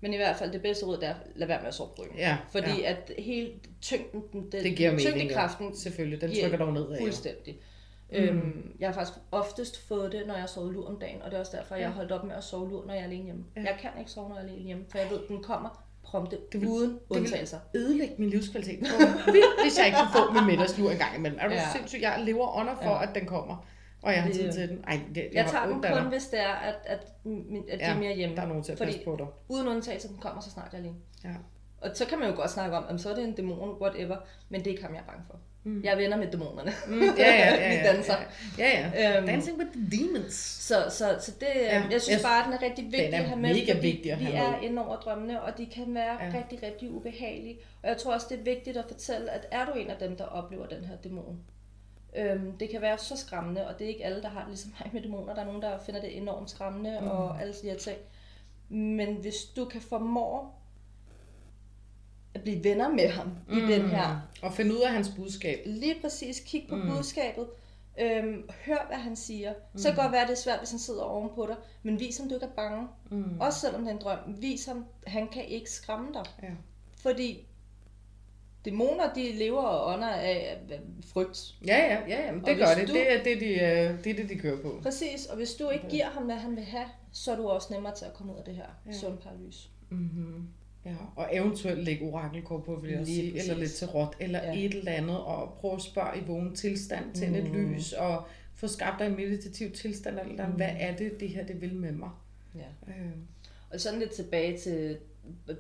Men 0.01 0.13
i 0.13 0.17
hvert 0.17 0.35
fald, 0.35 0.51
det 0.51 0.61
bedste 0.61 0.85
råd, 0.85 0.97
det 0.97 1.07
er 1.07 1.13
at 1.13 1.17
lade 1.35 1.49
være 1.49 1.59
med 1.59 1.67
at 1.67 1.73
sove 1.73 1.89
på 1.95 2.01
ryggen. 2.01 2.17
Ja, 2.17 2.37
Fordi 2.51 2.81
ja. 2.81 2.91
at 2.91 3.11
hele 3.19 3.51
tyngden, 3.81 4.21
den, 4.31 4.63
Det 4.63 4.77
giver 4.77 4.91
mening, 4.91 5.07
tyngdekraften 5.07 5.69
ja. 5.69 5.75
Selvfølgelig, 5.75 6.21
den 6.21 6.31
trykker 6.41 6.57
dog 6.57 6.73
nedad, 6.73 6.99
ja. 7.45 7.51
Fuldstændig. 8.15 8.33
Mm. 8.43 8.49
Øhm, 8.49 8.75
jeg 8.79 8.87
har 8.89 8.93
faktisk 8.93 9.17
oftest 9.31 9.87
fået 9.87 10.11
det, 10.11 10.27
når 10.27 10.33
jeg 10.35 10.49
sovet 10.49 10.73
lur 10.73 10.87
om 10.87 10.99
dagen, 10.99 11.21
og 11.21 11.31
det 11.31 11.35
er 11.37 11.39
også 11.39 11.57
derfor, 11.57 11.75
jeg 11.75 11.87
har 11.87 11.93
holdt 11.95 12.11
op 12.11 12.23
med 12.23 12.35
at 12.35 12.43
sove 12.43 12.69
lur, 12.69 12.85
når 12.85 12.93
jeg 12.93 13.01
er 13.01 13.05
alene 13.05 13.23
hjemme. 13.23 13.43
Ja. 13.55 13.61
Jeg 13.61 13.77
kan 13.81 13.89
ikke 13.99 14.11
sove, 14.11 14.29
når 14.29 14.35
jeg 14.35 14.43
er 14.45 14.49
alene 14.49 14.65
hjemme, 14.65 14.85
for 14.91 14.97
jeg 14.97 15.09
ved, 15.09 15.19
at 15.21 15.27
den 15.27 15.43
kommer 15.43 15.83
prompte, 16.03 16.37
Det 16.51 16.61
vil- 16.61 16.69
uden 16.69 16.89
Det 16.91 16.99
undtagelser. 17.17 17.59
ødelægge 17.75 18.15
min 18.17 18.29
livskvalitet. 18.29 18.79
Vildt, 19.25 19.61
hvis 19.63 19.77
jeg 19.77 19.85
ikke 19.85 19.97
kunne 19.97 20.25
få 20.27 20.33
min 20.33 20.45
middagslur 20.45 20.91
en 20.91 20.97
gang 20.97 21.15
imellem. 21.17 21.39
Er 21.41 21.47
du 21.47 21.53
Ja. 21.53 21.59
ja. 21.61 21.67
sindssyg? 21.75 22.01
Jeg 22.01 22.21
lever 22.25 22.59
under 22.59 22.75
for, 22.75 22.83
Ja. 22.83 22.95
ja. 22.95 23.03
at 23.03 23.15
den 23.15 23.25
kommer. 23.25 23.65
Og 24.01 24.13
jeg 24.13 24.21
har 24.21 24.29
Det- 24.29 24.39
tid 24.39 24.51
til 24.53 24.69
den. 24.69 24.83
Ej, 24.87 24.99
det, 25.15 25.17
jeg, 25.23 25.29
Jeg 25.33 25.45
tager 25.45 25.65
den 25.65 25.73
kun, 25.73 25.81
dig. 25.83 26.01
hvis 26.03 26.27
det 26.27 26.39
er, 26.39 26.53
at, 26.53 26.75
at, 26.85 26.99
at 26.99 27.05
de 27.25 27.63
er 27.69 27.89
Ja, 27.93 27.99
mere 27.99 28.15
hjemme. 28.15 28.35
Der 28.35 28.41
er 28.41 28.47
nogen 28.47 28.63
til 28.63 28.71
at 28.71 28.77
Fordi- 28.77 28.91
passe 28.91 29.05
på 29.05 29.15
dig. 29.19 29.27
Uden 29.49 29.67
undtagelse, 29.67 30.07
den 30.07 30.17
kommer 30.17 30.41
så 30.41 30.49
snart 30.51 30.67
jeg 30.71 30.79
er 30.79 30.83
alene. 30.83 30.95
Ja. 31.23 31.29
Og 31.81 31.89
så 31.93 32.05
kan 32.07 32.19
man 32.19 32.29
jo 32.29 32.35
godt 32.35 32.51
snakke 32.51 32.77
om, 32.77 32.83
at 32.89 33.01
så 33.01 33.09
er 33.11 33.15
det 33.15 33.23
en 33.23 33.35
dæmon, 33.35 33.77
whatever, 33.81 34.17
men 34.49 34.59
det 34.59 34.67
er 34.67 34.71
ikke 34.71 34.83
ham, 34.83 34.93
jeg 34.93 35.01
er 35.01 35.05
bange 35.05 35.23
for. 35.31 35.39
Mm. 35.65 35.81
Jeg 35.83 35.91
er 35.93 35.95
venner 35.95 36.17
med 36.17 36.31
dæmonerne. 36.31 36.71
Mm, 36.87 37.01
ja, 37.01 37.09
ja, 37.17 37.55
ja, 37.55 37.69
Vi 37.69 37.75
ja, 37.75 37.93
danser. 37.93 38.13
Ja, 38.57 38.69
ja. 38.79 38.91
ja. 38.93 39.17
Øhm, 39.17 39.27
Dancing 39.27 39.57
with 39.59 39.71
the 39.71 39.97
demons. 39.97 40.33
Så, 40.33 40.85
så, 40.89 41.17
så 41.21 41.31
det, 41.39 41.47
ja, 41.55 41.61
Ja, 41.79 41.83
jeg 41.91 42.01
synes 42.01 42.09
jeg- 42.17 42.23
bare, 42.23 42.39
at 42.39 42.45
den 42.45 42.53
er 42.53 42.61
rigtig 42.61 42.85
vigtig 42.85 42.99
er 43.13 43.17
at 43.19 43.23
have 43.25 43.39
med, 43.39 43.53
mega 43.53 43.73
vigtig 43.79 44.11
at 44.11 44.19
vi 44.19 44.23
have 44.25 44.37
er 44.47 44.51
med. 44.61 44.69
inde 44.69 44.85
over 44.85 44.95
drømmene, 44.95 45.41
og 45.41 45.57
de 45.57 45.65
kan 45.65 45.95
være. 45.95 46.23
Ja. 46.23 46.33
rigtig, 46.37 46.63
rigtig 46.63 46.91
ubehagelige. 46.91 47.57
Og 47.83 47.89
jeg 47.89 47.97
tror 47.97 48.13
også, 48.13 48.27
det 48.29 48.39
er 48.39 48.43
vigtigt 48.43 48.77
at 48.77 48.85
fortælle, 48.87 49.31
at 49.31 49.47
er 49.51 49.65
du 49.65 49.71
en 49.71 49.89
af 49.89 49.97
dem, 49.99 50.15
der 50.17 50.25
oplever 50.25 50.65
den 50.67 50.85
her 50.85 50.95
dæmon, 51.03 51.39
øhm, 52.17 52.57
det 52.57 52.69
kan 52.69 52.81
være 52.81 52.97
så 52.97 53.17
skræmmende, 53.17 53.67
og 53.67 53.79
det 53.79 53.85
er 53.85 53.89
ikke 53.89 54.05
alle, 54.05 54.21
der 54.21 54.29
har 54.29 54.39
det 54.39 54.49
ligesom 54.49 54.71
mig 54.79 54.89
med 54.93 55.01
dæmoner. 55.01 55.33
Der 55.33 55.41
er 55.41 55.45
nogen, 55.45 55.61
der 55.61 55.79
finder 55.85 56.01
det 56.01 56.17
enormt 56.17 56.49
skræmmende, 56.49 56.97
mm. 57.01 57.07
og 57.07 57.41
alle 57.41 57.53
de 57.53 57.69
her 57.69 57.77
ting. 57.77 57.97
Men 58.69 59.13
hvis 59.15 59.35
du 59.55 59.65
kan 59.65 59.81
formå 59.81 60.45
at 62.33 62.41
blive 62.41 62.63
venner 62.63 62.89
med 62.89 63.09
ham 63.09 63.27
mm. 63.49 63.57
i 63.57 63.61
den 63.61 63.81
her 63.89 64.19
Og 64.41 64.53
finde 64.53 64.73
ud 64.75 64.79
af 64.79 64.91
hans 64.91 65.09
budskab. 65.15 65.59
lige 65.65 65.95
præcis 66.01 66.39
kig 66.39 66.65
på 66.69 66.75
mm. 66.75 66.89
budskabet, 66.89 67.47
øhm, 67.99 68.49
hør 68.65 68.85
hvad 68.87 68.97
han 68.97 69.15
siger. 69.15 69.53
Mm. 69.73 69.79
Så 69.79 69.83
kan 69.87 69.95
det 69.95 70.01
godt 70.03 70.11
være, 70.11 70.21
at 70.21 70.27
det 70.27 70.33
er 70.37 70.41
svært, 70.41 70.59
hvis 70.59 70.69
han 70.69 70.79
sidder 70.79 71.01
ovenpå 71.01 71.45
dig, 71.47 71.55
men 71.83 71.99
vis 71.99 72.17
ham, 72.17 72.29
du 72.29 72.33
ikke 72.35 72.45
er 72.45 72.49
bange. 72.55 72.87
Mm. 73.11 73.39
Også 73.39 73.59
selvom 73.59 73.81
det 73.81 73.89
er 73.89 73.95
en 73.95 74.01
drøm, 74.01 74.17
vis 74.41 74.65
ham, 74.65 74.85
han 75.07 75.27
kan 75.27 75.45
ikke 75.45 75.71
skræmme 75.71 76.07
dig. 76.13 76.23
Ja. 76.43 76.49
Fordi 77.01 77.45
dæmoner, 78.65 79.13
de 79.13 79.31
lever 79.31 79.61
og 79.61 79.93
ånder 79.93 80.07
af 80.09 80.57
frygt. 81.13 81.55
Ja, 81.67 81.77
ja, 81.77 81.99
ja, 82.07 82.25
ja. 82.25 82.31
Men 82.31 82.45
det 82.45 82.57
gør 82.57 82.65
det. 82.77 82.87
du- 82.87 82.93
Det 82.93 83.13
er 83.13 83.23
det, 83.23 83.39
de, 83.39 83.45
øh, 83.45 84.03
det 84.03 84.07
er 84.11 84.15
det, 84.15 84.29
de 84.29 84.35
kører 84.35 84.61
på. 84.61 84.79
Præcis, 84.83 85.25
og 85.25 85.35
hvis 85.37 85.53
du 85.53 85.69
ikke 85.69 85.89
giver 85.89 86.05
ham, 86.09 86.23
hvad 86.23 86.35
han 86.35 86.55
vil 86.55 86.63
have, 86.63 86.85
så 87.11 87.31
er 87.31 87.35
du 87.35 87.47
også 87.47 87.73
nemmere 87.73 87.95
til 87.95 88.05
at 88.05 88.13
komme 88.13 88.33
ud 88.33 88.37
af 88.37 88.43
det 88.43 88.55
her 88.55 88.65
ja. 88.87 88.91
søvnparalyse. 88.91 89.69
Mm-hmm. 89.89 90.47
Ja, 90.85 90.95
og 91.15 91.29
eventuelt 91.31 91.83
lægge 91.83 92.05
orakelkort 92.05 92.63
på, 92.63 92.75
vil 92.75 92.91
jeg 92.91 92.99
Lige 93.03 93.15
sige, 93.15 93.31
præcis. 93.31 93.49
eller 93.49 93.61
lidt 93.61 93.71
til 93.71 93.87
råt, 93.87 94.15
eller 94.19 94.39
Ja. 94.43 94.57
et 94.57 94.73
eller 94.73 94.91
andet, 94.91 95.17
og 95.17 95.53
prøve 95.53 95.73
at 95.75 95.81
spørge 95.81 96.17
i 96.17 96.23
vågen 96.27 96.55
tilstand, 96.55 97.13
tænde 97.13 97.39
mm. 97.41 97.45
et 97.45 97.51
lys, 97.51 97.93
og 97.93 98.23
få 98.55 98.67
skabt 98.67 98.99
dig 98.99 99.05
en 99.07 99.15
meditativ 99.15 99.71
tilstand, 99.71 100.19
eller 100.19 100.47
mm. 100.47 100.53
hvad 100.53 100.69
er 100.79 100.95
det, 100.95 101.19
det 101.19 101.29
her 101.29 101.45
det 101.45 101.61
vil 101.61 101.75
med 101.75 101.91
mig? 101.91 102.09
Ja. 102.55 102.91
Øh, 102.91 103.11
Og 103.69 103.79
sådan 103.79 103.99
lidt 103.99 104.11
tilbage 104.11 104.57
til 104.57 104.97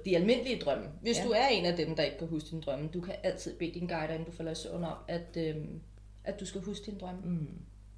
de 0.05 0.15
almindelige 0.17 0.59
drømme. 0.59 0.85
Hvis 1.01 1.17
ja. 1.19 1.23
Du 1.23 1.29
er 1.29 1.47
en 1.51 1.65
af 1.65 1.77
dem, 1.77 1.95
der 1.95 2.03
ikke 2.03 2.17
kan 2.17 2.27
huske 2.27 2.49
din 2.51 2.61
drømme, 2.61 2.89
du 2.93 3.01
kan 3.01 3.13
altid 3.23 3.57
bede 3.57 3.71
din 3.73 3.87
guide, 3.87 4.13
inden 4.13 4.25
du 4.25 4.31
falder 4.31 4.51
i 4.51 4.55
søvn 4.55 4.83
om, 4.83 4.97
at, 5.07 5.37
øhm, 5.37 5.79
at 6.23 6.39
du 6.39 6.45
skal 6.45 6.61
huske 6.61 6.85
din 6.91 6.97
drømme. 6.99 7.21
mm. 7.25 7.47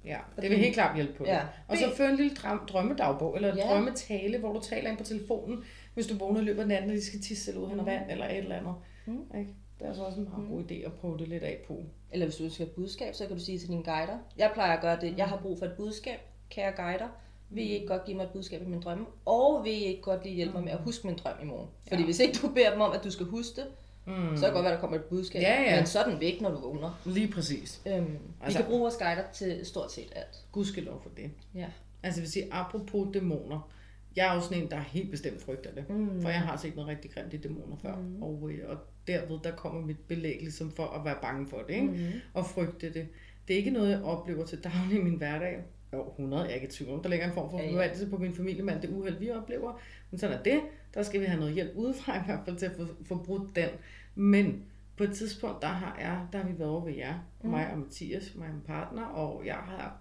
Ja, 0.04 0.18
det 0.40 0.50
vil 0.50 0.58
helt 0.58 0.74
klart 0.74 0.96
hjælpe 0.96 1.12
på 1.12 1.24
det. 1.24 1.30
Ja. 1.30 1.40
Og 1.68 1.76
så 1.76 1.96
føre 1.96 2.10
en 2.10 2.16
lille 2.16 2.34
drøm, 2.34 2.66
drømmedagbog, 2.68 3.36
eller 3.36 3.56
ja. 3.56 3.62
drømmetale, 3.62 4.38
hvor 4.38 4.52
du 4.52 4.60
taler 4.60 4.90
ind 4.90 4.98
på 4.98 5.04
telefonen, 5.04 5.64
hvis 5.96 6.06
du 6.06 6.14
vågner 6.18 6.40
i 6.40 6.44
løbet 6.44 6.60
af 6.62 6.68
natten, 6.68 6.90
og 6.90 6.96
de 6.96 7.04
skal 7.04 7.20
tisse 7.20 7.50
eller 7.50 7.66
ud 7.66 7.78
og 7.78 7.86
vand, 7.86 8.10
eller 8.10 8.26
et 8.28 8.36
eller 8.38 8.56
andet. 8.56 8.74
Mm. 9.06 9.38
Ikke? 9.38 9.50
Det 9.78 9.84
er 9.84 9.88
altså 9.88 10.02
også 10.04 10.18
en 10.20 10.28
meget 10.28 10.48
god 10.50 10.62
idé 10.70 10.86
at 10.86 10.92
prøve 10.92 11.18
det 11.18 11.28
lidt 11.28 11.42
af 11.42 11.58
på. 11.68 11.82
Eller 12.12 12.26
hvis 12.26 12.36
du 12.36 12.44
ønsker 12.44 12.64
et 12.64 12.70
budskab, 12.70 13.14
så 13.14 13.26
kan 13.26 13.36
du 13.36 13.42
sige 13.42 13.58
til 13.58 13.68
dine 13.68 13.82
guider. 13.82 14.18
Jeg 14.38 14.50
plejer 14.54 14.72
at 14.76 14.80
gøre 14.82 15.00
det. 15.00 15.14
Jeg 15.18 15.26
har 15.26 15.36
brug 15.36 15.58
for 15.58 15.66
et 15.66 15.72
budskab, 15.76 16.18
kære 16.50 16.72
guider. 16.76 17.08
Vil 17.50 17.64
I 17.64 17.68
ikke 17.68 17.86
godt 17.86 18.04
give 18.04 18.16
mig 18.16 18.24
et 18.24 18.30
budskab 18.30 18.62
i 18.62 18.64
min 18.64 18.80
drømme? 18.80 19.06
Og 19.24 19.64
vil 19.64 19.72
I 19.72 19.84
ikke 19.84 20.02
godt 20.02 20.24
lige 20.24 20.34
hjælpe 20.34 20.54
mig 20.54 20.64
med 20.64 20.72
at 20.72 20.78
huske 20.78 21.06
min 21.06 21.16
drøm 21.16 21.34
i 21.42 21.44
morgen? 21.44 21.68
Fordi 21.88 22.00
Ja. 22.00 22.04
hvis 22.04 22.18
ikke 22.20 22.38
du 22.42 22.48
beder 22.48 22.70
dem 22.72 22.80
om, 22.80 22.92
at 22.92 23.04
du 23.04 23.10
skal 23.10 23.26
huske 23.26 23.56
det, 23.60 23.66
Mm. 24.06 24.12
så 24.12 24.40
kan 24.40 24.42
det 24.42 24.52
godt 24.52 24.64
være, 24.64 24.72
der 24.74 24.80
kommer 24.80 24.96
et 24.96 25.04
budskab. 25.04 25.42
Ja, 25.42 25.62
ja. 25.62 25.76
Men 25.76 25.86
så 25.86 25.98
er 26.00 26.08
den 26.10 26.20
væk, 26.20 26.40
når 26.40 26.50
du 26.50 26.58
vågner. 26.60 27.00
Lige 27.06 27.28
præcis. 27.32 27.80
Øhm, 27.86 28.04
vi 28.12 28.18
Altså- 28.42 28.58
kan 28.58 28.66
bruge 28.68 28.80
vores 28.80 28.96
guider 28.96 29.22
til 29.32 29.66
stort 29.66 29.92
set 29.92 30.12
alt. 30.16 30.44
Gudskelov 30.52 31.02
for 31.02 31.10
det. 31.16 31.30
Ja. 31.54 31.66
Altså 32.02 32.20
jeg 32.20 32.22
vil 32.22 32.32
sige, 32.32 32.48
apropos 32.50 33.08
dæmoner, 33.14 33.70
jeg 34.16 34.30
er 34.30 34.34
jo 34.34 34.40
sådan 34.40 34.62
en, 34.62 34.70
der 34.70 34.78
helt 34.80 35.10
bestemt 35.10 35.42
frygter 35.42 35.74
det. 35.74 35.90
Mm. 35.90 36.22
For 36.22 36.28
jeg 36.28 36.40
har 36.40 36.56
set 36.56 36.76
noget 36.76 36.88
rigtig 36.88 37.10
grimt 37.10 37.34
i 37.34 37.36
dæmoner 37.36 37.76
før. 37.76 37.96
Mm. 37.96 38.22
Og, 38.22 38.50
øh, 38.52 38.70
og 38.70 38.76
derved, 39.06 39.38
der 39.44 39.56
kommer 39.56 39.80
mit 39.80 39.98
belæg 40.08 40.38
ligesom 40.40 40.72
for 40.72 40.86
at 40.86 41.04
være 41.04 41.16
bange 41.22 41.48
for 41.48 41.58
det, 41.68 41.74
ikke? 41.74 41.86
Mm. 41.86 42.20
Og 42.34 42.46
frygte 42.46 42.94
det. 42.94 43.08
Det 43.48 43.54
er 43.54 43.58
ikke 43.58 43.70
noget, 43.70 43.90
jeg 43.90 44.02
oplever 44.02 44.44
til 44.44 44.64
daglig 44.64 44.98
i 45.00 45.02
min 45.02 45.14
hverdag. 45.18 45.62
Jo, 45.92 46.08
100 46.08 46.42
er 46.42 46.46
jeg 46.46 46.54
ikke 46.54 46.66
i 46.66 46.70
tvivl 46.70 46.92
om. 46.92 47.02
Der 47.02 47.08
ligger 47.08 47.26
en 47.26 47.32
form 47.32 47.50
for 47.50 47.58
Ja, 47.58 47.64
ja. 47.64 47.72
forventelse 47.72 48.10
på 48.10 48.18
min 48.18 48.34
familie 48.34 48.62
med 48.62 48.74
alt 48.74 48.82
det 48.82 48.90
uheld, 48.90 49.18
vi 49.18 49.30
oplever. 49.30 49.80
Men 50.10 50.18
sådan 50.18 50.38
er 50.38 50.42
det. 50.42 50.60
Der 50.94 51.02
skal 51.02 51.20
vi 51.20 51.26
have 51.26 51.40
noget 51.40 51.54
hjælp 51.54 51.72
udefra 51.76 52.16
i 52.16 52.24
hvert 52.26 52.40
fald 52.44 52.56
til 52.56 52.66
at 52.66 52.72
få, 52.76 52.86
få 53.04 53.22
brudt 53.22 53.56
den. 53.56 53.68
Men 54.14 54.64
på 54.96 55.04
et 55.04 55.12
tidspunkt, 55.14 55.62
der 55.62 55.68
har, 55.68 55.96
jeg, 56.00 56.26
der 56.32 56.38
har 56.38 56.48
vi 56.48 56.58
været 56.58 56.70
over 56.70 56.84
ved 56.84 56.94
jer, 56.94 57.14
mm. 57.42 57.50
mig 57.50 57.72
og 57.72 57.78
Mathias, 57.78 58.34
mig 58.34 58.48
og 58.48 58.54
min 58.54 58.62
partner, 58.62 59.04
og 59.04 59.42
jeg 59.46 59.54
har 59.54 59.98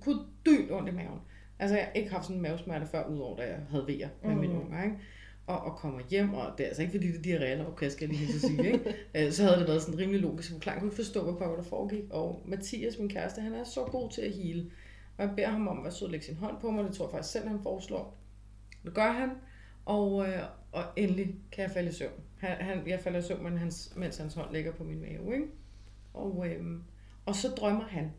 kunnet 0.00 0.22
dø 0.46 0.56
ondt 0.70 0.88
i 0.88 0.92
maven. 0.92 1.20
Altså, 1.58 1.76
jeg 1.76 1.84
har 1.84 1.92
ikke 1.92 2.10
haft 2.10 2.24
sådan 2.24 2.36
en 2.36 2.42
mavesmerte 2.42 2.86
før, 2.86 3.06
udover 3.06 3.36
da 3.36 3.42
jeg 3.42 3.58
havde 3.70 3.84
vejer 3.88 4.08
med 4.22 4.34
mm. 4.34 4.40
mine 4.40 4.54
unger, 4.54 4.82
ikke? 4.82 4.96
Og, 5.46 5.60
og 5.60 5.76
kommer 5.76 6.00
hjem, 6.10 6.34
og 6.34 6.52
det 6.58 6.64
er 6.64 6.68
altså 6.68 6.82
ikke 6.82 6.92
fordi, 6.92 7.06
det 7.06 7.34
er 7.34 7.38
diarré 7.38 7.44
eller 7.44 7.66
okay, 7.66 7.88
skal 7.88 8.08
jeg 8.08 8.18
lige 8.18 8.34
at 8.34 8.40
sige, 8.40 8.66
ikke? 8.66 8.94
Øh, 9.14 9.32
så 9.32 9.42
havde 9.42 9.58
det 9.58 9.68
været 9.68 9.82
sådan 9.82 9.98
rimelig 9.98 10.20
logisk 10.20 10.52
forklaring. 10.52 10.76
Jeg 10.76 10.80
kunne 10.80 10.88
ikke 10.88 11.04
forstå, 11.04 11.24
hvad 11.24 11.34
pokker 11.34 11.56
der 11.56 11.62
foregik. 11.62 12.04
Og 12.10 12.42
Mathias, 12.44 12.98
min 12.98 13.08
kæreste, 13.08 13.40
han 13.40 13.54
er 13.54 13.64
så 13.64 13.84
god 13.84 14.10
til 14.10 14.22
at 14.22 14.32
hele. 14.32 14.70
Og 15.16 15.24
jeg 15.24 15.32
beder 15.36 15.48
ham 15.48 15.68
om 15.68 15.86
at 15.86 16.02
og 16.02 16.10
lægge 16.10 16.26
sin 16.26 16.36
hånd 16.36 16.56
på 16.60 16.70
mig, 16.70 16.84
det 16.84 16.94
tror 16.94 17.04
jeg 17.04 17.12
faktisk 17.12 17.32
selv, 17.32 17.48
han 17.48 17.62
foreslår. 17.62 18.16
Det 18.84 18.94
gør 18.94 19.12
han, 19.12 19.30
og, 19.84 20.28
øh, 20.28 20.42
og 20.72 20.82
endelig 20.96 21.34
kan 21.52 21.62
jeg 21.62 21.70
falde 21.70 21.88
i 21.88 21.92
søvn. 21.92 22.20
Han, 22.38 22.56
han, 22.60 22.88
jeg 22.88 23.00
falder 23.00 23.18
i 23.18 23.22
søvn, 23.22 23.42
mens 23.42 23.60
hans, 23.60 23.92
mens 23.96 24.16
hans 24.16 24.34
hånd 24.34 24.52
ligger 24.52 24.72
på 24.72 24.84
min 24.84 25.00
mave, 25.00 25.34
ikke? 25.34 25.46
Og, 26.14 26.46
øhm, 26.48 26.82
og 27.26 27.34
så 27.34 27.48
drømmer 27.48 27.84
han. 27.84 28.12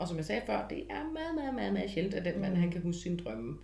Og 0.00 0.08
som 0.08 0.16
jeg 0.16 0.24
sagde 0.24 0.42
før, 0.46 0.68
det 0.68 0.78
er 0.90 1.12
meget, 1.12 1.34
meget, 1.34 1.54
meget, 1.54 1.72
meget 1.72 1.90
sjældent, 1.90 2.14
at 2.14 2.24
den 2.24 2.40
mand, 2.40 2.56
han 2.56 2.70
kan 2.70 2.82
huske 2.82 3.02
sine 3.02 3.16
drømme. 3.16 3.56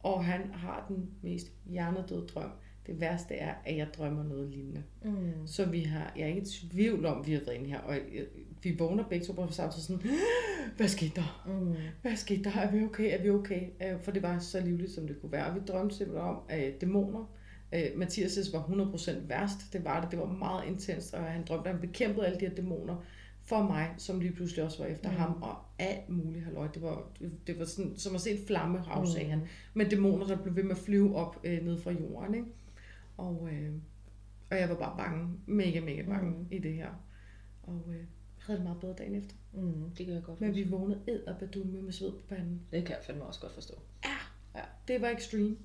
Og 0.00 0.24
han 0.24 0.40
har 0.52 0.84
den 0.88 1.10
mest 1.22 1.46
hjernedøde 1.66 2.26
drøm. 2.26 2.50
Det 2.86 3.00
værste 3.00 3.34
er, 3.34 3.54
at 3.64 3.76
jeg 3.76 3.88
drømmer 3.98 4.24
noget 4.24 4.50
lignende. 4.50 4.82
Mm. 5.04 5.46
Så 5.46 5.64
vi 5.64 5.80
har, 5.80 6.12
jeg 6.16 6.22
er 6.22 6.26
ikke 6.26 6.40
i 6.40 6.70
tvivl 6.70 7.06
om, 7.06 7.20
at 7.20 7.26
vi 7.26 7.32
har 7.32 7.40
været 7.46 7.56
inde 7.56 7.70
her. 7.70 7.78
Og 7.78 7.96
vi 8.62 8.76
vågner 8.78 9.04
begge 9.08 9.26
to 9.26 9.32
på 9.32 9.52
samme 9.52 9.72
tid 9.72 9.82
sådan, 9.82 10.02
hvad 10.76 10.88
skete 10.88 11.12
der? 11.16 11.42
Mm. 11.46 11.74
Hvad 12.02 12.16
skete 12.16 12.44
der? 12.44 12.50
Er 12.50 12.70
vi 12.70 12.84
okay? 12.84 13.18
Er 13.18 13.22
vi 13.22 13.30
okay? 13.30 13.62
Øh, 13.82 14.00
For 14.00 14.10
det 14.10 14.22
var 14.22 14.38
så 14.38 14.60
livligt, 14.60 14.92
som 14.92 15.06
det 15.06 15.20
kunne 15.20 15.32
være. 15.32 15.46
Og 15.46 15.54
vi 15.54 15.60
drømte 15.68 15.96
simpelthen 15.96 16.28
om 16.28 16.38
øh, 16.54 16.72
dæmoner. 16.80 17.32
Øh, 17.74 17.80
Mathias' 17.80 18.52
var 18.52 18.62
100% 18.62 19.28
værst. 19.28 19.72
Det 19.72 19.84
var 19.84 20.00
det. 20.00 20.10
Det 20.10 20.18
var 20.18 20.26
meget 20.26 20.66
intenst, 20.66 21.14
og 21.14 21.24
han 21.24 21.44
drømte, 21.44 21.68
at 21.68 21.74
han 21.76 21.88
bekæmpede 21.88 22.26
alle 22.26 22.40
de 22.40 22.46
her 22.46 22.54
dæmoner 22.54 23.04
for 23.46 23.62
mig, 23.62 23.94
som 23.96 24.20
lige 24.20 24.32
pludselig 24.32 24.64
også 24.64 24.78
var 24.82 24.86
efter 24.86 25.10
mm. 25.10 25.16
ham, 25.16 25.42
og 25.42 25.56
alt 25.78 26.08
muligt 26.08 26.44
halløj. 26.44 26.68
Det 26.74 26.82
var, 26.82 27.12
det 27.46 27.58
var 27.58 27.64
sådan, 27.64 27.96
som 27.96 28.14
at 28.14 28.20
se 28.20 28.30
en 28.30 28.46
flamme, 28.46 28.78
mm. 28.78 29.06
sagde 29.06 29.30
han. 29.30 29.48
Med 29.74 29.90
dæmoner, 29.90 30.26
der 30.26 30.42
blev 30.42 30.56
ved 30.56 30.62
med 30.62 30.70
at 30.70 30.78
flyve 30.78 31.16
op 31.16 31.40
øh, 31.44 31.64
ned 31.64 31.80
fra 31.80 31.90
jorden. 31.90 32.34
Ikke? 32.34 32.46
Og, 33.16 33.48
øh, 33.52 33.72
og 34.50 34.56
jeg 34.56 34.68
var 34.68 34.74
bare 34.74 34.96
bange, 34.96 35.28
mega, 35.46 35.80
mega 35.80 36.02
bange 36.02 36.30
mm. 36.30 36.46
i 36.50 36.58
det 36.58 36.74
her. 36.74 36.90
Og 37.62 37.84
øh, 37.88 38.04
havde 38.38 38.58
det 38.58 38.64
meget 38.64 38.80
bedre 38.80 38.94
dagen 38.98 39.14
efter. 39.14 39.34
Mm. 39.52 39.90
Det 39.98 40.06
kan 40.06 40.14
jeg 40.14 40.22
godt 40.22 40.40
Men 40.40 40.54
vi 40.54 40.68
vågnede 40.70 41.00
ed 41.08 41.26
og 41.26 41.36
badumme 41.38 41.82
med 41.82 41.92
sved 41.92 42.12
på 42.12 42.22
panden. 42.28 42.62
Det 42.70 42.86
kan 42.86 42.96
jeg 42.96 43.04
fandme 43.06 43.24
også 43.24 43.40
godt 43.40 43.52
forstå. 43.52 43.74
Ja, 44.54 44.62
det 44.88 45.00
var 45.00 45.08
extreme. 45.08 45.56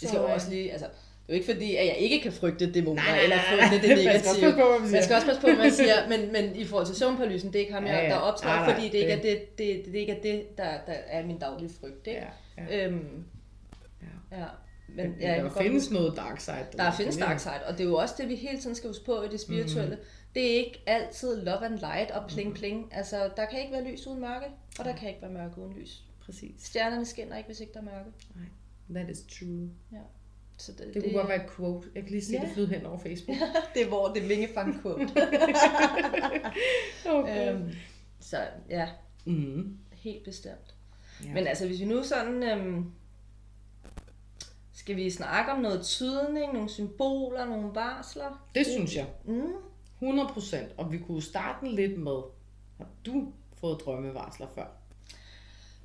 Det 0.00 0.08
skal 0.08 0.18
jo 0.18 0.26
øh, 0.26 0.34
også 0.34 0.50
lige, 0.50 0.72
altså, 0.72 0.86
det 1.30 1.36
er 1.36 1.38
jo 1.38 1.42
ikke 1.42 1.52
fordi, 1.54 1.76
at 1.76 1.86
jeg 1.86 1.96
ikke 1.96 2.20
kan 2.20 2.32
frygte 2.32 2.72
dæmoner, 2.72 3.02
Nej, 3.02 3.20
eller 3.22 3.36
frygte 3.38 3.88
det 3.88 3.88
man 3.88 3.98
skal 3.98 4.14
også 4.16 4.40
negative. 4.40 4.52
passe 4.52 4.60
på, 4.62 4.82
man. 4.82 4.90
Man 4.92 5.02
skal 5.02 5.14
også 5.16 5.26
passe 5.26 5.40
på, 5.40 5.46
hvad 5.46 5.56
man 5.56 5.72
siger, 5.72 6.08
men, 6.12 6.32
men 6.32 6.56
i 6.56 6.64
forhold 6.64 6.86
til 6.86 6.96
søvnparalysen, 6.96 7.48
det 7.52 7.56
er 7.56 7.60
ikke 7.60 7.72
ham, 7.72 7.86
jeg, 7.86 7.92
Ja, 7.94 8.02
ja. 8.02 8.08
der 8.10 8.16
optræder, 8.16 8.56
Nej, 8.56 8.66
nej, 8.66 8.74
fordi 8.74 8.86
det 8.88 8.94
ikke, 8.98 9.12
er 9.12 9.22
det- 9.22 9.58
det, 9.58 9.82
det, 9.86 9.94
ikke 9.94 10.12
er 10.12 10.20
det, 10.22 10.58
der, 10.58 10.70
der 10.86 10.92
er 10.92 11.26
min 11.26 11.38
daglige 11.38 11.70
frygt. 11.80 12.06
Ikke? 12.06 12.20
Ja, 12.58 12.64
ja, 12.78 12.86
Øhm, 12.86 13.24
ja. 14.32 14.38
ja. 14.38 14.44
Men, 14.96 15.14
ja, 15.20 15.34
der 15.42 15.50
findes 15.62 15.84
huske, 15.84 15.94
noget 15.94 16.16
dark 16.16 16.40
side. 16.40 16.56
Der, 16.72 16.84
der 16.84 16.92
findes 16.92 17.16
dark 17.16 17.38
side, 17.40 17.52
og 17.66 17.72
det 17.78 17.80
er 17.84 17.88
jo 17.88 17.96
også 17.96 18.14
det, 18.18 18.28
vi 18.28 18.34
hele 18.34 18.58
tiden 18.60 18.76
skal 18.76 18.88
huske 18.90 19.04
på 19.04 19.22
i 19.22 19.28
det 19.28 19.40
spirituelle. 19.40 19.94
Mm. 19.96 20.02
Det 20.34 20.46
er 20.52 20.56
ikke 20.56 20.82
altid 20.86 21.44
love 21.44 21.64
and 21.64 21.78
light 21.78 22.10
og 22.10 22.22
pling 22.28 22.54
pling. 22.54 22.88
Altså, 22.92 23.30
der 23.36 23.44
kan 23.46 23.60
ikke 23.60 23.72
være 23.72 23.84
lys 23.84 24.06
uden 24.06 24.20
mørke, 24.20 24.46
og 24.78 24.84
der 24.84 24.96
kan 24.96 25.08
ikke 25.08 25.22
være 25.22 25.30
mørke 25.30 25.58
uden 25.58 25.72
lys. 25.80 26.02
Præcis. 26.26 26.50
Stjernerne 26.58 27.04
skinner 27.04 27.36
ikke, 27.36 27.46
hvis 27.46 27.60
ikke 27.60 27.72
der 27.72 27.80
er 27.80 27.84
mørke. 27.84 28.10
Nej, 28.36 29.00
that 29.04 29.16
is 29.16 29.18
true. 29.38 29.68
Ja. 29.92 29.96
Så 30.60 30.72
det, 30.72 30.78
det, 30.78 30.94
det 30.94 31.02
kunne 31.02 31.12
godt 31.12 31.28
være 31.28 31.44
et 31.44 31.50
quote. 31.50 31.88
Jeg 31.94 32.02
kan 32.02 32.10
lige 32.10 32.24
se 32.24 32.32
ja. 32.32 32.40
det 32.40 32.50
flyde 32.54 32.68
hen 32.68 32.86
over 32.86 32.98
Facebook. 32.98 33.38
det 33.74 33.82
er 33.82 33.88
hvor 33.88 34.08
det 34.08 34.22
er 34.22 34.28
vingefang 34.28 34.82
quote. 34.82 35.02
okay. 37.18 37.54
øhm, 37.54 37.70
så 38.20 38.36
ja, 38.68 38.88
mm. 39.24 39.78
helt 39.92 40.24
bestemt. 40.24 40.74
Ja. 41.24 41.34
Men 41.34 41.46
altså, 41.46 41.66
hvis 41.66 41.80
vi 41.80 41.84
nu 41.84 42.02
sådan... 42.02 42.42
Øhm, 42.42 42.90
skal 44.72 44.96
vi 44.96 45.10
snakke 45.10 45.52
om 45.52 45.60
noget 45.60 45.82
tydning, 45.82 46.52
nogle 46.52 46.68
symboler, 46.68 47.44
nogle 47.44 47.74
varsler? 47.74 48.48
Det 48.54 48.66
synes 48.66 48.96
jeg. 48.96 49.06
Mm. 49.24 49.52
100 50.02 50.28
procent. 50.28 50.68
Og 50.76 50.92
vi 50.92 50.98
kunne 50.98 51.22
starte 51.22 51.68
lidt 51.68 51.98
med, 51.98 52.22
har 52.76 52.86
du 53.06 53.32
fået 53.60 53.80
drømmevarsler 53.84 54.46
før? 54.54 54.79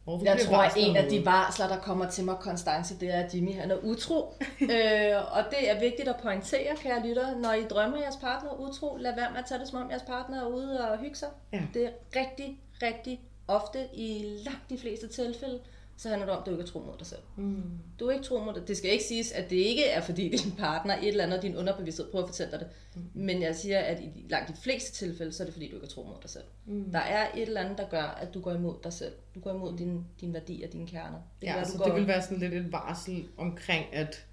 Hvor 0.06 0.22
jeg 0.24 0.40
tror, 0.46 0.58
at 0.58 0.74
en 0.78 0.96
af 0.96 1.10
de 1.10 1.26
varsler, 1.26 1.68
der 1.68 1.78
kommer 1.78 2.10
til 2.10 2.26
mig 2.26 2.36
konstance, 2.40 3.00
det 3.00 3.14
er, 3.14 3.24
at 3.24 3.36
Jimmy 3.36 3.54
han 3.56 3.72
er 3.72 3.78
utro. 3.84 4.34
øh, 4.62 5.38
og 5.38 5.44
det 5.50 5.70
er 5.70 5.80
vigtigt 5.80 6.08
at 6.08 6.16
pointere, 6.22 6.76
kære 6.76 7.08
lytter, 7.08 7.38
når 7.38 7.54
I 7.54 7.64
drømmer, 7.64 7.98
jeres 7.98 8.16
partner 8.22 8.50
er 8.52 8.56
utro, 8.56 8.98
lad 9.00 9.16
være 9.16 9.32
med 9.32 9.40
at 9.40 9.46
tage 9.46 9.60
det 9.60 9.68
som 9.68 9.82
om, 9.82 9.90
jeres 9.90 10.04
partner 10.04 10.42
er 10.42 10.46
ude 10.46 10.90
og 10.90 10.98
hygge 10.98 11.16
sig. 11.16 11.30
Ja. 11.54 11.62
Det 11.74 11.86
er 11.86 11.90
rigtig, 12.16 12.60
rigtig 12.82 13.22
ofte 13.48 13.80
i 13.94 14.24
langt 14.46 14.70
de 14.70 14.78
fleste 14.78 15.08
tilfælde, 15.08 15.60
så 15.98 16.10
handler 16.10 16.26
det 16.26 16.36
om, 16.36 16.42
at 16.42 16.46
du 16.46 16.52
ikke 16.52 16.62
er 16.62 16.68
tro 16.68 16.80
mod 16.80 16.98
dig 17.00 17.08
selv. 17.08 17.22
Mm. 17.38 17.64
Du 18.00 18.08
er 18.08 18.12
ikke 18.12 18.26
tro 18.26 18.40
mod 18.40 18.54
dig. 18.54 18.68
Det 18.68 18.78
skal 18.78 18.92
ikke 18.92 19.04
siges, 19.04 19.32
at 19.32 19.50
det 19.50 19.56
ikke 19.56 19.86
er, 19.86 20.02
fordi 20.02 20.30
din 20.38 20.52
partner 20.58 20.98
et 20.98 21.08
eller 21.08 21.24
andet, 21.24 21.42
din 21.42 21.56
underbevidsthed 21.56 22.12
prøver 22.12 22.24
at 22.24 22.30
fortælle 22.30 22.52
dig 22.52 22.60
det. 22.60 22.68
Mm. 22.96 23.02
Men 23.14 23.42
jeg 23.42 23.56
siger, 23.56 23.80
at 23.80 24.00
i 24.00 24.26
langt 24.30 24.50
de 24.50 24.62
fleste 24.62 24.92
tilfælde, 24.92 25.32
så 25.32 25.44
er 25.44 25.46
det 25.46 25.54
fordi, 25.54 25.70
du 25.70 25.76
ikke 25.76 25.86
er 25.86 25.90
tro 25.90 26.04
mod 26.04 26.16
dig 26.22 26.30
selv. 26.30 26.44
Mm. 26.66 26.92
Der 26.92 27.00
er 27.00 27.28
et 27.36 27.42
eller 27.42 27.62
andet, 27.62 27.78
der 27.78 27.90
gør, 27.90 28.04
at 28.04 28.34
du 28.34 28.42
går 28.42 28.52
imod 28.52 28.76
dig 28.84 28.94
selv. 28.94 29.14
Du 29.36 29.40
går 29.40 29.54
imod 29.54 29.78
din, 29.78 30.06
din 30.22 30.34
værdi 30.34 30.64
og 30.64 30.74
dine 30.74 30.88
kerner. 30.88 31.20
Det 31.42 31.48
ja, 31.48 31.56
være, 31.56 31.66
så 31.66 31.78
går... 31.78 31.86
det 31.86 31.96
vil 31.96 32.08
være 32.08 32.22
sådan 32.22 32.38
lidt 32.40 32.54
et 32.54 32.72
varsel 32.72 33.28
omkring, 33.38 33.86
at 33.94 34.26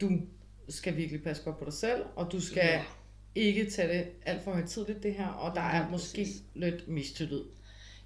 du 0.00 0.10
skal 0.68 0.96
virkelig 0.96 1.22
passe 1.22 1.42
godt 1.42 1.58
på 1.58 1.64
dig 1.64 1.72
selv, 1.72 2.02
og 2.16 2.32
du 2.32 2.40
skal 2.40 2.64
ja. 2.64 2.82
ikke 3.34 3.70
tage 3.70 3.98
det 3.98 4.06
alt 4.26 4.42
for 4.42 4.52
højtidligt 4.52 5.02
det 5.02 5.14
her, 5.14 5.26
og 5.26 5.54
der 5.54 5.62
ja, 5.62 5.82
er 5.82 5.90
måske 5.90 6.20
præcis. 6.20 6.42
lidt 6.54 6.88
mistillid 6.88 7.42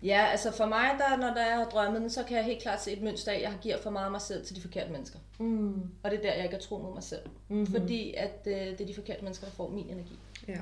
Ja, 0.02 0.26
altså 0.30 0.52
for 0.52 0.66
mig, 0.66 0.90
der, 0.98 1.16
når 1.16 1.34
der 1.34 1.40
er 1.40 1.64
drømmen, 1.64 2.10
så 2.10 2.24
kan 2.24 2.36
jeg 2.36 2.44
helt 2.44 2.62
klart 2.62 2.82
se 2.82 2.92
et 2.92 3.02
mønster 3.02 3.32
af, 3.32 3.36
at 3.36 3.42
jeg 3.42 3.52
giver 3.62 3.78
for 3.82 3.90
meget 3.90 4.04
af 4.04 4.10
mig 4.10 4.20
selv 4.20 4.46
til 4.46 4.56
de 4.56 4.60
forkerte 4.60 4.92
mennesker. 4.92 5.18
Mm. 5.38 5.82
Og 6.02 6.10
det 6.10 6.18
er 6.18 6.22
der, 6.22 6.34
jeg 6.34 6.44
ikke 6.44 6.56
er 6.56 6.60
tro 6.60 6.78
mod 6.78 6.94
mig 6.94 7.02
selv. 7.02 7.22
Mm-hmm. 7.48 7.66
Fordi 7.66 8.14
at 8.14 8.40
øh, 8.46 8.52
det 8.54 8.80
er 8.80 8.86
de 8.86 8.94
forkerte 8.94 9.22
mennesker, 9.22 9.46
der 9.46 9.52
får 9.52 9.70
min 9.70 9.86
energi. 9.88 10.18
Ja. 10.48 10.60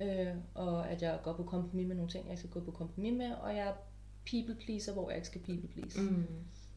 Øh, 0.00 0.34
og 0.54 0.90
at 0.90 1.02
jeg 1.02 1.18
går 1.22 1.32
på 1.32 1.42
kompromis 1.42 1.86
med 1.86 1.96
nogle 1.96 2.10
ting, 2.10 2.30
jeg 2.30 2.38
skal 2.38 2.50
gå 2.50 2.60
på 2.60 2.70
kompromis 2.70 3.12
med, 3.12 3.32
og 3.32 3.56
jeg 3.56 3.66
er 3.66 3.72
people 4.30 4.64
pleaser, 4.64 4.92
hvor 4.92 5.08
jeg 5.08 5.16
ikke 5.16 5.26
skal 5.26 5.40
people 5.40 5.68
please. 5.68 6.00
Mm. 6.00 6.26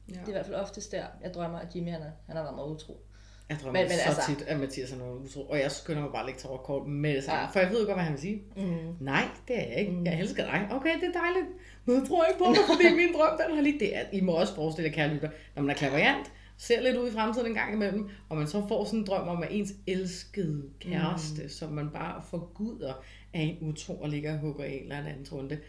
Ja. 0.10 0.14
Det 0.14 0.24
er 0.24 0.28
i 0.28 0.32
hvert 0.32 0.46
fald 0.46 0.56
oftest 0.56 0.92
der, 0.92 1.06
jeg 1.24 1.34
drømmer, 1.34 1.60
at 1.60 1.76
Jimmy 1.76 1.92
han, 1.92 2.02
er, 2.02 2.12
han 2.26 2.36
har 2.36 2.44
været 2.44 2.56
meget 2.56 2.70
utro. 2.70 3.06
Jeg 3.50 3.58
drømmer 3.62 3.80
men, 3.82 3.90
men 3.90 3.98
så 3.98 4.10
altså, 4.10 4.22
tit, 4.28 4.42
at 4.48 4.60
Mathias 4.60 4.92
er 4.92 4.98
noget 4.98 5.20
utro, 5.20 5.42
og 5.42 5.60
jeg 5.60 5.72
skynder 5.72 6.02
mig 6.02 6.12
bare 6.12 6.22
at 6.22 6.26
lægge 6.26 6.40
til 6.40 6.50
kort 6.64 6.88
med 6.88 7.16
det 7.16 7.24
samme, 7.24 7.42
ja. 7.42 7.48
for 7.48 7.60
jeg 7.60 7.70
ved 7.70 7.80
jo 7.80 7.86
godt, 7.86 7.96
hvad 7.96 8.04
han 8.04 8.14
vil 8.14 8.22
sige. 8.22 8.44
Mm. 8.56 8.96
Nej, 9.00 9.24
det 9.48 9.58
er 9.58 9.68
jeg 9.68 9.78
ikke. 9.80 9.92
Mm. 9.92 10.06
Jeg 10.06 10.20
elsker 10.20 10.44
dig. 10.46 10.68
Okay, 10.72 10.96
det 11.02 11.16
er 11.16 11.20
dejligt. 11.20 11.48
Jeg 11.88 12.04
tror 12.08 12.26
ikke 12.26 12.40
på 12.40 12.46
det, 12.50 12.60
fordi 12.68 12.96
min 12.96 13.14
drøm, 13.14 13.40
den 13.48 13.56
har 13.56 13.62
lige 13.64 13.80
det. 13.80 13.94
I 14.14 14.22
må 14.22 14.32
også 14.32 14.56
forestille 14.56 14.90
jer, 14.90 14.96
kære 14.96 15.14
lytter, 15.14 15.30
når 15.56 15.64
man 15.64 15.70
er 15.70 15.76
klaverjant, 15.76 16.32
ser 16.58 16.82
lidt 16.82 16.98
ud 16.98 17.10
i 17.10 17.12
fremtiden 17.12 17.48
en 17.48 17.54
gang 17.54 17.74
imellem, 17.74 18.10
og 18.30 18.38
man 18.38 18.48
så 18.48 18.68
får 18.68 18.86
sådan 18.86 19.00
en 19.00 19.06
drøm 19.06 19.28
om, 19.28 19.44
at 19.44 19.50
ens 19.52 19.74
elskede 19.88 20.64
kæreste, 20.80 21.44
mm. 21.44 21.50
som 21.50 21.72
man 21.72 21.90
bare 21.90 22.24
forguder, 22.30 22.94
er 23.34 23.42
en 23.42 23.58
utro 23.62 24.02
og 24.02 24.10
ligger 24.10 24.34
og 24.34 24.40
hugger 24.40 24.64
en 24.64 24.84
eller 24.84 24.98
anden 24.98 25.28
runde. 25.32 25.60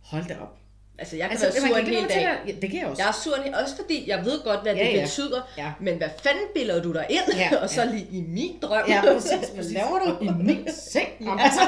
Hold 0.00 0.24
da 0.28 0.38
op. 0.40 0.58
Altså, 0.98 1.16
jeg 1.16 1.30
kan 1.30 1.38
altså, 1.38 1.60
være 1.60 1.68
sur 1.68 1.76
en 1.76 1.86
hel 1.86 2.08
dag. 2.08 2.38
Ja, 2.46 2.52
det 2.52 2.70
kan 2.70 2.80
jeg 2.80 2.86
også. 2.86 3.02
Jeg 3.02 3.08
er 3.08 3.12
sur 3.12 3.34
en 3.36 3.54
også 3.54 3.76
fordi 3.76 4.08
jeg 4.10 4.24
ved 4.24 4.44
godt, 4.44 4.62
hvad 4.62 4.74
det 4.74 4.80
ja, 4.80 4.96
ja. 4.96 5.02
betyder. 5.02 5.42
Ja. 5.58 5.72
Men 5.80 5.96
hvad 5.96 6.08
fanden 6.22 6.44
billeder 6.54 6.82
du 6.82 6.92
dig 6.92 7.06
ind? 7.10 7.36
Ja, 7.36 7.56
og 7.62 7.70
så 7.70 7.82
ja. 7.82 7.90
lige 7.90 8.06
i 8.10 8.20
min 8.20 8.58
drøm. 8.62 8.88
Ja, 8.88 9.02
præcis. 9.14 9.48
Hvad 9.54 9.64
laver 9.64 9.98
du? 9.98 10.24
I 10.24 10.28
min 10.28 10.68
seng? 10.92 11.08
Ja. 11.28 11.36
Altså, 11.38 11.60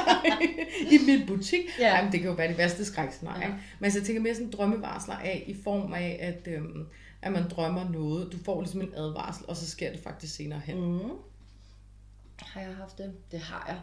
I 0.90 0.98
min 1.06 1.26
butik? 1.26 1.60
Ja. 1.78 1.96
Jamen, 1.96 2.12
det 2.12 2.20
kan 2.20 2.28
jo 2.28 2.34
være 2.34 2.48
det 2.48 2.58
værste 2.58 2.84
skrækscenarie. 2.84 3.46
Ja. 3.46 3.52
Men 3.80 3.90
så 3.90 3.98
jeg 3.98 4.06
tænker 4.06 4.22
mere 4.22 4.34
sådan 4.34 4.50
drømmevarsler 4.50 5.14
af, 5.14 5.44
i 5.46 5.56
form 5.64 5.92
af, 5.92 6.18
at, 6.20 6.52
øhm, 6.54 6.86
at 7.22 7.32
man 7.32 7.48
drømmer 7.50 7.90
noget. 7.90 8.32
Du 8.32 8.36
får 8.44 8.60
ligesom 8.60 8.80
en 8.80 8.94
advarsel, 8.96 9.44
og 9.48 9.56
så 9.56 9.70
sker 9.70 9.92
det 9.92 10.00
faktisk 10.02 10.36
senere 10.36 10.60
hen. 10.64 10.80
Mm. 10.80 11.10
Har 12.42 12.60
jeg 12.60 12.70
haft 12.80 12.98
det? 12.98 13.12
Det 13.30 13.40
har 13.40 13.64
jeg. 13.68 13.76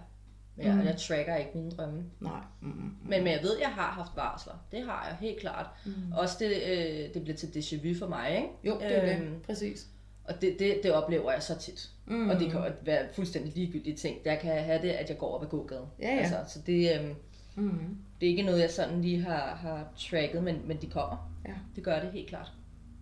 Ja, 0.57 0.75
mm. 0.75 0.85
jeg 0.85 0.97
tracker 0.97 1.35
ikke 1.35 1.51
mine 1.55 1.71
drømme. 1.71 2.03
Nej. 2.19 2.39
Mm, 2.61 2.67
mm, 2.67 2.95
Men, 3.03 3.23
men 3.23 3.33
jeg 3.33 3.39
ved, 3.43 3.55
at 3.55 3.61
jeg 3.61 3.69
har 3.69 3.91
haft 3.91 4.11
varsler. 4.15 4.53
Det 4.71 4.83
har 4.85 5.07
jeg 5.09 5.17
helt 5.19 5.39
klart. 5.39 5.65
Mm. 5.85 5.91
Også 6.11 6.35
det, 6.39 6.45
øh, 6.47 7.13
det 7.13 7.23
bliver 7.23 7.37
til 7.37 7.47
déjà 7.47 7.87
vu 7.87 7.99
for 7.99 8.07
mig, 8.07 8.35
ikke? 8.35 8.47
Jo, 8.63 8.79
det 8.79 8.97
er 8.97 9.15
øhm, 9.17 9.25
det. 9.25 9.41
Præcis. 9.41 9.87
Og 10.23 10.41
det, 10.41 10.55
det, 10.59 10.79
det 10.83 10.93
oplever 10.93 11.31
jeg 11.31 11.43
så 11.43 11.59
tit. 11.59 11.89
Mm. 12.05 12.29
Og 12.29 12.39
det 12.39 12.51
kan 12.51 12.61
være 12.81 13.05
fuldstændig 13.13 13.53
ligegyldige 13.55 13.95
ting. 13.95 14.25
Der 14.25 14.35
kan 14.35 14.63
have 14.63 14.81
det, 14.81 14.89
at 14.89 15.09
jeg 15.09 15.17
går 15.17 15.35
op 15.35 15.43
ad 15.43 15.47
gågaden. 15.47 15.85
Ja, 15.99 16.13
ja. 16.15 16.19
Altså, 16.19 16.35
så 16.47 16.59
det, 16.65 16.99
øh, 16.99 17.09
mm. 17.55 17.97
det 18.21 18.27
er 18.27 18.31
ikke 18.31 18.43
noget, 18.43 18.61
jeg 18.61 18.69
sådan 18.69 19.01
lige 19.01 19.21
har, 19.21 19.55
har 19.55 19.87
tracket, 19.97 20.43
men, 20.43 20.61
men 20.65 20.77
de 20.81 20.87
kommer. 20.87 21.31
Ja. 21.47 21.53
Det 21.75 21.83
gør 21.83 21.99
det 21.99 22.11
helt 22.11 22.27
klart. 22.27 22.51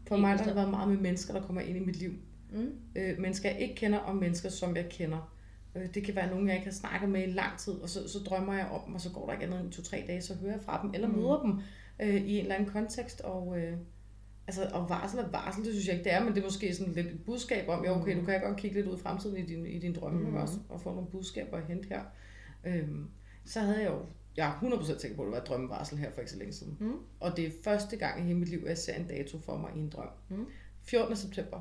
For 0.07 0.15
helt 0.15 0.21
mig 0.21 0.31
der 0.31 0.37
har 0.37 0.45
det 0.45 0.55
været 0.55 0.69
meget 0.69 0.89
med 0.89 0.97
mennesker, 0.97 1.33
der 1.33 1.41
kommer 1.41 1.61
ind 1.61 1.77
i 1.77 1.79
mit 1.79 1.95
liv. 1.95 2.13
Mm. 2.51 2.71
Øh, 2.95 3.19
mennesker, 3.19 3.49
jeg 3.49 3.59
ikke 3.59 3.75
kender, 3.75 3.99
og 3.99 4.15
mennesker, 4.15 4.49
som 4.49 4.75
jeg 4.75 4.85
kender. 4.89 5.34
Øh, 5.75 5.93
det 5.93 6.03
kan 6.03 6.15
være 6.15 6.29
nogen, 6.29 6.47
jeg 6.47 6.55
ikke 6.55 6.67
har 6.67 6.73
snakket 6.73 7.09
med 7.09 7.27
i 7.27 7.31
lang 7.31 7.59
tid, 7.59 7.73
og 7.73 7.89
så, 7.89 8.09
så 8.09 8.19
drømmer 8.19 8.53
jeg 8.53 8.67
om 8.67 8.81
dem, 8.85 8.95
og 8.95 9.01
så 9.01 9.11
går 9.11 9.25
der 9.25 9.33
ikke 9.33 9.45
andet 9.45 9.61
end 9.61 9.71
to-tre 9.71 10.03
dage, 10.07 10.21
så 10.21 10.35
hører 10.35 10.51
jeg 10.51 10.61
fra 10.61 10.81
dem, 10.81 10.91
eller 10.93 11.07
mm. 11.07 11.15
møder 11.15 11.43
mm. 11.43 11.51
dem 11.51 11.61
øh, 11.99 12.15
i 12.15 12.35
en 12.35 12.41
eller 12.41 12.55
anden 12.55 12.69
kontekst. 12.69 13.21
Og, 13.21 13.59
øh, 13.59 13.77
altså, 14.47 14.69
og 14.73 14.89
varsel 14.89 15.19
og 15.19 15.33
varsel, 15.33 15.65
det 15.65 15.73
synes 15.73 15.88
jeg 15.88 15.95
ikke, 15.95 16.03
det 16.03 16.13
er, 16.13 16.23
men 16.23 16.35
det 16.35 16.39
er 16.39 16.45
måske 16.45 16.75
sådan 16.75 16.93
lidt 16.93 17.07
et 17.07 17.25
budskab 17.25 17.69
om, 17.69 17.83
ja 17.85 18.01
okay, 18.01 18.19
du 18.19 18.25
kan 18.25 18.41
godt 18.41 18.57
kigge 18.57 18.75
lidt 18.75 18.88
ud 18.88 18.97
i 18.97 19.01
fremtiden 19.01 19.38
i 19.38 19.45
din, 19.45 19.65
i 19.65 19.79
din 19.79 19.95
drømme, 19.95 20.29
mm. 20.29 20.35
også, 20.35 20.59
og 20.69 20.81
få 20.81 20.93
nogle 20.93 21.09
budskaber 21.09 21.57
at 21.57 21.63
hente 21.63 21.89
her. 21.89 22.01
Øhm, 22.65 23.09
så 23.45 23.59
havde 23.59 23.81
jeg 23.81 23.89
jo 23.89 23.99
jeg 24.38 24.49
er 24.49 24.59
100% 24.59 24.99
sikker 24.99 25.17
på, 25.17 25.21
at 25.21 25.25
det 25.25 25.31
var 25.31 25.41
et 25.41 25.47
drømmevarsel 25.47 25.97
her 25.97 26.11
for 26.11 26.21
ikke 26.21 26.31
så 26.31 26.38
længe 26.38 26.53
siden. 26.53 26.77
Mm. 26.79 26.97
Og 27.19 27.38
det 27.38 27.45
er 27.45 27.51
første 27.63 27.97
gang 27.97 28.19
i 28.19 28.23
hele 28.23 28.39
mit 28.39 28.49
liv, 28.49 28.59
at 28.63 28.69
jeg 28.69 28.77
ser 28.77 28.93
en 28.93 29.07
dato 29.07 29.39
for 29.39 29.57
mig 29.57 29.71
i 29.75 29.79
en 29.79 29.89
drøm. 29.89 30.07
Mm. 30.29 30.45
14. 30.83 31.15
september. 31.15 31.59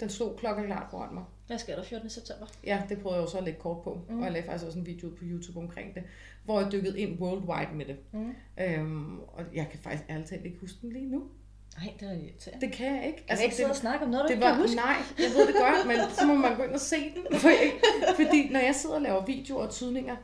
Den 0.00 0.08
stod 0.08 0.36
klokken 0.36 0.66
klart 0.66 0.90
foran 0.90 1.14
mig. 1.14 1.24
Hvad 1.48 1.58
sker 1.58 1.76
der 1.76 1.82
14. 1.82 2.10
september? 2.10 2.46
Ja, 2.64 2.82
det 2.88 2.98
prøvede 2.98 3.16
jeg 3.16 3.24
også 3.24 3.38
at 3.38 3.44
lægge 3.44 3.60
kort 3.60 3.82
på. 3.84 4.00
Mm. 4.08 4.18
Og 4.18 4.24
jeg 4.24 4.32
lagde 4.32 4.46
faktisk 4.46 4.66
også 4.66 4.78
en 4.78 4.86
video 4.86 5.08
på 5.08 5.22
YouTube 5.22 5.58
omkring 5.58 5.94
det, 5.94 6.02
hvor 6.44 6.60
jeg 6.60 6.72
dykkede 6.72 7.00
ind 7.00 7.20
worldwide 7.20 7.76
med 7.76 7.84
det. 7.86 7.96
Mm. 8.12 8.34
Øhm, 8.60 9.20
og 9.20 9.44
jeg 9.54 9.68
kan 9.70 9.78
faktisk 9.78 10.04
ærligt 10.10 10.28
talt 10.28 10.44
ikke 10.44 10.58
huske 10.60 10.78
den 10.82 10.92
lige 10.92 11.10
nu. 11.10 11.22
Nej, 11.78 11.92
det 12.00 12.08
er 12.08 12.12
irriterende. 12.12 12.66
Det 12.66 12.74
kan 12.74 12.96
jeg 12.96 13.06
ikke. 13.06 13.16
Kan 13.16 13.26
altså, 13.28 13.44
ikke 13.44 13.56
sidde 13.56 13.70
og 13.70 13.76
snakke 13.76 14.04
om 14.04 14.10
noget, 14.10 14.22
du 14.22 14.28
det 14.28 14.34
ikke 14.34 14.44
var, 14.44 14.52
kan 14.52 14.62
huske? 14.62 14.76
Nej, 14.76 14.96
jeg 15.18 15.30
ved 15.36 15.46
det 15.46 15.54
godt, 15.54 15.86
men 15.86 15.96
så 16.18 16.26
må 16.26 16.34
man 16.34 16.56
gå 16.56 16.62
ind 16.62 16.72
og 16.72 16.80
se 16.80 16.96
den. 16.96 17.38
Fordi 18.20 18.48
når 18.50 18.60
jeg 18.60 18.74
sidder 18.74 18.94
og 18.94 19.02
laver 19.02 19.24
videoer 19.24 19.66
og 19.66 19.70
tydninger, 19.70 20.16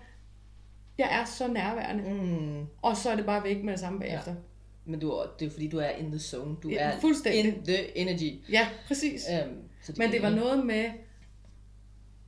jeg 0.98 1.20
er 1.20 1.24
så 1.24 1.48
nærværende. 1.48 2.10
Mm. 2.10 2.66
Og 2.82 2.96
så 2.96 3.10
er 3.10 3.16
det 3.16 3.26
bare 3.26 3.44
væk 3.44 3.64
med 3.64 3.72
det 3.72 3.80
samme 3.80 4.00
bagefter. 4.00 4.30
Ja. 4.30 4.36
Men 4.84 5.00
du, 5.00 5.24
det 5.38 5.46
er 5.46 5.50
fordi, 5.50 5.68
du 5.68 5.78
er 5.78 5.88
in 5.88 6.10
the 6.10 6.20
zone. 6.20 6.56
Du 6.62 6.68
ja, 6.68 6.76
er 6.76 7.00
fuldstændig. 7.00 7.44
in 7.44 7.64
the 7.64 7.98
energy. 7.98 8.50
Ja, 8.52 8.68
præcis. 8.86 9.24
Um, 9.46 9.54
så 9.82 9.92
det 9.92 9.98
Men 9.98 10.10
det 10.12 10.22
var 10.22 10.30
noget 10.30 10.66
med, 10.66 10.84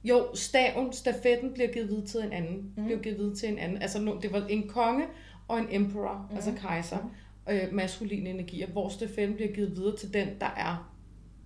jo, 0.08 0.26
staven, 0.34 0.92
stafetten 0.92 1.52
bliver 1.52 1.72
givet 1.72 1.88
videre 1.88 2.06
til 2.06 2.20
en 2.24 2.32
anden. 2.32 2.72
Mm. 2.76 2.84
Bliver 2.84 2.98
givet 2.98 3.18
videre 3.18 3.34
til 3.34 3.48
en 3.48 3.58
anden. 3.58 3.82
Altså, 3.82 4.18
det 4.22 4.32
var 4.32 4.46
en 4.48 4.68
konge 4.68 5.04
og 5.48 5.58
en 5.58 5.66
emperor, 5.70 6.26
mm. 6.30 6.36
altså 6.36 6.52
kejser. 6.60 6.98
Mm. 6.98 7.52
Øh, 7.52 7.72
maskuline 7.72 8.30
energier, 8.30 8.66
hvor 8.66 8.88
stafetten 8.88 9.36
bliver 9.36 9.52
givet 9.52 9.76
videre 9.76 9.96
til 9.96 10.14
den, 10.14 10.28
der 10.40 10.46
er, 10.56 10.92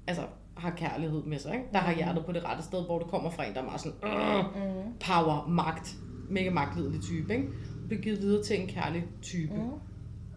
altså, 0.06 0.22
har 0.56 0.70
kærlighed 0.70 1.22
med 1.22 1.38
sig, 1.38 1.52
ikke? 1.54 1.66
der 1.72 1.78
har 1.78 1.94
hjertet 1.94 2.26
på 2.26 2.32
det 2.32 2.44
rette 2.44 2.62
sted, 2.62 2.84
hvor 2.84 2.98
det 2.98 3.08
kommer 3.08 3.30
fra 3.30 3.46
en, 3.46 3.54
der 3.54 3.60
er 3.60 3.64
meget 3.64 3.80
sådan, 3.80 3.98
mm. 4.02 4.92
power, 5.00 5.48
magt, 5.48 5.96
mega 6.30 6.50
magtledelig 6.50 7.00
type, 7.02 7.34
ikke? 7.34 7.48
bliver 7.86 8.02
givet 8.02 8.20
videre 8.20 8.42
til 8.42 8.60
en 8.60 8.68
kærlig 8.68 9.04
type. 9.22 9.54
Mm. 9.54 9.70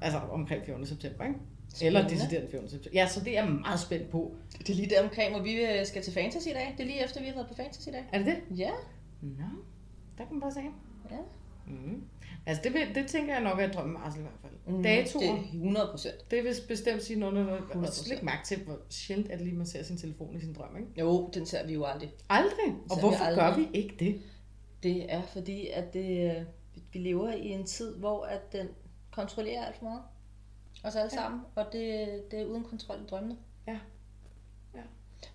Altså 0.02 0.20
omkring 0.32 0.66
14. 0.66 0.86
september, 0.86 1.24
ikke? 1.24 1.40
Spændende. 1.74 2.00
Eller 2.00 2.10
decideret 2.10 2.50
14. 2.52 2.70
september. 2.70 3.00
Ja, 3.00 3.08
så 3.08 3.20
det 3.20 3.38
er 3.38 3.44
jeg 3.44 3.52
meget 3.52 3.80
spændt 3.80 4.10
på. 4.10 4.36
Det 4.60 4.70
er 4.70 4.74
lige 4.74 4.90
der 4.90 5.04
omkring, 5.04 5.32
hvor 5.36 5.44
vi 5.44 5.54
øh, 5.62 5.86
skal 5.86 6.04
til 6.04 6.14
Fantasy 6.14 6.48
i 6.48 6.54
dag. 6.54 6.74
Det 6.78 6.84
er 6.84 6.88
lige 6.88 7.04
efter, 7.04 7.22
vi 7.22 7.28
har 7.28 7.34
været 7.34 7.48
på 7.48 7.54
Fantasy 7.54 7.88
i 7.88 7.92
dag. 7.92 8.06
Er 8.14 8.18
det 8.18 8.28
det? 8.28 8.60
Ja. 8.60 8.72
Nå, 9.22 9.46
der 10.18 10.26
kan 10.26 10.34
man 10.34 10.42
bare 10.42 10.52
se. 10.52 10.60
Ja. 11.12 11.18
Mm. 11.68 12.04
Altså, 12.46 12.62
det, 12.64 12.96
det 12.96 13.08
tænker 13.08 13.34
jeg 13.34 13.44
nok 13.44 13.60
er 13.60 13.72
drømmen 13.72 13.98
Arsel 13.98 14.20
i 14.20 14.22
hvert 14.22 14.40
fald. 14.42 14.76
Mm, 14.76 14.84
Datoer. 14.84 15.22
Det 15.22 15.30
er 15.30 15.54
100 15.54 15.88
procent. 15.92 16.32
Det 16.32 16.44
vil 16.44 16.56
bestemt 16.68 17.04
sige 17.04 17.20
noget, 17.20 17.36
noget. 17.36 17.62
Og 17.72 17.88
læg 18.08 18.24
mærke 18.24 18.46
til, 18.46 18.58
hvor 18.58 18.80
sjældent 18.90 19.32
det 19.32 19.42
lige, 19.42 19.56
man 19.56 19.66
ser 19.66 19.84
sin 19.84 19.98
telefon 19.98 20.36
i 20.36 20.40
sin 20.40 20.54
drøm, 20.54 20.78
ikke? 20.78 20.90
Jo, 21.00 21.30
den 21.34 21.46
ser 21.46 21.68
vi 21.68 21.74
jo 21.74 21.86
aldrig. 21.86 22.12
Aldrig? 22.30 22.76
Og 22.90 23.00
hvorfor 23.00 23.24
aldrig. 23.24 23.44
gør 23.44 23.58
vi 23.58 23.68
ikke 23.74 23.96
det? 24.00 24.22
Det 24.84 25.14
er 25.14 25.22
fordi, 25.22 25.68
at 25.68 25.94
det, 25.94 26.36
øh, 26.38 26.46
vi 26.94 27.00
lever 27.00 27.32
i 27.32 27.48
en 27.48 27.66
tid, 27.66 27.96
hvor 27.96 28.24
at 28.24 28.54
den 28.54 28.68
kontrollerer 29.12 29.66
alt 29.66 29.78
for 29.78 29.86
meget. 29.86 30.02
Os 30.84 30.96
alle 30.96 31.10
ja. 31.14 31.18
sammen. 31.18 31.42
Og 31.56 31.66
det, 31.72 32.08
det 32.32 32.42
er 32.42 32.46
uden 32.46 32.64
kontrol 32.64 32.98
i 33.04 33.06
drømmene. 33.10 33.38
Ja. 33.68 33.78
ja. 34.76 34.82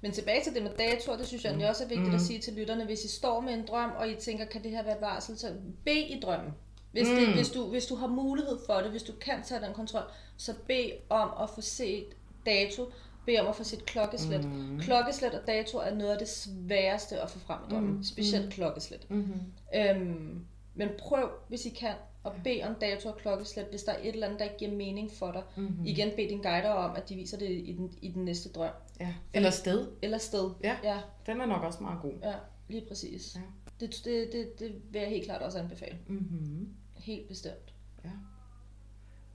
Men 0.01 0.13
tilbage 0.13 0.45
til 0.45 0.55
det 0.55 0.63
med 0.63 0.71
datoer, 0.79 1.17
det 1.17 1.27
synes 1.27 1.45
jeg 1.45 1.55
mm. 1.55 1.63
også 1.69 1.85
er 1.85 1.89
vigtigt 1.89 2.09
mm. 2.09 2.15
at 2.15 2.21
sige 2.21 2.41
til 2.41 2.53
lytterne. 2.53 2.85
Hvis 2.85 3.05
I 3.05 3.09
står 3.09 3.41
med 3.41 3.55
en 3.55 3.67
drøm, 3.67 3.91
og 3.97 4.09
I 4.09 4.15
tænker, 4.15 4.45
kan 4.45 4.63
det 4.63 4.71
her 4.71 4.83
være 4.83 4.97
et 4.97 5.01
varsel, 5.01 5.39
så 5.39 5.55
bed 5.85 5.95
i 5.95 6.21
drømmen. 6.21 6.53
Hvis, 6.93 7.09
mm. 7.09 7.15
det, 7.15 7.35
hvis, 7.35 7.51
du, 7.51 7.67
hvis 7.71 7.87
du 7.87 7.95
har 7.95 8.07
mulighed 8.07 8.59
for 8.67 8.75
det, 8.75 8.91
hvis 8.91 9.03
du 9.03 9.13
kan 9.13 9.43
tage 9.43 9.61
den 9.61 9.75
kontrol, 9.75 10.03
så 10.37 10.55
bed 10.67 10.91
om 11.09 11.31
at 11.43 11.51
få 11.51 11.61
set 11.61 12.07
dato, 12.47 12.91
bed 13.27 13.39
om 13.39 13.47
at 13.47 13.57
få 13.57 13.65
set 13.65 13.85
klokkeslæt. 13.85 14.45
Mm. 14.45 14.81
Klokkeslæt 14.81 15.35
og 15.35 15.47
dato 15.47 15.79
er 15.79 15.95
noget 15.95 16.13
af 16.13 16.19
det 16.19 16.29
sværeste 16.29 17.21
at 17.21 17.31
få 17.31 17.39
frem 17.39 17.59
i 17.69 17.71
drømmen, 17.71 17.97
mm. 17.97 18.05
specielt 18.05 18.45
mm. 18.45 18.51
klokkeslæt. 18.51 19.11
Mm-hmm. 19.11 19.41
Øhm, 19.75 20.47
men 20.75 20.89
prøv, 20.99 21.29
hvis 21.49 21.67
I 21.67 21.69
kan, 21.69 21.95
at 22.31 22.43
bede 22.45 22.62
om 22.62 22.75
dato 22.81 23.09
og 23.09 23.17
klokkeslæt, 23.17 23.67
hvis 23.71 23.83
der 23.83 23.93
er 23.93 23.99
et 23.99 24.09
eller 24.09 24.27
andet, 24.27 24.38
der 24.38 24.45
ikke 24.45 24.59
giver 24.59 24.77
mening 24.77 25.11
for 25.11 25.33
dig. 25.33 25.43
Mm-hmm. 25.57 25.87
Igen 25.87 26.11
bed 26.17 26.29
din 26.29 26.43
guider 26.43 26.71
om, 26.71 26.97
at 26.97 27.09
de 27.09 27.14
viser 27.14 27.38
det 27.38 27.51
i 27.51 27.73
den, 27.73 27.93
i 28.03 28.09
den 28.09 28.25
næste 28.25 28.49
drøm. 28.49 28.73
Ja. 29.01 29.14
Eller 29.35 29.51
sted. 29.51 29.88
Eller 30.03 30.19
sted. 30.19 30.51
Ja. 30.64 30.77
ja, 30.83 31.01
den 31.27 31.41
er 31.41 31.47
nok 31.47 31.62
også 31.62 31.83
meget 31.83 32.03
god. 32.03 32.12
Ja, 32.23 32.35
lige 32.69 32.87
præcis. 32.88 33.37
Ja. 33.37 33.41
Det, 33.81 34.01
det, 34.05 34.33
det, 34.33 34.59
det 34.59 34.83
vil 34.91 35.01
jeg 35.01 35.11
helt 35.11 35.25
klart 35.25 35.43
også 35.43 35.59
anbefale. 35.59 35.99
Mm-hmm. 36.07 36.75
Helt 36.97 37.29
bestemt. 37.29 37.75
Ja. 38.05 38.11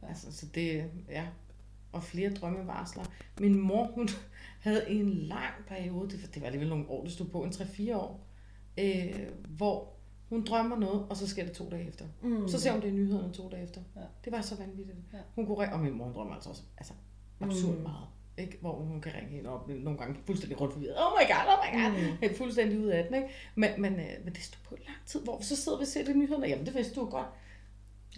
ja. 0.02 0.08
Altså, 0.08 0.38
så 0.38 0.46
det, 0.56 0.92
ja. 1.10 1.28
Og 1.92 2.04
flere 2.04 2.30
drømmevarsler. 2.30 3.04
Min 3.40 3.60
mor, 3.60 3.86
hun 3.86 4.10
havde 4.66 4.90
en 4.90 5.10
lang 5.10 5.54
periode, 5.68 6.10
det, 6.10 6.30
det 6.34 6.42
var 6.42 6.46
alligevel 6.46 6.70
nogle 6.70 6.90
år, 6.90 7.04
det 7.04 7.12
stod 7.12 7.26
på, 7.26 7.44
en 7.44 7.50
3-4 7.50 7.96
år, 7.96 8.28
øh, 8.78 9.30
hvor 9.48 9.94
hun 10.30 10.46
drømmer 10.46 10.78
noget, 10.78 11.06
og 11.10 11.18
så 11.18 11.28
sker 11.28 11.44
det 11.44 11.54
to 11.54 11.70
dage 11.70 11.88
efter. 11.88 12.06
Mm. 12.22 12.48
Så 12.48 12.60
ser 12.60 12.72
hun 12.72 12.82
det 12.82 12.88
i 12.88 12.92
nyhederne 12.92 13.34
to 13.34 13.50
dage 13.50 13.64
efter. 13.64 13.82
Ja. 13.96 14.02
Det 14.26 14.32
var 14.32 14.42
så 14.42 14.56
vanvittigt. 14.56 14.98
Ja. 15.14 15.18
Hun 15.36 15.46
kunne 15.46 15.58
ringe, 15.58 15.74
og 15.76 15.80
min 15.80 15.94
mor 15.94 16.12
drømmer 16.12 16.34
altså 16.34 16.50
også 16.50 16.62
altså, 16.78 16.94
absurd 17.40 17.76
mm. 17.76 17.82
meget. 17.84 18.08
Ikke? 18.38 18.58
Hvor 18.62 18.76
hun 18.76 19.02
kan 19.02 19.14
ringe 19.14 19.30
hende 19.30 19.50
op 19.50 19.68
nogle 19.68 20.00
gange 20.00 20.16
fuldstændig 20.26 20.62
rundt 20.62 20.74
forvirret. 20.74 20.96
Oh 20.98 21.12
my 21.20 21.26
god, 21.28 21.54
oh 21.54 21.60
my 21.66 21.84
god. 21.84 22.12
Mm. 22.12 22.18
Helt 22.22 22.38
fuldstændig 22.38 22.80
ud 22.80 22.88
af 22.88 23.04
den. 23.04 23.16
Ikke? 23.16 23.28
Men, 23.56 23.70
men, 23.78 23.94
øh, 23.94 24.26
men 24.26 24.34
det 24.34 24.44
stod 24.44 24.60
på 24.64 24.76
lang 24.76 24.98
tid. 25.06 25.24
Hvor 25.24 25.40
så 25.42 25.56
sidder 25.56 25.78
vi 25.78 25.82
og 25.82 25.88
ser 25.88 26.06
det 26.06 26.16
i 26.16 26.18
nyhederne. 26.18 26.48
Jamen, 26.48 26.66
det 26.66 26.76
vidste 26.76 26.96
du 26.96 27.06
godt. 27.06 27.28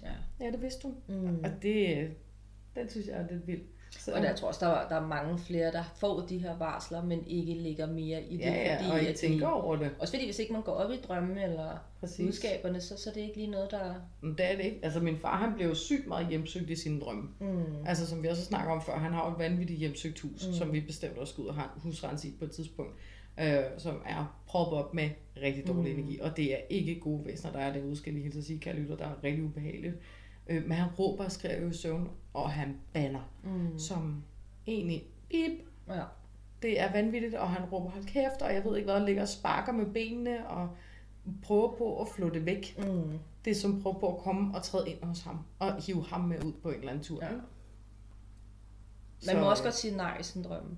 Ja, 0.03 0.11
ja 0.39 0.51
det 0.51 0.61
vidste 0.61 0.87
hun. 0.87 0.95
Mm. 1.07 1.43
Og 1.43 1.51
det, 1.61 1.97
øh, 1.97 2.09
den 2.75 2.89
synes 2.89 3.07
jeg 3.07 3.15
er 3.15 3.27
lidt 3.31 3.47
vildt. 3.47 3.69
Så. 3.99 4.11
Og 4.11 4.21
der, 4.21 4.27
jeg 4.27 4.35
tror 4.35 4.47
også, 4.47 4.65
der, 4.65 4.71
er, 4.71 4.87
der 4.87 4.95
er 4.95 5.07
mange 5.07 5.39
flere, 5.39 5.71
der 5.71 5.83
får 5.95 6.25
de 6.29 6.37
her 6.37 6.57
varsler, 6.57 7.03
men 7.03 7.27
ikke 7.27 7.53
ligger 7.53 7.87
mere 7.87 8.23
i 8.23 8.37
det. 8.37 8.43
Ja, 8.43 8.53
ja 8.53 8.77
fordi, 8.77 8.89
og 9.05 9.11
I 9.11 9.13
tænker 9.13 9.47
de, 9.47 9.53
over 9.53 9.75
det. 9.75 9.91
Også 9.99 10.13
fordi, 10.13 10.25
hvis 10.25 10.39
ikke 10.39 10.53
man 10.53 10.61
går 10.61 10.71
op 10.71 10.91
i 10.91 10.97
drømme 11.07 11.43
eller 11.43 11.77
Præcis. 11.99 12.25
budskaberne, 12.25 12.81
så, 12.81 12.97
så 12.97 13.09
er 13.09 13.13
det 13.13 13.21
ikke 13.21 13.35
lige 13.35 13.47
noget, 13.47 13.71
der... 13.71 13.93
Men 14.21 14.31
det 14.37 14.51
er 14.51 14.55
det 14.55 14.63
ikke. 14.63 14.79
Altså 14.83 14.99
min 14.99 15.17
far, 15.17 15.37
han 15.37 15.53
blev 15.53 15.75
sygt 15.75 16.07
meget 16.07 16.27
hjemsøgt 16.27 16.69
i 16.69 16.75
sine 16.75 17.01
drømme. 17.01 17.29
Mm. 17.39 17.85
Altså 17.85 18.07
som 18.07 18.23
vi 18.23 18.27
også 18.27 18.45
snakker 18.45 18.71
om 18.71 18.81
før, 18.81 18.97
han 18.97 19.13
har 19.13 19.31
et 19.31 19.39
vanvittigt 19.39 19.79
hjemsøgt 19.79 20.19
hus, 20.19 20.47
mm. 20.47 20.53
som 20.53 20.73
vi 20.73 20.79
bestemt 20.79 21.17
også 21.17 21.33
skal 21.33 21.41
ud 21.41 21.47
og 21.47 21.55
have 21.55 21.69
husrens 21.75 22.25
i 22.25 22.33
på 22.39 22.45
et 22.45 22.51
tidspunkt. 22.51 22.93
Øh, 23.39 23.63
som 23.77 24.01
er 24.05 24.41
proppet 24.47 24.79
op 24.79 24.93
med 24.93 25.09
rigtig 25.41 25.67
dårlig 25.67 25.93
mm. 25.93 25.99
energi. 25.99 26.19
Og 26.19 26.37
det 26.37 26.53
er 26.53 26.59
ikke 26.69 26.99
gode 26.99 27.25
væsener, 27.25 27.51
der 27.51 27.59
er 27.59 27.73
derude, 27.73 27.95
skal 27.95 28.13
jeg 28.13 28.23
lige 28.23 28.43
sige, 28.43 28.59
kan 28.59 28.75
lytter, 28.75 28.95
der 28.95 29.05
er 29.05 29.23
rigtig 29.23 29.43
ubehageligt. 29.43 29.95
Øh, 30.47 30.63
men 30.63 30.71
han 30.71 30.89
råber 30.99 31.23
og 31.23 31.31
skriver 31.31 31.69
i 31.69 31.73
søvn, 31.73 32.09
og 32.35 32.51
han 32.51 32.77
banner, 32.93 33.29
mm. 33.43 33.79
som 33.79 34.23
egentlig, 34.67 35.03
bip, 35.29 35.51
ja. 35.89 36.03
det 36.61 36.79
er 36.79 36.91
vanvittigt, 36.91 37.35
og 37.35 37.49
han 37.49 37.65
råber, 37.65 37.89
hold 37.89 38.05
kæft, 38.05 38.41
og 38.41 38.53
jeg 38.53 38.65
ved 38.65 38.77
ikke 38.77 38.85
hvad, 38.85 38.95
han 38.95 39.05
ligger 39.05 39.21
og 39.21 39.29
sparker 39.29 39.71
med 39.71 39.85
benene, 39.85 40.47
og 40.47 40.69
prøver 41.43 41.75
på 41.77 42.01
at 42.01 42.07
flå 42.15 42.29
det 42.29 42.45
væk. 42.45 42.75
Mm. 42.77 43.19
Det 43.45 43.51
er 43.51 43.55
som 43.55 43.81
prøver 43.81 43.99
på 43.99 44.17
at 44.17 44.23
komme 44.23 44.55
og 44.55 44.63
træde 44.63 44.89
ind 44.89 45.03
hos 45.03 45.21
ham, 45.21 45.39
og 45.59 45.83
hive 45.83 46.05
ham 46.05 46.21
med 46.21 46.43
ud 46.43 46.53
på 46.53 46.69
en 46.69 46.75
eller 46.75 46.89
anden 46.89 47.03
tur. 47.03 47.23
Ja. 47.23 47.31
Man 49.27 49.39
må 49.39 49.49
også 49.49 49.63
godt 49.63 49.75
sige 49.75 49.97
nej 49.97 50.17
i 50.19 50.23
sin 50.23 50.43
drømme. 50.43 50.77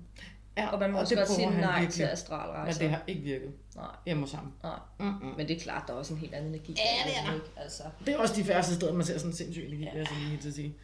Ja, 0.56 0.68
og 0.68 0.78
man 0.78 0.90
må 0.90 0.96
og 0.96 1.00
også 1.00 1.16
godt 1.16 1.28
sige 1.28 1.50
nej 1.50 1.80
virkelig. 1.80 1.92
til 1.92 2.02
astralrejser. 2.02 2.82
Men 2.82 2.90
det 2.90 2.96
har 2.96 3.04
ikke 3.06 3.22
virket 3.22 3.52
Nej. 3.76 3.86
hjemme 4.06 4.22
hos 4.22 4.32
ham. 4.32 4.52
Nej. 4.62 4.78
Mm-hmm. 4.98 5.28
Men 5.36 5.48
det 5.48 5.56
er 5.56 5.60
klart, 5.60 5.82
der 5.86 5.92
er 5.92 5.98
også 5.98 6.14
en 6.14 6.20
helt 6.20 6.34
anden 6.34 6.54
energi. 6.54 6.72
Ja, 6.72 7.10
det 7.10 7.28
er 7.28 7.34
Ikke? 7.34 7.46
Altså. 7.56 7.82
Det 8.06 8.14
er 8.14 8.18
også 8.18 8.34
de 8.34 8.44
færreste 8.44 8.74
steder, 8.74 8.92
man 8.92 9.06
ser 9.06 9.18
sådan 9.18 9.30
en 9.30 9.36
sindssyg 9.36 9.64
energi, 9.66 9.84
ja. 9.84 9.96
jeg 9.96 10.06
så 10.06 10.14
lige 10.28 10.38
til 10.38 10.48
at 10.48 10.54
sige. 10.54 10.76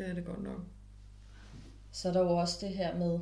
Det 0.00 0.08
er 0.08 0.14
det 0.14 0.24
godt 0.24 0.42
nok. 0.42 0.60
Så 1.92 2.08
er 2.08 2.12
der 2.12 2.20
jo 2.20 2.30
også 2.30 2.66
det 2.66 2.76
her 2.76 2.96
med, 2.96 3.18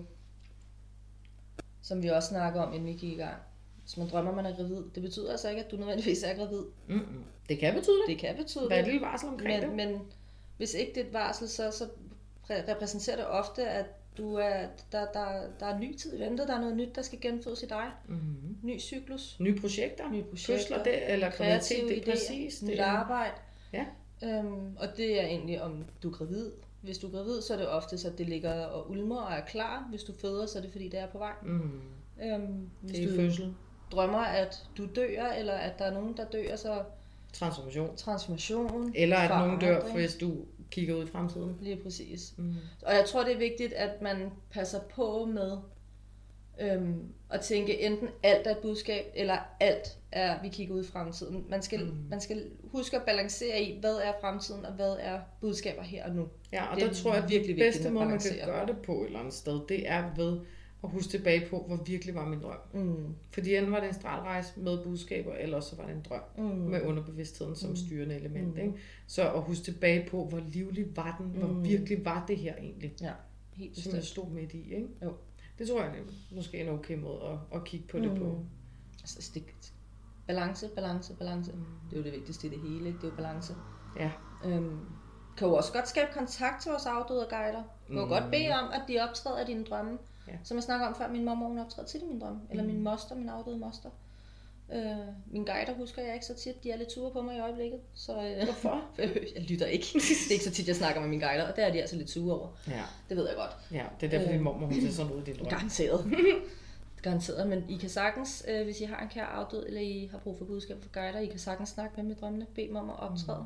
som 1.83 2.03
vi 2.03 2.09
også 2.09 2.29
snakker 2.29 2.62
om, 2.62 2.75
inden 2.75 2.87
vi 2.87 2.93
gik 2.93 3.12
i 3.12 3.17
gang. 3.17 3.37
Hvis 3.83 3.97
man 3.97 4.09
drømmer, 4.09 4.35
man 4.35 4.47
er 4.47 4.57
gravid, 4.57 4.83
det 4.95 5.03
betyder 5.03 5.31
altså 5.31 5.49
ikke, 5.49 5.64
at 5.64 5.71
du 5.71 5.77
nødvendigvis 5.77 6.23
er 6.23 6.35
gravid. 6.35 6.64
Mm-hmm. 6.88 7.25
Det 7.49 7.59
kan 7.59 7.75
betyde 7.75 7.97
det. 7.97 8.05
Det 8.09 8.19
kan 8.19 8.37
betyde 8.37 8.62
det. 8.62 8.71
Der 8.71 8.77
er 8.77 8.81
et 8.81 8.87
lille 8.87 9.01
varsel 9.01 9.29
omkring 9.29 9.61
men, 9.61 9.79
det. 9.79 9.88
Men 9.88 10.01
hvis 10.57 10.75
ikke 10.75 10.93
det 10.95 11.01
er 11.03 11.07
et 11.07 11.12
varsel, 11.12 11.49
så, 11.49 11.71
så 11.71 11.88
repræsenterer 12.51 13.17
det 13.17 13.27
ofte, 13.27 13.69
at 13.69 13.87
du 14.19 14.35
er, 14.35 14.67
der, 14.93 15.07
der, 15.12 15.43
der 15.61 15.67
er 15.67 15.79
ny 15.79 15.97
tid 15.97 16.17
i 16.17 16.21
vente, 16.21 16.47
der 16.47 16.55
er 16.55 16.61
noget 16.61 16.77
nyt, 16.77 16.97
der 16.97 17.03
skal 17.03 17.21
genfødes 17.21 17.62
i 17.62 17.67
dig. 17.67 17.91
Mm-hmm. 18.09 18.59
Ny 18.62 18.81
cyklus. 18.81 19.37
Nye 19.41 19.61
projekter. 19.61 20.11
Nye 20.11 20.23
projekter. 20.23 20.57
Fødsler 20.57 20.83
det, 20.83 21.12
eller 21.12 21.31
kreativitet, 21.31 21.88
det 21.88 22.09
er 22.09 22.12
præcis. 22.12 22.62
Nyt 22.62 22.79
arbejde. 22.79 23.35
Ja. 23.73 23.87
Øhm, 24.25 24.77
og 24.77 24.97
det 24.97 25.21
er 25.21 25.27
egentlig, 25.27 25.62
om 25.62 25.85
du 26.03 26.11
er 26.11 26.17
gravid. 26.17 26.51
Hvis 26.81 26.99
du 26.99 27.07
er 27.07 27.11
gravid, 27.11 27.43
så 27.43 27.53
er 27.53 27.59
det 27.59 27.69
ofte, 27.69 27.99
så 27.99 28.11
det 28.19 28.29
ligger 28.29 28.64
og 28.64 28.91
ulmer 28.91 29.21
og 29.21 29.33
er 29.33 29.45
klar. 29.45 29.87
Hvis 29.91 30.03
du 30.03 30.12
føder, 30.21 30.47
så 30.47 30.59
er 30.59 30.62
det 30.62 30.73
fordi, 30.73 30.88
det 30.88 31.01
er 31.01 31.07
på 31.07 31.19
vej. 31.19 31.33
Mm. 31.43 31.81
Øhm, 32.23 32.71
hvis 32.81 32.97
det 32.97 33.05
er 33.05 33.09
du 33.09 33.17
fødsel. 33.17 33.55
drømmer, 33.93 34.19
at 34.19 34.67
du 34.77 34.87
dør, 34.97 35.27
eller 35.38 35.53
at 35.53 35.79
der 35.79 35.85
er 35.85 35.95
nogen, 35.95 36.17
der 36.17 36.25
dør, 36.25 36.57
så... 36.57 36.83
Transformation. 37.33 37.97
Transformation. 37.97 38.93
Eller 38.95 39.17
at 39.17 39.31
nogen 39.31 39.61
dør, 39.61 39.93
hvis 39.93 40.14
du 40.14 40.37
kigger 40.71 40.95
ud 40.95 41.05
i 41.05 41.07
fremtiden. 41.07 41.59
Lige 41.61 41.77
præcis. 41.77 42.35
Mm. 42.37 42.55
Og 42.83 42.95
jeg 42.95 43.05
tror, 43.07 43.25
det 43.25 43.33
er 43.33 43.38
vigtigt, 43.38 43.73
at 43.73 44.03
man 44.03 44.31
passer 44.51 44.81
på 44.95 45.25
med 45.25 45.59
øhm, 46.61 47.12
at 47.31 47.40
tænke 47.40 47.81
enten 47.81 48.09
alt 48.23 48.47
er 48.47 48.51
et 48.51 48.59
budskab, 48.59 49.05
eller 49.14 49.37
alt 49.61 49.99
er, 50.12 50.42
vi 50.42 50.49
kigger 50.49 50.75
ud 50.75 50.85
i 50.85 50.87
fremtiden. 50.87 51.44
Man 51.49 51.62
skal, 51.62 51.85
mm. 51.85 51.97
man 52.11 52.21
skal 52.21 52.47
huske 52.64 52.97
at 52.97 53.03
balancere 53.03 53.62
i, 53.62 53.81
hvad 53.81 53.94
er 53.94 54.12
fremtiden, 54.21 54.64
og 54.64 54.73
hvad 54.73 54.97
er 55.01 55.21
budskaber 55.40 55.83
her 55.83 56.05
og 56.05 56.14
nu. 56.14 56.29
Ja, 56.53 56.66
og 56.66 56.77
det 56.77 56.87
der 56.87 56.94
tror 56.94 57.14
jeg, 57.14 57.25
at 57.25 57.31
virkelig 57.31 57.57
bedste 57.57 57.90
måde, 57.90 58.07
man 58.07 58.18
kan 58.18 58.33
gøre 58.44 58.66
det 58.66 58.77
på 58.79 59.03
et 59.03 59.07
eller 59.07 59.18
andet 59.18 59.35
sted, 59.35 59.61
det 59.68 59.90
er 59.90 60.14
ved 60.16 60.40
at 60.85 60.90
huske 60.90 61.11
tilbage 61.11 61.47
på, 61.51 61.64
hvor 61.66 61.77
virkelig 61.87 62.14
var 62.14 62.29
min 62.29 62.42
drøm. 62.42 62.59
Mm. 62.73 63.14
Fordi 63.31 63.55
enten 63.55 63.73
var 63.73 63.81
det 63.81 63.88
en 63.88 63.94
stralrejse 63.94 64.61
med 64.61 64.85
budskaber, 64.85 65.35
eller 65.35 65.61
så 65.61 65.77
var 65.77 65.87
det 65.87 65.94
en 65.94 66.03
drøm 66.09 66.21
mm. 66.38 66.44
med 66.44 66.83
underbevidstheden 66.83 67.57
som 67.57 67.71
mm. 67.71 67.77
styrende 67.77 68.14
element. 68.14 68.55
Mm. 68.55 68.61
Ikke? 68.61 68.73
Så 69.07 69.33
at 69.33 69.42
huske 69.42 69.64
tilbage 69.64 70.09
på, 70.11 70.25
hvor 70.25 70.42
livlig 70.49 70.97
var 70.97 71.16
den, 71.18 71.27
mm. 71.27 71.33
hvor 71.33 71.61
virkelig 71.61 72.05
var 72.05 72.25
det 72.29 72.37
her 72.37 72.55
egentlig. 72.57 72.94
Ja, 73.03 73.12
helt 73.53 73.75
bestemt. 73.75 73.90
Som 73.90 73.97
jeg 73.97 74.05
stod 74.05 74.31
midt 74.31 74.53
i. 74.53 74.75
Ikke? 74.75 74.88
Jo. 75.03 75.12
Det 75.59 75.68
tror 75.68 75.83
jeg 75.83 75.99
er 75.99 76.35
måske 76.35 76.61
en 76.61 76.68
okay 76.68 76.99
måde 76.99 77.21
at, 77.23 77.59
at 77.59 77.64
kigge 77.64 77.87
på 77.88 77.97
mm. 77.97 78.03
det 78.03 78.18
på. 78.18 78.44
Altså, 79.01 79.23
stik. 79.23 79.57
balance, 80.27 80.68
balance, 80.68 81.14
balance. 81.14 81.53
Mm. 81.53 81.64
Det 81.90 81.97
er 81.97 82.01
jo 82.01 82.05
det 82.05 82.12
vigtigste 82.12 82.47
i 82.47 82.51
det 82.51 82.61
hele, 82.61 82.87
ikke? 82.87 82.99
det 82.99 83.05
er 83.05 83.11
jo 83.11 83.16
balance. 83.16 83.55
Ja. 83.99 84.11
Øhm, 84.44 84.81
kan 85.37 85.49
jo 85.49 85.55
også 85.55 85.73
godt 85.73 85.88
skabe 85.88 86.11
kontakt 86.12 86.62
til 86.62 86.71
vores 86.71 86.87
afdøde 86.87 87.27
guider. 87.31 87.62
Du 87.88 87.92
kan 87.92 88.03
mm. 88.03 88.09
godt 88.09 88.31
bede 88.31 88.51
om, 88.51 88.71
at 88.73 88.83
de 88.88 88.99
optræder 89.09 89.47
dine 89.47 89.64
drømme. 89.64 89.99
Ja. 90.29 90.33
Som 90.44 90.55
jeg 90.55 90.62
snakker 90.62 90.87
om 90.87 90.94
før, 90.94 91.09
min 91.09 91.25
mormor 91.25 91.49
hun 91.49 91.59
optræder 91.59 91.88
tit 91.88 92.03
i 92.03 92.05
min 92.05 92.21
drøm. 92.21 92.40
Eller 92.51 92.64
mm. 92.64 92.71
min 92.71 92.83
moster, 92.83 93.14
min 93.14 93.29
afdøde 93.29 93.59
moster. 93.59 93.90
Øh, 94.74 94.96
min 95.26 95.44
guider 95.44 95.74
husker 95.74 96.02
jeg 96.02 96.14
ikke 96.14 96.26
så 96.26 96.35
tit. 96.35 96.64
De 96.64 96.70
er 96.70 96.76
lidt 96.76 96.92
sure 96.92 97.12
på 97.12 97.22
mig 97.22 97.37
i 97.37 97.40
øjeblikket. 97.40 97.81
Så, 97.94 98.12
øh, 98.12 98.44
Hvorfor? 98.44 98.85
jeg 99.37 99.42
lytter 99.48 99.66
ikke. 99.66 99.87
Det 99.94 100.31
er 100.31 100.33
ikke 100.33 100.44
så 100.44 100.50
tit, 100.50 100.68
jeg 100.68 100.76
snakker 100.76 101.00
med 101.00 101.09
min 101.09 101.20
guider, 101.20 101.48
og 101.50 101.57
det 101.57 101.64
er 101.64 101.72
de 101.72 101.81
altså 101.81 101.96
lidt 101.96 102.11
sure 102.11 102.38
over. 102.38 102.48
Ja. 102.68 102.83
Det 103.09 103.16
ved 103.16 103.26
jeg 103.26 103.37
godt. 103.37 103.57
Ja, 103.72 103.85
det 104.00 104.07
er 104.07 104.11
derfor, 104.11 104.28
øh, 104.28 104.35
din 104.35 104.42
mormor 104.42 104.66
hun 104.66 104.81
ser 104.81 104.90
sådan 104.90 105.12
ud 105.12 105.22
i 105.22 105.24
din 105.24 105.37
drøm. 105.37 105.48
Garanteret. 105.48 106.12
Garanteret, 107.02 107.48
men 107.48 107.64
I 107.68 107.76
kan 107.76 107.88
sagtens, 107.88 108.44
øh, 108.48 108.64
hvis 108.64 108.81
I 108.81 108.85
har 108.85 109.02
en 109.02 109.09
kær 109.09 109.24
afdød, 109.24 109.66
eller 109.66 109.81
I 109.81 110.09
har 110.11 110.18
brug 110.18 110.38
for 110.38 110.44
budskab 110.44 110.83
for 110.83 110.90
guider, 110.90 111.18
I 111.18 111.26
kan 111.26 111.38
sagtens 111.38 111.68
snakke 111.68 111.92
med 111.96 112.04
med 112.04 112.16
drømmene, 112.16 112.46
bed 112.54 112.68
dem 112.68 112.76
om 112.76 112.90
at 112.90 113.00
optræde, 113.00 113.38
mm. 113.38 113.44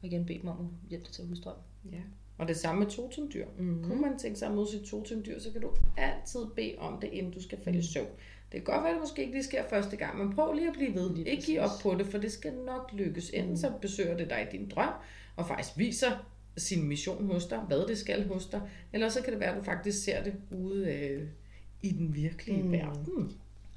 og 0.00 0.06
igen 0.06 0.26
bed 0.26 0.38
dem 0.38 0.48
om 0.48 0.60
at 0.60 0.88
hjælpe 0.88 1.04
dig 1.04 1.12
til 1.12 1.22
at 1.22 1.28
huske 1.28 1.44
drømmen. 1.44 1.64
Ja. 1.92 2.00
Og 2.38 2.48
det 2.48 2.56
samme 2.56 2.78
med 2.78 2.90
totemdyr. 2.90 3.46
Mm-hmm. 3.58 3.84
Kunne 3.84 4.00
man 4.00 4.18
tænke 4.18 4.38
sig 4.38 4.48
at 4.48 4.54
møde 4.54 4.70
sit 4.70 4.82
totemdyr, 4.82 5.40
så 5.40 5.52
kan 5.52 5.60
du 5.60 5.70
altid 5.96 6.40
bede 6.56 6.74
om 6.78 7.00
det, 7.00 7.08
inden 7.12 7.32
du 7.32 7.42
skal 7.42 7.58
falde 7.64 7.78
i 7.78 7.80
mm. 7.80 7.84
søvn. 7.84 8.08
Det 8.52 8.64
kan 8.64 8.74
godt 8.74 8.82
være, 8.82 8.90
at 8.90 8.94
det 8.94 9.00
måske 9.02 9.22
ikke 9.22 9.34
lige 9.34 9.44
sker 9.44 9.68
første 9.70 9.96
gang, 9.96 10.18
men 10.18 10.34
prøv 10.34 10.52
lige 10.52 10.68
at 10.68 10.72
blive 10.72 10.94
ved. 10.94 11.14
Lige 11.14 11.30
ikke 11.30 11.42
give 11.42 11.60
op 11.60 11.70
på 11.82 11.94
det, 11.94 12.06
for 12.06 12.18
det 12.18 12.32
skal 12.32 12.52
nok 12.54 12.90
lykkes. 12.92 13.30
Enten 13.30 13.58
så 13.58 13.72
besøger 13.80 14.16
det 14.16 14.30
dig 14.30 14.48
i 14.52 14.56
din 14.56 14.68
drøm, 14.68 14.92
og 15.36 15.46
faktisk 15.46 15.78
viser 15.78 16.10
sin 16.56 16.88
mission 16.88 17.26
hos 17.26 17.46
dig, 17.46 17.58
hvad 17.58 17.88
det 17.88 17.98
skal 17.98 18.28
hos 18.28 18.46
dig, 18.46 18.60
eller 18.92 19.08
så 19.08 19.22
kan 19.22 19.32
det 19.32 19.40
være, 19.40 19.50
at 19.50 19.56
du 19.56 19.62
faktisk 19.62 20.04
ser 20.04 20.22
det 20.22 20.34
ude 20.50 20.94
øh, 20.94 21.28
i 21.82 21.92
den 21.92 22.14
virkelige 22.14 22.62
mm. 22.62 22.72
verden. 22.72 23.32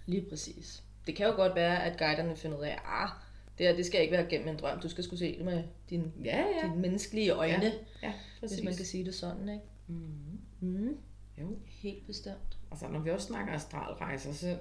Lige 0.05 0.25
præcis. 0.29 0.83
Det 1.07 1.15
kan 1.15 1.25
jo 1.25 1.33
godt 1.35 1.55
være, 1.55 1.83
at 1.83 1.99
guiderne 1.99 2.35
finder 2.35 2.57
ud 2.57 2.63
af, 2.63 2.79
ah, 2.85 3.09
det 3.57 3.67
her, 3.67 3.75
det 3.75 3.85
skal 3.85 4.01
ikke 4.01 4.11
være 4.11 4.25
gennem 4.29 4.47
en 4.47 4.57
drøm. 4.57 4.79
Du 4.79 4.89
skal 4.89 5.03
skulle 5.03 5.19
se 5.19 5.37
det 5.37 5.45
med 5.45 5.63
dine 5.89 6.11
ja, 6.23 6.37
ja. 6.37 6.67
din 6.67 6.81
menneskelige 6.81 7.31
øjne, 7.31 7.63
ja, 7.63 7.71
ja, 8.03 8.13
hvis 8.39 8.63
man 8.63 8.75
kan 8.75 8.85
sige 8.85 9.05
det 9.05 9.15
sådan, 9.15 9.49
ikke? 9.49 9.63
Mm. 9.87 10.39
Mm. 10.59 10.97
Jo. 11.37 11.57
Helt 11.65 12.07
bestemt. 12.07 12.57
Altså, 12.71 12.87
når 12.87 12.99
vi 12.99 13.09
også 13.09 13.27
snakker 13.27 13.53
astralrejser, 13.53 14.33
så 14.33 14.57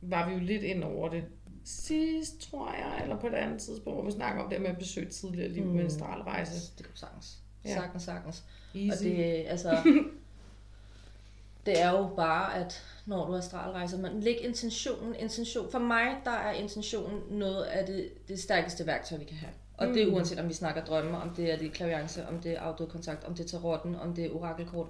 var 0.00 0.28
vi 0.28 0.34
jo 0.34 0.40
lidt 0.40 0.62
ind 0.62 0.84
over 0.84 1.08
det 1.08 1.24
sidst, 1.64 2.40
tror 2.50 2.72
jeg, 2.72 3.00
eller 3.02 3.20
på 3.20 3.26
et 3.26 3.34
andet 3.34 3.60
tidspunkt, 3.60 3.96
hvor 3.96 4.04
vi 4.04 4.10
snakker 4.10 4.42
om 4.42 4.50
det 4.50 4.60
med 4.60 4.70
at 4.70 4.78
besøge 4.78 5.10
tidligere 5.10 5.48
liv 5.48 5.64
mm. 5.64 5.70
med 5.70 5.84
astralrejse. 5.84 6.72
Det 6.78 6.86
kan 6.86 6.96
sagtens. 6.96 7.38
Ja. 7.64 7.74
Sagtens, 7.74 8.02
sagtens. 8.02 8.44
Easy. 8.74 8.92
Og 8.92 9.04
det, 9.04 9.44
altså, 9.46 9.82
det 11.66 11.80
er 11.80 11.90
jo 11.90 12.10
bare, 12.16 12.54
at 12.54 12.84
når 13.06 13.26
du 13.26 13.32
er 13.32 13.38
astralrejser, 13.38 13.98
man 13.98 14.20
læg 14.20 14.44
intentionen, 14.44 15.14
intention. 15.14 15.70
For 15.70 15.78
mig, 15.78 16.16
der 16.24 16.30
er 16.30 16.52
intentionen 16.52 17.20
noget 17.30 17.64
af 17.64 17.86
det, 17.86 18.28
det 18.28 18.40
stærkeste 18.40 18.86
værktøj, 18.86 19.18
vi 19.18 19.24
kan 19.24 19.36
have. 19.36 19.52
Og 19.76 19.86
mm. 19.86 19.94
det 19.94 20.02
er 20.02 20.12
uanset 20.12 20.38
om 20.38 20.48
vi 20.48 20.54
snakker 20.54 20.84
drømme, 20.84 21.18
om 21.18 21.30
det 21.30 21.52
er 21.52 21.56
det 21.56 21.72
klaviance, 21.72 22.28
om 22.28 22.40
det 22.40 22.52
er 22.52 22.60
afdød 22.60 22.86
kontakt, 22.86 23.24
om 23.24 23.34
det 23.34 23.44
er 23.44 23.48
tarotten, 23.48 23.94
om 23.94 24.14
det 24.14 24.24
er 24.24 24.30
orakelkort, 24.30 24.86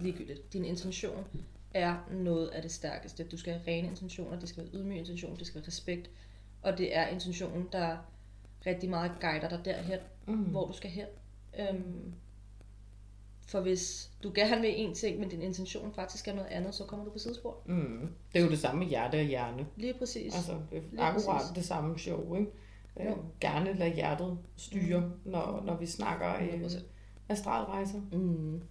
ligegyldigt. 0.00 0.52
Din 0.52 0.64
intention 0.64 1.26
er 1.74 1.96
noget 2.10 2.48
af 2.48 2.62
det 2.62 2.72
stærkeste. 2.72 3.24
Du 3.24 3.36
skal 3.36 3.52
have 3.52 3.66
rene 3.66 3.88
intentioner, 3.88 4.40
det 4.40 4.48
skal 4.48 4.62
være 4.62 4.72
ydmyg 4.74 4.98
intention, 4.98 5.36
det 5.36 5.46
skal 5.46 5.60
være 5.60 5.66
respekt. 5.66 6.10
Og 6.62 6.78
det 6.78 6.96
er 6.96 7.06
intentionen, 7.06 7.68
der 7.72 7.96
rigtig 8.66 8.90
meget 8.90 9.12
guider 9.20 9.48
dig 9.48 9.60
derhen, 9.64 9.98
mm. 10.26 10.34
hvor 10.34 10.66
du 10.66 10.72
skal 10.72 10.90
hen. 10.90 11.06
Øhm, 11.58 12.12
for 13.48 13.60
hvis 13.60 14.10
du 14.22 14.32
gerne 14.34 14.60
vil 14.60 14.80
en 14.80 14.94
ting, 14.94 15.20
men 15.20 15.28
din 15.28 15.42
intention 15.42 15.94
faktisk 15.94 16.28
er 16.28 16.34
noget 16.34 16.48
andet, 16.48 16.74
så 16.74 16.84
kommer 16.84 17.04
du 17.04 17.10
på 17.10 17.18
sidespor. 17.18 17.56
Mm. 17.66 18.08
Det 18.32 18.40
er 18.40 18.44
jo 18.44 18.50
det 18.50 18.58
samme 18.58 18.78
med 18.78 18.86
hjerte 18.86 19.16
og 19.16 19.22
hjerne. 19.22 19.66
Lige 19.76 19.94
præcis. 19.94 20.34
Altså, 20.34 20.52
det 20.70 20.78
er 20.78 20.82
Lige 20.90 21.00
akkurat 21.00 21.40
præcis. 21.40 21.54
det 21.54 21.64
samme 21.64 21.98
show, 21.98 22.34
ikke? 22.34 22.50
Ja. 22.96 23.12
Gerne 23.40 23.72
lade 23.72 23.94
hjertet 23.94 24.38
styre, 24.56 25.00
mm. 25.00 25.30
når, 25.30 25.62
når 25.66 25.76
vi 25.76 25.86
snakker 25.86 26.34
øh, 26.34 26.70
astralrejser. 27.28 28.00
Mm. 28.12 28.62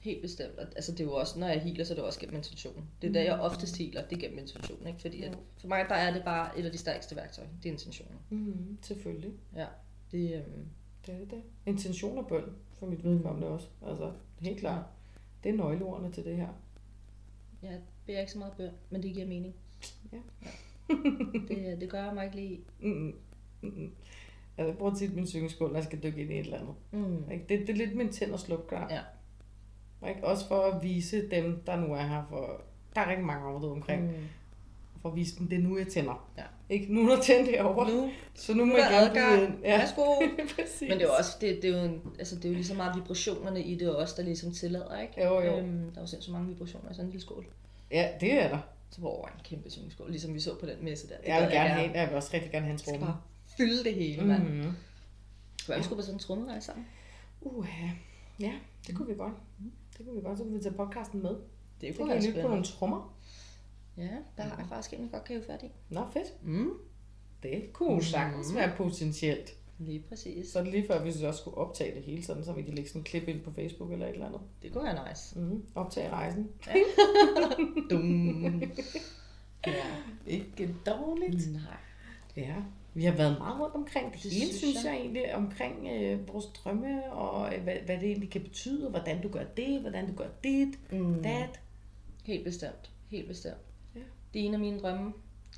Helt 0.00 0.22
bestemt. 0.22 0.58
Altså 0.58 0.92
det 0.92 1.00
er 1.00 1.04
jo 1.04 1.12
også, 1.12 1.38
når 1.38 1.46
jeg 1.46 1.60
healer, 1.60 1.84
så 1.84 1.92
er 1.92 1.94
det 1.94 2.04
også 2.04 2.20
gennem 2.20 2.36
intention. 2.36 2.88
Det 3.02 3.08
er 3.08 3.12
der, 3.12 3.22
jeg 3.22 3.40
oftest 3.40 3.78
healer, 3.78 4.02
det 4.02 4.16
er 4.16 4.20
gennem 4.20 4.38
intention. 4.38 4.86
Ikke? 4.86 5.00
Fordi 5.00 5.22
at 5.22 5.38
for 5.58 5.68
mig, 5.68 5.86
der 5.88 5.94
er 5.94 6.12
det 6.12 6.24
bare 6.24 6.58
et 6.58 6.64
af 6.64 6.72
de 6.72 6.78
stærkeste 6.78 7.16
værktøjer. 7.16 7.48
Det 7.62 7.68
er 7.68 7.72
intentioner. 7.72 8.18
Mm, 8.30 8.78
selvfølgelig. 8.82 9.32
Ja. 9.56 9.66
Det, 10.12 10.34
øhm... 10.34 10.66
det 11.06 11.14
er 11.14 11.18
det. 11.18 11.42
Intention 11.66 12.18
og 12.18 12.26
bøn, 12.26 12.44
for 12.78 12.86
mit 12.86 13.04
vedkommende 13.04 13.48
også. 13.48 13.68
Altså, 13.86 14.12
helt 14.40 14.58
klart. 14.58 14.84
Det 15.44 15.48
er 15.48 15.56
nøgleordene 15.56 16.12
til 16.12 16.24
det 16.24 16.36
her. 16.36 16.48
Ja, 17.62 17.70
jeg 17.70 17.80
beder 18.06 18.20
ikke 18.20 18.32
så 18.32 18.38
meget 18.38 18.52
bøn, 18.56 18.70
men 18.90 19.02
det 19.02 19.14
giver 19.14 19.26
mening. 19.26 19.54
Ja. 20.12 20.18
ja. 20.42 20.50
det, 21.48 21.80
det 21.80 21.90
gør 21.90 22.04
jeg 22.04 22.14
mig 22.14 22.24
ikke 22.24 22.36
lige. 22.36 22.60
Mm, 22.80 23.14
mm, 23.60 23.68
mm. 23.68 23.92
Jeg 24.58 24.76
bruger 24.78 24.94
tit 24.94 25.14
min 25.14 25.26
syngeskål, 25.26 25.68
når 25.68 25.76
jeg 25.76 25.84
skal 25.84 26.02
dykke 26.02 26.20
ind 26.20 26.30
i 26.30 26.38
et 26.38 26.44
eller 26.44 26.58
andet. 26.58 26.74
Mm. 26.90 27.24
Det, 27.48 27.48
det 27.48 27.68
er 27.68 27.74
lidt 27.74 27.96
min 27.96 28.12
tænd 28.12 28.32
og 28.32 28.40
sluk 28.40 28.72
Ja. 28.90 29.00
Ikke? 30.08 30.24
Også 30.24 30.48
for 30.48 30.62
at 30.62 30.82
vise 30.82 31.28
dem, 31.30 31.62
der 31.66 31.76
nu 31.76 31.94
er 31.94 32.02
her, 32.02 32.22
for 32.28 32.60
der 32.94 33.00
er 33.00 33.08
rigtig 33.08 33.26
mange 33.26 33.46
områder 33.46 33.72
omkring, 33.72 34.02
mm. 34.02 34.12
for 35.02 35.08
at 35.08 35.16
vise 35.16 35.38
dem, 35.38 35.48
det 35.48 35.58
er 35.58 35.62
nu, 35.62 35.78
jeg 35.78 35.88
tænder. 35.88 36.30
Ja. 36.38 36.42
Ikke 36.70 36.94
nu, 36.94 37.10
der 37.10 37.22
tændt 37.22 37.50
herovre. 37.50 37.90
Nu, 37.90 38.10
så 38.34 38.54
nu 38.54 38.64
må 38.64 38.76
jeg 38.76 39.10
gerne 39.14 39.44
ind. 39.44 39.64
Ja. 39.64 39.78
Værsgo. 39.78 40.20
Men 40.80 40.90
det 40.90 41.02
er 41.02 41.06
jo 41.06 41.12
også, 41.18 41.36
det, 41.40 41.62
det 41.62 41.70
er 41.70 41.78
jo, 41.78 41.84
en, 41.84 42.02
altså, 42.18 42.36
det 42.36 42.44
er 42.44 42.48
jo 42.48 42.54
lige 42.54 42.64
så 42.64 42.74
meget 42.74 42.96
vibrationerne 42.96 43.62
i 43.62 43.74
det 43.74 43.96
også, 43.96 44.14
der 44.16 44.22
ligesom 44.22 44.52
tillader, 44.52 45.00
ikke? 45.00 45.24
Jo, 45.24 45.40
jo. 45.40 45.58
Øhm, 45.58 45.90
der 45.90 46.00
er 46.00 46.06
jo 46.12 46.20
så 46.20 46.32
mange 46.32 46.48
vibrationer 46.48 46.90
i 46.90 46.94
sådan 46.94 47.04
en 47.04 47.10
lille 47.10 47.22
skål. 47.22 47.46
Ja, 47.90 48.08
det 48.20 48.32
er 48.32 48.48
der. 48.48 48.58
Så 48.90 49.00
hvor 49.00 49.26
en 49.26 49.40
kæmpe 49.44 49.70
skål, 49.90 50.10
ligesom 50.10 50.34
vi 50.34 50.40
så 50.40 50.54
på 50.60 50.66
den 50.66 50.84
messe 50.84 51.08
der. 51.08 51.16
Det 51.16 51.28
jeg 51.28 51.42
vil 51.42 51.50
gerne 51.50 51.68
have, 51.68 51.90
jeg 51.94 52.08
vil 52.08 52.16
også 52.16 52.30
rigtig 52.34 52.50
gerne 52.50 52.66
have 52.66 52.72
en 52.72 52.78
tromme. 52.78 53.06
bare 53.06 53.16
fylde 53.56 53.84
det 53.84 53.94
hele, 53.94 54.24
mand. 54.24 54.42
Mm-hmm. 54.42 54.72
Hvad 55.66 55.76
ja. 55.76 55.82
skulle 55.82 55.96
på 55.96 56.02
sådan 56.02 56.14
en 56.14 56.18
trommerejse 56.18 56.66
sammen? 56.66 56.86
Uh, 57.40 57.66
ja, 58.40 58.52
det 58.86 58.94
kunne 58.94 59.08
vi 59.08 59.14
godt. 59.14 59.32
Mm. 59.58 59.72
Det 60.00 60.08
kunne 60.08 60.16
vi 60.16 60.22
godt, 60.22 60.38
så 60.38 60.44
kunne 60.44 60.56
vi 60.56 60.62
tage 60.62 60.74
podcasten 60.74 61.22
med. 61.22 61.36
Det 61.80 61.96
kunne 61.96 62.08
være 62.08 62.22
spændende. 62.22 62.42
på 62.42 62.48
nogle 62.48 62.64
trommer. 62.64 63.18
Ja, 63.96 64.08
der 64.36 64.42
har 64.42 64.56
jeg 64.58 64.66
faktisk 64.68 65.00
en 65.00 65.08
godt 65.08 65.24
kage 65.24 65.42
fat 65.42 65.62
i. 65.62 65.66
Nå, 65.88 66.00
fedt. 66.12 66.44
Mm. 66.44 66.70
Det 67.42 67.72
kunne 67.72 67.94
mm. 67.94 68.00
sagtens 68.00 68.54
være 68.54 68.72
potentielt. 68.76 69.50
Lige 69.78 70.04
præcis. 70.08 70.48
Så 70.48 70.58
er 70.58 70.62
lige 70.62 70.86
før, 70.86 71.02
hvis 71.02 71.20
vi 71.20 71.26
også 71.26 71.40
skulle 71.40 71.56
optage 71.56 71.94
det 71.94 72.02
hele 72.02 72.24
sådan, 72.24 72.44
så 72.44 72.52
vi 72.52 72.62
kan 72.62 72.74
lægge 72.74 72.90
sådan 72.90 73.00
en 73.00 73.04
klip 73.04 73.28
ind 73.28 73.40
på 73.40 73.52
Facebook 73.52 73.92
eller 73.92 74.06
et 74.06 74.12
eller 74.12 74.26
andet. 74.26 74.40
Det 74.62 74.72
kunne 74.72 74.84
være 74.84 75.08
nice. 75.08 75.40
Mm. 75.40 75.64
Optage 75.74 76.10
rejsen. 76.10 76.48
Ja. 76.66 76.74
Dum. 77.90 78.62
ja. 79.66 79.84
Ikke 80.26 80.74
dårligt. 80.86 81.52
Nej. 81.52 81.62
Ja. 82.36 82.56
Vi 82.94 83.04
har 83.04 83.12
været 83.12 83.38
meget 83.38 83.60
rundt 83.60 83.74
omkring 83.74 84.12
det, 84.12 84.22
det 84.22 84.32
hele, 84.32 84.52
synes 84.52 84.84
jeg. 84.84 84.92
jeg 84.92 85.00
egentlig, 85.00 85.34
omkring 85.34 85.88
øh, 85.88 86.28
vores 86.28 86.46
drømme, 86.46 87.12
og 87.12 87.54
øh, 87.54 87.62
hvad, 87.62 87.76
hvad 87.84 87.96
det 87.96 88.04
egentlig 88.04 88.30
kan 88.30 88.42
betyde, 88.42 88.90
hvordan 88.90 89.22
du 89.22 89.28
gør 89.28 89.44
det, 89.44 89.80
hvordan 89.80 90.06
du 90.06 90.16
gør 90.16 90.28
dit, 90.44 90.92
mm. 90.92 91.22
dat. 91.22 91.60
Helt 92.24 92.44
bestemt, 92.44 92.90
helt 93.08 93.28
bestemt. 93.28 93.60
Ja. 93.94 94.00
Det 94.34 94.42
er 94.42 94.46
en 94.46 94.54
af 94.54 94.60
mine 94.60 94.80
drømme, 94.80 95.12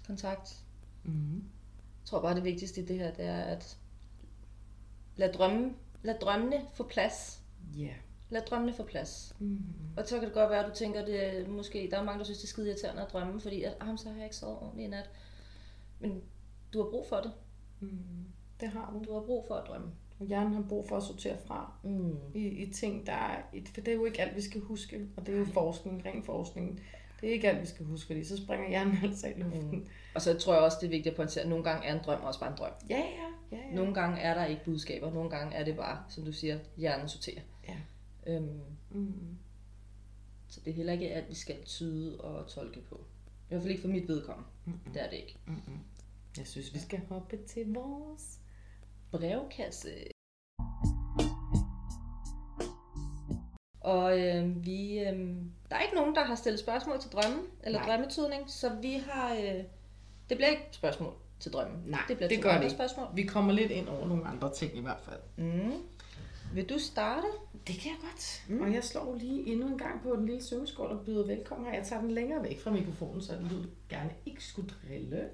kontakt. 0.06 0.56
Mm. 1.04 1.34
Jeg 1.34 2.04
tror 2.04 2.22
bare, 2.22 2.34
det 2.34 2.44
vigtigste 2.44 2.80
i 2.80 2.84
det 2.84 2.98
her, 2.98 3.14
det 3.14 3.24
er 3.24 3.40
at 3.40 3.78
lad, 5.16 5.32
drømme, 5.32 5.72
lad 6.02 6.14
drømmene 6.20 6.62
få 6.74 6.82
plads. 6.82 7.42
Ja. 7.76 7.82
Yeah. 7.82 7.94
Lad 8.30 8.42
drømmene 8.42 8.72
få 8.72 8.82
plads. 8.82 9.36
Mm. 9.38 9.58
Og 9.96 10.08
så 10.08 10.14
kan 10.18 10.24
det 10.24 10.34
godt 10.34 10.50
være, 10.50 10.64
at 10.64 10.70
du 10.70 10.74
tænker, 10.74 11.04
det 11.04 11.48
måske, 11.48 11.88
der 11.90 11.98
er 11.98 12.04
mange, 12.04 12.18
der 12.18 12.24
synes, 12.24 12.38
det 12.38 12.44
er 12.44 12.48
skide 12.48 12.68
irriterende 12.68 13.02
at 13.02 13.12
drømme, 13.12 13.40
fordi 13.40 13.62
at, 13.62 13.76
ah, 13.80 13.98
så 13.98 14.08
har 14.08 14.16
jeg 14.16 14.24
ikke 14.24 14.36
sovet 14.36 14.58
ordentligt 14.58 14.86
i 14.86 14.90
nat. 14.90 15.10
Men 16.00 16.22
du 16.72 16.82
har 16.82 16.90
brug 16.90 17.06
for 17.08 17.16
det. 17.16 17.32
Mm, 17.80 18.24
det 18.60 18.68
har 18.68 18.90
du. 18.92 19.04
Du 19.04 19.12
har 19.12 19.20
brug 19.20 19.44
for 19.48 19.54
at 19.54 19.68
drømme. 19.68 19.90
Og 20.20 20.26
hjernen 20.26 20.54
har 20.54 20.64
brug 20.68 20.88
for 20.88 20.96
at 20.96 21.02
sortere 21.02 21.36
fra 21.46 21.72
mm. 21.82 22.16
i, 22.34 22.46
i 22.46 22.72
ting, 22.72 23.06
der 23.06 23.12
er... 23.12 23.42
For 23.74 23.80
det 23.80 23.88
er 23.88 23.92
jo 23.92 24.04
ikke 24.04 24.22
alt, 24.22 24.36
vi 24.36 24.40
skal 24.40 24.60
huske. 24.60 25.06
Og 25.16 25.26
det 25.26 25.34
er 25.34 25.38
jo 25.38 25.44
forskning, 25.44 26.04
ren 26.06 26.22
forskning. 26.22 26.80
Det 27.20 27.28
er 27.28 27.32
ikke 27.32 27.48
alt, 27.48 27.60
vi 27.60 27.66
skal 27.66 27.86
huske, 27.86 28.06
fordi 28.06 28.24
så 28.24 28.36
springer 28.36 28.68
hjernen 28.68 28.98
altså 29.04 29.26
i 29.28 29.32
luften. 29.40 29.70
Mm. 29.70 29.86
Og 30.14 30.22
så 30.22 30.38
tror 30.38 30.54
jeg 30.54 30.62
også, 30.62 30.76
det 30.80 30.86
er 30.86 30.90
vigtigt 30.90 31.12
at 31.12 31.16
pointere, 31.16 31.44
at 31.44 31.50
nogle 31.50 31.64
gange 31.64 31.86
er 31.86 31.94
en 31.94 32.00
drøm 32.04 32.22
også 32.22 32.40
bare 32.40 32.50
en 32.50 32.58
drøm. 32.58 32.72
Ja, 32.90 32.98
ja. 32.98 33.56
ja, 33.56 33.56
ja. 33.68 33.74
Nogle 33.74 33.94
gange 33.94 34.20
er 34.20 34.34
der 34.34 34.44
ikke 34.44 34.64
budskaber. 34.64 35.12
Nogle 35.12 35.30
gange 35.30 35.54
er 35.54 35.64
det 35.64 35.76
bare, 35.76 36.04
som 36.08 36.24
du 36.24 36.32
siger, 36.32 36.58
hjernen 36.76 37.08
sorterer. 37.08 37.40
Ja. 37.68 37.76
Øhm, 38.26 38.60
mm. 38.90 39.36
Så 40.48 40.60
det 40.64 40.70
er 40.70 40.74
heller 40.74 40.92
ikke 40.92 41.10
alt, 41.10 41.28
vi 41.28 41.34
skal 41.34 41.64
tyde 41.64 42.20
og 42.20 42.48
tolke 42.48 42.80
på. 42.80 42.94
I 42.96 43.48
hvert 43.48 43.62
fald 43.62 43.70
ikke 43.70 43.82
for 43.82 43.88
mit 43.88 44.08
vedkommende. 44.08 44.48
Mm-hmm. 44.64 44.92
Det 44.92 45.02
er 45.02 45.10
det 45.10 45.16
ikke. 45.16 45.36
Mm-hmm. 45.46 45.78
Jeg 46.38 46.46
synes, 46.46 46.74
vi 46.74 46.78
skal 46.78 47.00
hoppe 47.08 47.36
til 47.46 47.74
vores 47.74 48.38
brevkasse. 49.10 49.90
Og 53.80 54.20
øh, 54.20 54.64
vi, 54.66 54.98
øh, 54.98 55.36
der 55.70 55.76
er 55.76 55.80
ikke 55.80 55.94
nogen, 55.94 56.14
der 56.14 56.24
har 56.24 56.34
stillet 56.34 56.60
spørgsmål 56.60 57.00
til 57.00 57.10
drømmen, 57.10 57.46
eller 57.62 57.78
Nej. 57.78 57.88
drømmetydning, 57.88 58.50
så 58.50 58.68
vi 58.82 58.92
har, 58.92 59.34
øh, 59.34 59.64
det 60.28 60.36
bliver 60.36 60.48
ikke 60.48 60.68
spørgsmål 60.70 61.12
til 61.40 61.52
drømmen. 61.52 61.82
Nej, 61.86 62.00
det, 62.08 62.16
bliver 62.16 62.28
det 62.28 62.42
gør 62.42 62.60
det 62.60 62.70
spørgsmål. 62.70 63.06
Vi 63.14 63.22
kommer 63.22 63.52
lidt 63.52 63.70
ind 63.70 63.88
over 63.88 64.06
nogle 64.06 64.26
andre 64.26 64.54
ting 64.54 64.76
i 64.76 64.80
hvert 64.80 65.00
fald. 65.00 65.20
Mm. 65.36 65.72
Vil 66.54 66.68
du 66.68 66.78
starte? 66.78 67.26
Det 67.66 67.74
kan 67.74 67.90
jeg 67.90 67.98
godt. 68.00 68.44
Mm. 68.48 68.60
Og 68.60 68.74
jeg 68.74 68.84
slår 68.84 69.14
lige 69.14 69.46
endnu 69.46 69.66
en 69.66 69.78
gang 69.78 70.02
på 70.02 70.16
den 70.16 70.26
lille 70.26 70.42
syngeskål 70.42 70.90
og 70.90 71.04
byder 71.04 71.26
velkommen 71.26 71.66
her. 71.66 71.74
Jeg 71.74 71.86
tager 71.86 72.02
den 72.02 72.10
længere 72.10 72.42
væk 72.42 72.60
fra 72.60 72.70
mikrofonen, 72.70 73.22
så 73.22 73.36
den 73.36 73.48
lyder 73.48 73.66
gerne 73.88 74.10
ikke 74.26 74.44
skulle 74.44 74.68
drille. 74.68 75.28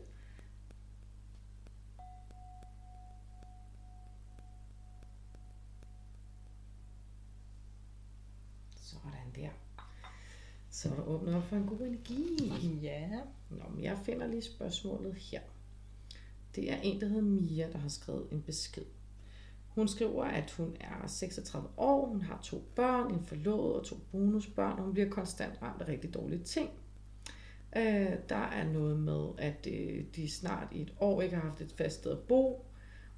Så 10.79 10.89
er 10.89 10.95
der 10.95 11.03
åbnet 11.03 11.35
op 11.35 11.43
for 11.43 11.57
en 11.57 11.67
god 11.67 11.81
energi. 11.81 12.79
Ja. 12.83 13.09
Nå, 13.51 13.65
men 13.75 13.85
jeg 13.85 13.99
finder 14.05 14.27
lige 14.27 14.43
spørgsmålet 14.43 15.15
her. 15.15 15.41
Det 16.55 16.73
er 16.73 16.77
en, 16.83 17.01
der 17.01 17.07
hedder 17.07 17.23
Mia, 17.23 17.69
der 17.73 17.79
har 17.79 17.89
skrevet 17.89 18.27
en 18.31 18.43
besked. 18.43 18.85
Hun 19.69 19.89
skriver, 19.89 20.25
at 20.25 20.51
hun 20.51 20.77
er 20.81 21.07
36 21.07 21.69
år, 21.77 22.07
hun 22.07 22.23
har 22.23 22.41
to 22.43 22.65
børn, 22.75 23.15
en 23.15 23.23
forlovet 23.23 23.75
og 23.75 23.85
to 23.85 23.97
bonusbørn, 24.13 24.79
og 24.79 24.85
hun 24.85 24.93
bliver 24.93 25.09
konstant 25.09 25.63
ramt 25.63 25.83
af 25.83 25.89
rigtig 25.89 26.15
dårlige 26.15 26.45
ting. 26.45 26.71
Øh, 27.77 28.13
der 28.29 28.37
er 28.37 28.73
noget 28.73 29.01
med, 29.01 29.29
at 29.39 29.67
øh, 29.71 30.05
de 30.17 30.31
snart 30.31 30.69
i 30.73 30.83
et 30.83 30.95
år 31.01 31.23
ikke 31.23 31.37
har 31.37 31.49
haft 31.49 31.61
et 31.61 31.73
fast 31.73 31.97
sted 31.97 32.13
at 32.13 32.19
bo, 32.19 32.67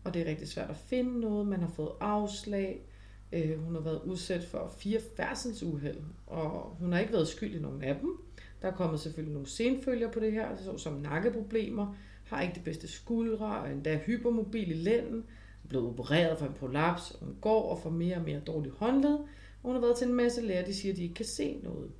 og 0.05 0.15
det 0.15 0.23
er 0.23 0.27
rigtig 0.27 0.49
svært 0.49 0.71
at 0.71 0.77
finde 0.77 1.21
noget. 1.21 1.47
Man 1.47 1.61
har 1.61 1.71
fået 1.71 1.93
afslag, 2.01 2.90
Øh, 3.33 3.65
hun 3.65 3.75
har 3.75 3.83
været 3.83 4.03
udsat 4.05 4.45
for 4.45 4.73
fire 4.79 5.01
færdselsuheld, 5.17 5.99
og 6.27 6.77
hun 6.79 6.93
har 6.93 7.01
ikke 7.01 7.13
været 7.13 7.29
skyld 7.29 7.55
i 7.55 7.59
nogen 7.59 7.83
af 7.83 7.97
dem. 8.01 8.21
Der 8.63 8.69
er 8.69 8.73
kommet 8.73 9.01
selvfølgelig 9.01 9.33
nogle 9.33 9.49
senfølger 9.49 10.11
på 10.11 10.21
det 10.21 10.33
her, 10.33 10.57
såsom 10.57 10.93
nakkeproblemer, 10.93 11.95
har 12.25 12.43
ikke 12.43 12.55
de 12.55 12.61
bedste 12.61 12.89
skuldre, 12.89 13.61
og 13.61 13.73
endda 13.73 13.97
hypermobil 13.97 14.71
i 14.71 14.75
lænden, 14.75 15.25
er 15.65 15.69
blevet 15.69 15.89
opereret 15.89 16.39
for 16.39 16.47
en 16.47 16.53
prolaps, 16.53 17.17
hun 17.21 17.37
går 17.41 17.71
og 17.71 17.79
får 17.79 17.91
mere 17.91 18.17
og 18.17 18.23
mere 18.23 18.41
dårlig 18.41 18.73
håndled, 18.73 19.15
og 19.15 19.27
hun 19.63 19.75
har 19.75 19.81
været 19.81 19.97
til 19.97 20.09
en 20.09 20.15
masse 20.15 20.43
læger, 20.43 20.65
de 20.65 20.75
siger, 20.75 20.93
at 20.93 20.97
de 20.97 21.03
ikke 21.03 21.15
kan 21.15 21.25
se 21.25 21.61
noget. 21.63 21.91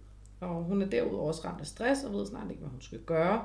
Og 0.41 0.65
hun 0.65 0.83
er 0.83 0.87
derudover 0.87 1.29
også 1.29 1.45
ramt 1.45 1.61
af 1.61 1.67
stress 1.67 2.05
og 2.05 2.13
ved 2.13 2.27
snart 2.27 2.51
ikke, 2.51 2.61
hvad 2.61 2.71
hun 2.71 2.81
skal 2.81 2.99
gøre. 2.99 3.45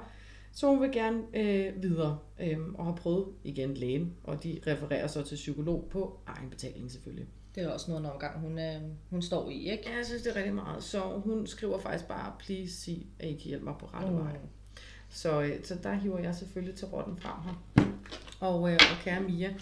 Så 0.51 0.67
hun 0.67 0.81
vil 0.81 0.91
gerne 0.91 1.23
øh, 1.33 1.83
videre 1.83 2.19
øh, 2.41 2.57
og 2.73 2.85
har 2.85 2.95
prøvet 2.95 3.27
igen 3.43 3.73
lægen, 3.73 4.13
og 4.23 4.43
de 4.43 4.59
refererer 4.67 5.07
så 5.07 5.23
til 5.23 5.35
psykolog 5.35 5.87
på 5.91 6.19
egen 6.25 6.49
betaling 6.49 6.91
selvfølgelig. 6.91 7.27
Det 7.55 7.63
er 7.63 7.69
også 7.69 7.91
noget 7.91 8.05
en 8.05 8.11
omgang, 8.11 8.39
hun, 8.39 8.59
øh, 8.59 8.81
hun 9.09 9.21
står 9.21 9.49
i, 9.49 9.71
ikke? 9.71 9.83
Ja, 9.89 9.95
jeg 9.95 10.05
synes, 10.05 10.21
det 10.21 10.31
er 10.31 10.35
rigtig 10.35 10.53
meget. 10.53 10.83
Så 10.83 10.99
hun 10.99 11.47
skriver 11.47 11.79
faktisk 11.79 12.07
bare, 12.07 12.33
please 12.39 12.73
sig, 12.73 13.07
at 13.19 13.29
I 13.29 13.31
kan 13.31 13.47
hjælpe 13.47 13.65
mig 13.65 13.75
på 13.79 13.85
rette 13.85 14.11
mm. 14.11 14.17
vej. 14.17 14.37
Så, 15.09 15.41
øh, 15.41 15.63
så 15.63 15.75
der 15.83 15.93
hiver 15.93 16.19
jeg 16.19 16.35
selvfølgelig 16.35 16.75
til 16.75 16.87
rotten 16.87 17.17
frem 17.17 17.41
her. 17.43 17.85
Og, 18.39 18.71
øh, 18.71 18.73
og 18.73 19.03
kære 19.03 19.21
Mia, 19.21 19.53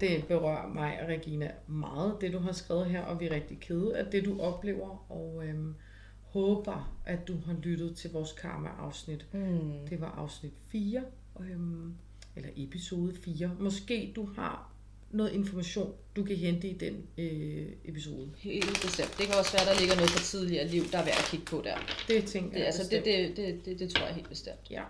det 0.00 0.24
berører 0.28 0.68
mig 0.68 1.02
og 1.02 1.08
Regina 1.08 1.50
meget, 1.66 2.16
det 2.20 2.32
du 2.32 2.38
har 2.38 2.52
skrevet 2.52 2.86
her, 2.86 3.02
og 3.02 3.20
vi 3.20 3.26
er 3.26 3.34
rigtig 3.34 3.60
kede 3.60 3.96
af 3.96 4.06
det, 4.06 4.24
du 4.24 4.40
oplever. 4.40 5.12
Og 5.12 5.42
øh, 5.46 5.74
håber, 6.22 6.98
at 7.06 7.28
du 7.28 7.36
har 7.46 7.54
lyttet 7.62 7.96
til 7.96 8.12
vores 8.12 8.32
karma-afsnit. 8.32 9.26
Mm. 9.32 9.72
Det 9.90 10.00
var 10.00 10.10
afsnit 10.10 10.52
4, 10.68 11.02
øhm, 11.40 11.94
eller 12.36 12.50
episode 12.56 13.14
4. 13.14 13.50
Måske 13.58 14.12
du 14.16 14.28
har 14.36 14.69
noget 15.10 15.32
information, 15.32 15.94
du 16.16 16.24
kan 16.24 16.36
hente 16.36 16.68
i 16.68 16.72
den 16.72 17.06
øh, 17.18 17.66
episode. 17.84 18.30
Helt 18.38 18.80
bestemt. 18.82 19.14
Det 19.18 19.26
kan 19.26 19.34
også 19.34 19.52
være, 19.52 19.66
der 19.74 19.80
ligger 19.80 19.94
noget 19.94 20.10
fra 20.10 20.22
tidligere 20.24 20.68
liv, 20.68 20.82
der 20.92 20.98
er 20.98 21.04
værd 21.04 21.18
at 21.18 21.24
kigge 21.30 21.46
på 21.46 21.62
der. 21.64 21.76
Det 22.08 22.24
tænker 22.24 22.50
Det, 22.50 22.58
jeg 22.58 22.66
altså, 22.66 22.82
det, 22.82 22.90
bestemt. 23.04 23.36
det, 23.36 23.36
det, 23.36 23.64
det, 23.64 23.78
det 23.78 23.90
tror 23.94 24.06
jeg 24.06 24.14
helt 24.14 24.28
bestemt. 24.28 24.70
Ja, 24.70 24.82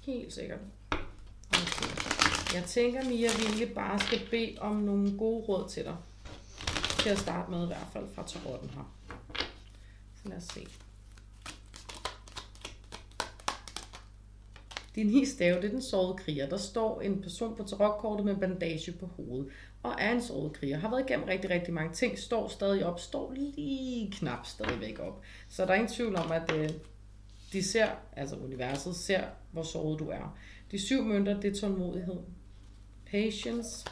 helt 0.00 0.32
sikkert. 0.32 0.58
Okay. 1.48 2.54
Jeg 2.54 2.64
tænker, 2.66 3.04
Mia, 3.04 3.26
at 3.28 3.38
vi 3.38 3.44
egentlig 3.44 3.72
bare 3.74 4.00
skal 4.00 4.20
bede 4.30 4.56
om 4.60 4.76
nogle 4.76 5.18
gode 5.18 5.44
råd 5.44 5.68
til 5.68 5.84
dig. 5.84 5.96
Til 7.02 7.08
at 7.08 7.18
starte 7.18 7.50
med 7.50 7.64
i 7.64 7.66
hvert 7.66 7.86
fald 7.92 8.04
fra 8.14 8.24
tarotten 8.26 8.70
her. 8.70 8.94
Så 10.22 10.28
lad 10.28 10.36
os 10.36 10.44
se. 10.44 10.66
Din 14.94 15.06
ni 15.06 15.24
stave, 15.26 15.56
det 15.56 15.64
er 15.64 15.68
den 15.68 15.82
sårede 15.82 16.16
kriger. 16.16 16.48
Der 16.48 16.56
står 16.56 17.00
en 17.00 17.22
person 17.22 17.56
på 17.56 17.62
tarotkortet 17.62 18.26
med 18.26 18.36
bandage 18.36 18.92
på 18.92 19.06
hovedet. 19.06 19.48
Og 19.82 19.94
er 19.98 20.12
en 20.12 20.22
såret 20.22 20.52
kriger. 20.52 20.78
Har 20.78 20.90
været 20.90 21.10
igennem 21.10 21.26
rigtig, 21.26 21.50
rigtig 21.50 21.74
mange 21.74 21.94
ting. 21.94 22.18
Står 22.18 22.48
stadig 22.48 22.86
op. 22.86 23.00
Står 23.00 23.32
lige 23.32 24.12
knap 24.12 24.46
stadigvæk 24.46 24.98
op. 24.98 25.22
Så 25.48 25.64
der 25.64 25.70
er 25.70 25.74
ingen 25.74 25.92
tvivl 25.92 26.16
om, 26.16 26.32
at 26.32 26.52
øh, 26.54 26.70
de 27.52 27.62
ser, 27.62 27.88
altså 28.12 28.36
universet 28.36 28.96
ser, 28.96 29.22
hvor 29.52 29.62
såret 29.62 29.98
du 29.98 30.08
er. 30.08 30.38
De 30.70 30.78
syv 30.78 31.02
mønter, 31.02 31.40
det 31.40 31.50
er 31.56 31.60
tålmodighed. 31.60 32.18
Patience. 33.10 33.86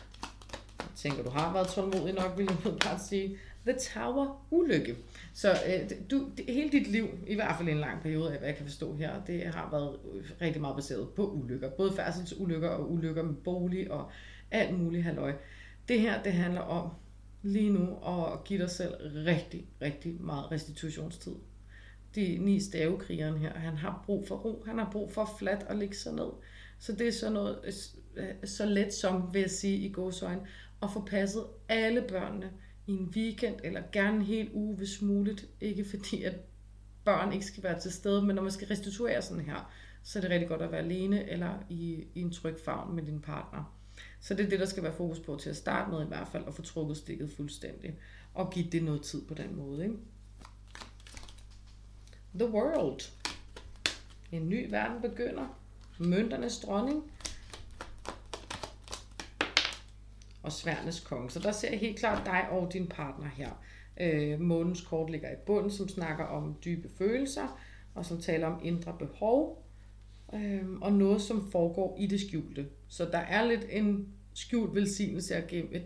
Jeg 0.78 0.88
tænker, 0.96 1.22
du 1.22 1.30
har 1.30 1.52
været 1.52 1.68
tålmodig 1.68 2.14
nok, 2.14 2.38
vil 2.38 2.44
jeg 2.64 2.72
bare 2.84 2.98
sige. 2.98 3.38
The 3.68 3.78
Tower, 3.78 4.46
ulykke. 4.50 4.96
Så 5.34 5.50
øh, 5.50 5.90
du, 6.10 6.30
det, 6.36 6.44
hele 6.48 6.70
dit 6.70 6.86
liv, 6.86 7.08
i 7.26 7.34
hvert 7.34 7.56
fald 7.56 7.68
en 7.68 7.78
lang 7.78 8.02
periode 8.02 8.32
af, 8.32 8.38
hvad 8.38 8.48
jeg 8.48 8.56
kan 8.56 8.66
forstå 8.66 8.94
her, 8.94 9.24
det 9.24 9.44
har 9.44 9.68
været 9.70 9.98
øh, 10.14 10.24
rigtig 10.40 10.60
meget 10.60 10.76
baseret 10.76 11.08
på 11.16 11.30
ulykker. 11.30 11.70
Både 11.70 11.92
færdselsulykker 11.96 12.68
og 12.68 12.92
ulykker 12.92 13.22
med 13.22 13.34
bolig 13.34 13.90
og 13.90 14.10
alt 14.50 14.78
muligt 14.78 15.04
halløj. 15.04 15.32
Det 15.88 16.00
her, 16.00 16.22
det 16.22 16.32
handler 16.32 16.60
om 16.60 16.90
lige 17.42 17.70
nu 17.70 17.96
at 18.06 18.44
give 18.44 18.62
dig 18.62 18.70
selv 18.70 18.94
rigtig, 19.26 19.66
rigtig 19.82 20.20
meget 20.20 20.52
restitutionstid 20.52 21.34
de 22.14 22.38
ni 22.38 22.60
stavekrigeren 22.60 23.38
her, 23.38 23.52
han 23.52 23.76
har 23.76 24.02
brug 24.06 24.28
for 24.28 24.36
ro, 24.36 24.64
han 24.66 24.78
har 24.78 24.90
brug 24.92 25.12
for 25.12 25.30
flat 25.38 25.66
at 25.68 25.78
ligge 25.78 25.96
sig 25.96 26.12
ned. 26.12 26.30
Så 26.78 26.92
det 26.92 27.08
er 27.08 27.12
sådan 27.12 27.32
noget, 27.32 27.58
øh, 27.64 28.24
øh, 28.24 28.48
så 28.48 28.66
let 28.66 28.94
som, 28.94 29.34
vil 29.34 29.40
jeg 29.40 29.50
sige 29.50 29.78
i 29.78 29.92
gåsøjne, 29.92 30.40
at 30.82 30.88
få 30.92 31.04
passet 31.04 31.44
alle 31.68 32.04
børnene 32.08 32.50
i 32.88 32.92
en 32.92 33.12
weekend, 33.16 33.56
eller 33.64 33.82
gerne 33.92 34.16
en 34.16 34.22
hel 34.22 34.50
uge, 34.52 34.76
hvis 34.76 35.02
muligt. 35.02 35.46
Ikke 35.60 35.84
fordi, 35.84 36.22
at 36.22 36.34
børn 37.04 37.32
ikke 37.32 37.46
skal 37.46 37.62
være 37.62 37.80
til 37.80 37.92
stede, 37.92 38.22
men 38.22 38.36
når 38.36 38.42
man 38.42 38.52
skal 38.52 38.68
restituere 38.68 39.22
sådan 39.22 39.44
her, 39.44 39.72
så 40.02 40.18
er 40.18 40.20
det 40.20 40.30
rigtig 40.30 40.48
godt 40.48 40.62
at 40.62 40.72
være 40.72 40.80
alene, 40.80 41.30
eller 41.30 41.54
i, 41.68 42.06
i 42.14 42.20
en 42.20 42.30
tryg 42.30 42.56
favn 42.64 42.94
med 42.94 43.02
din 43.02 43.20
partner. 43.20 43.74
Så 44.20 44.34
det 44.34 44.46
er 44.46 44.50
det, 44.50 44.60
der 44.60 44.66
skal 44.66 44.82
være 44.82 44.92
fokus 44.92 45.18
på 45.18 45.36
til 45.36 45.50
at 45.50 45.56
starte 45.56 45.90
med 45.90 46.04
i 46.04 46.08
hvert 46.08 46.28
fald, 46.32 46.44
at 46.46 46.54
få 46.54 46.62
trukket 46.62 46.96
stikket 46.96 47.30
fuldstændig, 47.30 47.98
og 48.34 48.52
give 48.52 48.66
det 48.72 48.82
noget 48.82 49.02
tid 49.02 49.26
på 49.26 49.34
den 49.34 49.56
måde. 49.56 49.84
Ikke? 49.84 49.96
The 52.34 52.48
World. 52.48 53.00
En 54.32 54.48
ny 54.48 54.70
verden 54.70 55.02
begynder. 55.02 55.58
Mønternes 55.98 56.58
dronning. 56.58 57.12
Og 60.48 60.52
sværnes 60.52 61.00
konge. 61.00 61.30
Så 61.30 61.38
der 61.38 61.52
ser 61.52 61.70
jeg 61.70 61.78
helt 61.78 61.98
klart 61.98 62.26
dig 62.26 62.48
og 62.50 62.72
din 62.72 62.86
partner 62.86 63.26
her. 63.36 63.50
Øh, 64.00 64.40
månens 64.40 64.80
kort 64.80 65.10
ligger 65.10 65.30
i 65.30 65.36
bunden, 65.46 65.70
som 65.70 65.88
snakker 65.88 66.24
om 66.24 66.56
dybe 66.64 66.88
følelser, 66.98 67.60
og 67.94 68.06
som 68.06 68.20
taler 68.20 68.46
om 68.46 68.60
indre 68.64 68.96
behov, 68.98 69.64
øh, 70.34 70.70
og 70.80 70.92
noget, 70.92 71.22
som 71.22 71.50
foregår 71.50 71.96
i 72.00 72.06
det 72.06 72.20
skjulte. 72.20 72.66
Så 72.88 73.04
der 73.04 73.18
er 73.18 73.44
lidt 73.44 73.66
en 73.70 74.08
skjult 74.34 74.74
velsignelse, 74.74 75.34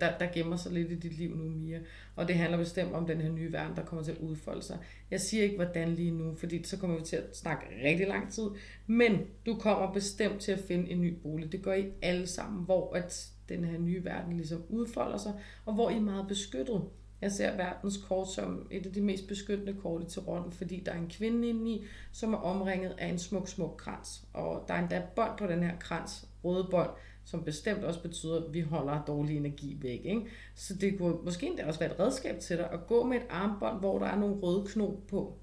der, 0.01 0.19
der 0.19 0.33
gemmer 0.35 0.57
sig 0.57 0.73
lidt 0.73 0.91
i 0.91 0.95
dit 0.95 1.19
liv 1.19 1.37
nu, 1.37 1.45
Mia. 1.45 1.81
Og 2.17 2.29
det 2.29 2.37
handler 2.37 2.59
bestemt 2.59 2.93
om 2.93 3.07
den 3.07 3.21
her 3.21 3.31
nye 3.31 3.53
verden, 3.53 3.77
der 3.77 3.85
kommer 3.85 4.05
til 4.05 4.13
at 4.13 4.19
udfolde 4.19 4.63
sig. 4.63 4.79
Jeg 5.11 5.21
siger 5.21 5.43
ikke, 5.43 5.57
hvordan 5.57 5.89
lige 5.95 6.11
nu, 6.11 6.35
fordi 6.35 6.63
så 6.63 6.79
kommer 6.79 6.99
vi 6.99 7.05
til 7.05 7.17
at 7.17 7.37
snakke 7.37 7.65
rigtig 7.85 8.09
lang 8.09 8.33
tid. 8.33 8.45
Men 8.87 9.19
du 9.47 9.55
kommer 9.55 9.93
bestemt 9.93 10.41
til 10.41 10.53
at 10.53 10.61
finde 10.69 10.91
en 10.91 11.01
ny 11.01 11.15
bolig. 11.23 11.53
Det 11.53 11.63
gør 11.63 11.75
I 11.75 11.91
alle 12.03 12.27
sammen, 12.27 12.65
hvor 12.65 12.95
at 12.95 13.33
den 13.57 13.64
her 13.64 13.78
nye 13.78 14.05
verden 14.05 14.36
ligesom 14.36 14.62
udfolder 14.68 15.16
sig, 15.16 15.32
og 15.66 15.74
hvor 15.74 15.90
I 15.90 15.96
er 15.96 16.00
meget 16.00 16.28
beskyttet. 16.28 16.82
Jeg 17.20 17.32
ser 17.32 17.57
verdens 17.57 17.96
kort 17.96 18.28
som 18.28 18.68
et 18.70 18.86
af 18.86 18.92
de 18.92 19.00
mest 19.00 19.28
beskyttende 19.28 19.74
kort 19.82 20.03
i 20.03 20.07
tarotten, 20.07 20.53
fordi 20.53 20.82
der 20.86 20.92
er 20.92 20.98
en 20.98 21.09
kvinde 21.11 21.48
indeni, 21.48 21.84
som 22.12 22.34
er 22.34 22.38
omringet 22.38 22.94
af 22.98 23.07
en 23.07 23.18
smuk, 23.18 23.48
smuk 23.48 23.76
krans. 23.76 24.24
Og 24.32 24.64
der 24.68 24.74
er 24.74 24.78
endda 24.78 25.03
bånd 25.16 25.38
på 25.38 25.46
den 25.46 25.62
her 25.62 25.78
krans, 25.78 26.28
røde 26.44 26.68
bånd, 26.70 26.90
som 27.24 27.44
bestemt 27.44 27.84
også 27.84 28.03
betyder, 28.03 28.44
at 28.44 28.55
vi 28.55 28.61
holder 28.61 29.05
dårlig 29.05 29.36
energi 29.36 29.78
væk. 29.80 30.00
Ikke? 30.05 30.26
Så 30.55 30.74
det 30.74 30.98
kunne 30.98 31.16
måske 31.24 31.46
endda 31.46 31.66
også 31.66 31.80
være 31.80 31.92
et 31.92 32.00
redskab 32.00 32.40
til 32.40 32.57
dig 32.59 32.70
at 32.70 32.86
gå 32.86 33.05
med 33.05 33.16
et 33.16 33.26
armbånd, 33.30 33.78
hvor 33.78 33.98
der 33.98 34.07
er 34.07 34.18
nogle 34.18 34.36
røde 34.36 34.66
knop 34.66 35.07
på 35.09 35.38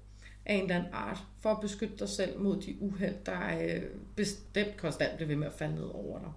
af 0.46 0.54
en 0.54 0.62
eller 0.62 0.74
anden 0.76 0.90
art, 0.92 1.18
for 1.40 1.50
at 1.50 1.60
beskytte 1.60 1.96
dig 1.98 2.08
selv 2.08 2.40
mod 2.40 2.60
de 2.60 2.76
uheld, 2.80 3.14
der 3.26 3.62
øh, 3.62 3.82
bestemt 4.16 4.76
konstant 4.76 5.16
bliver 5.16 5.28
ved 5.28 5.36
med 5.36 5.46
at 5.46 5.52
falde 5.52 5.74
ned 5.74 5.84
over 5.84 6.18
dig. 6.18 6.32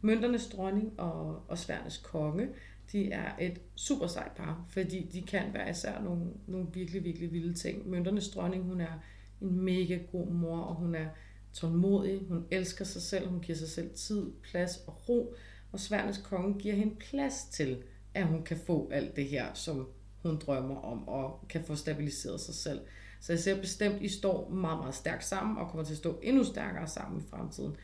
Mønternes 0.00 0.46
dronning 0.46 1.00
og, 1.00 1.42
og 1.48 1.58
sværnes 1.58 1.98
konge, 1.98 2.48
de 2.92 3.12
er 3.12 3.32
et 3.40 3.60
super 3.76 4.06
sejt 4.06 4.32
par, 4.32 4.66
fordi 4.68 5.08
de 5.12 5.22
kan 5.22 5.54
være 5.54 5.70
især 5.70 6.02
nogle, 6.02 6.24
nogle 6.46 6.66
virkelig, 6.72 7.04
virkelig 7.04 7.32
vilde 7.32 7.54
ting. 7.54 7.90
Mønternes 7.90 8.28
dronning, 8.28 8.64
hun 8.64 8.80
er 8.80 9.02
en 9.40 9.60
mega 9.60 9.98
god 10.12 10.26
mor, 10.26 10.58
og 10.58 10.74
hun 10.74 10.94
er 10.94 11.06
tålmodig, 11.52 12.20
hun 12.28 12.46
elsker 12.50 12.84
sig 12.84 13.02
selv, 13.02 13.28
hun 13.28 13.40
giver 13.40 13.58
sig 13.58 13.68
selv 13.68 13.90
tid, 13.94 14.30
plads 14.42 14.76
og 14.86 15.08
ro, 15.08 15.34
og 15.72 15.80
Sværnes 15.80 16.18
konge 16.18 16.58
giver 16.58 16.74
hende 16.74 16.94
plads 17.10 17.44
til, 17.52 17.82
at 18.14 18.26
hun 18.26 18.42
kan 18.42 18.56
få 18.56 18.88
alt 18.92 19.16
det 19.16 19.24
her, 19.24 19.54
som 19.54 19.88
hun 20.22 20.38
drømmer 20.38 20.76
om, 20.76 21.08
og 21.08 21.44
kan 21.48 21.64
få 21.64 21.74
stabiliseret 21.74 22.40
sig 22.40 22.54
selv. 22.54 22.80
Så 23.20 23.32
jeg 23.32 23.40
ser 23.40 23.60
bestemt, 23.60 23.94
at 23.94 24.02
I 24.02 24.08
står 24.08 24.48
meget, 24.48 24.78
meget 24.78 24.94
stærkt 24.94 25.24
sammen, 25.24 25.58
og 25.58 25.68
kommer 25.68 25.84
til 25.84 25.92
at 25.92 25.98
stå 25.98 26.18
endnu 26.22 26.44
stærkere 26.44 26.86
sammen 26.86 27.20
i 27.20 27.24
fremtiden. 27.30 27.76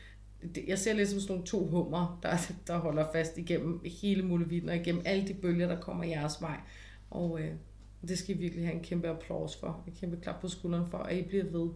Jeg 0.67 0.79
ser 0.79 0.93
lidt 0.93 1.09
som 1.09 1.19
sådan 1.19 1.33
nogle 1.33 1.47
to 1.47 1.65
hummer, 1.65 2.19
der, 2.23 2.51
der 2.67 2.77
holder 2.77 3.05
fast 3.13 3.37
igennem 3.37 3.81
hele 4.01 4.23
muligheden, 4.23 4.69
og 4.69 4.75
igennem 4.75 5.01
alle 5.05 5.27
de 5.27 5.33
bølger, 5.33 5.67
der 5.67 5.81
kommer 5.81 6.03
jeres 6.03 6.41
vej. 6.41 6.59
Og 7.09 7.41
øh, 7.41 7.53
det 8.07 8.17
skal 8.17 8.35
I 8.35 8.39
virkelig 8.39 8.65
have 8.65 8.75
en 8.75 8.83
kæmpe 8.83 9.07
applaus 9.07 9.55
for, 9.59 9.83
en 9.87 9.93
kæmpe 9.93 10.17
klap 10.21 10.41
på 10.41 10.47
skulderen 10.47 10.87
for, 10.87 10.97
at 10.97 11.17
I 11.17 11.21
bliver 11.21 11.43
ved. 11.43 11.69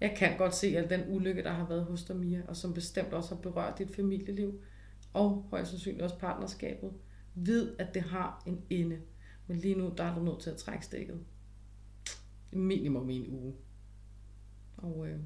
Jeg 0.00 0.14
kan 0.16 0.38
godt 0.38 0.54
se 0.54 0.76
al 0.76 0.90
den 0.90 1.00
ulykke, 1.08 1.42
der 1.42 1.52
har 1.52 1.68
været 1.68 1.84
hos 1.84 2.04
dig, 2.04 2.16
Mia, 2.16 2.42
og 2.48 2.56
som 2.56 2.74
bestemt 2.74 3.12
også 3.12 3.34
har 3.34 3.42
berørt 3.42 3.78
dit 3.78 3.94
familieliv, 3.96 4.60
og 5.12 5.46
højst 5.50 5.70
sandsynligt 5.70 6.02
også 6.02 6.18
partnerskabet. 6.18 6.92
Vid, 7.34 7.70
at 7.78 7.94
det 7.94 8.02
har 8.02 8.42
en 8.46 8.62
ende. 8.70 8.98
Men 9.46 9.56
lige 9.56 9.74
nu, 9.74 9.92
der 9.96 10.04
er 10.04 10.14
du 10.14 10.24
nødt 10.24 10.40
til 10.40 10.50
at 10.50 10.56
trække 10.56 10.84
stikket. 10.84 11.20
Minimum 12.52 13.10
i 13.10 13.16
en 13.16 13.34
uge. 13.34 13.54
Og 14.76 15.08
øh, 15.08 15.18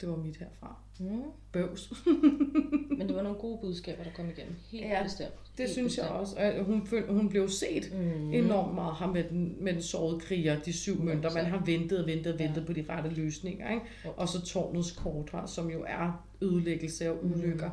det 0.00 0.08
var 0.08 0.16
mit 0.16 0.36
herfra. 0.36 0.76
Mm. 1.00 1.22
Bøvs. 1.52 1.92
Men 2.98 3.08
det 3.08 3.16
var 3.16 3.22
nogle 3.22 3.38
gode 3.38 3.58
budskaber, 3.62 4.02
der 4.04 4.10
kom 4.16 4.28
igennem. 4.28 4.54
Helt 4.70 4.84
Ja, 4.84 5.02
bestemt. 5.02 5.30
Det 5.30 5.58
Helt 5.58 5.70
synes 5.70 5.98
jeg 5.98 6.04
bestemt. 6.20 6.20
også. 6.20 6.58
Og 6.58 6.64
hun, 6.64 6.88
hun 7.08 7.28
blev 7.28 7.48
set 7.48 7.92
Mm. 7.92 8.32
enormt 8.32 8.74
meget 8.74 8.94
her 8.98 9.06
med 9.06 9.24
den, 9.24 9.56
med 9.64 9.72
den 9.72 9.82
sårede 9.82 10.20
kriger, 10.20 10.60
de 10.60 10.72
syv 10.72 11.02
mønter. 11.02 11.34
Man 11.34 11.44
har 11.46 11.62
ventet 11.66 12.00
og 12.00 12.06
ventet 12.06 12.32
og 12.32 12.38
ventet 12.38 12.60
Ja. 12.60 12.66
på 12.66 12.72
de 12.72 12.84
rette 12.88 13.10
løsninger. 13.10 13.70
Ikke? 13.70 13.86
Jo. 14.04 14.10
Og 14.16 14.28
så 14.28 14.40
tårnets 14.46 14.92
kort 14.92 15.30
her, 15.32 15.46
som 15.46 15.70
jo 15.70 15.84
er 15.86 16.26
ødelæggelse 16.42 17.10
og 17.10 17.24
ulykker. 17.24 17.70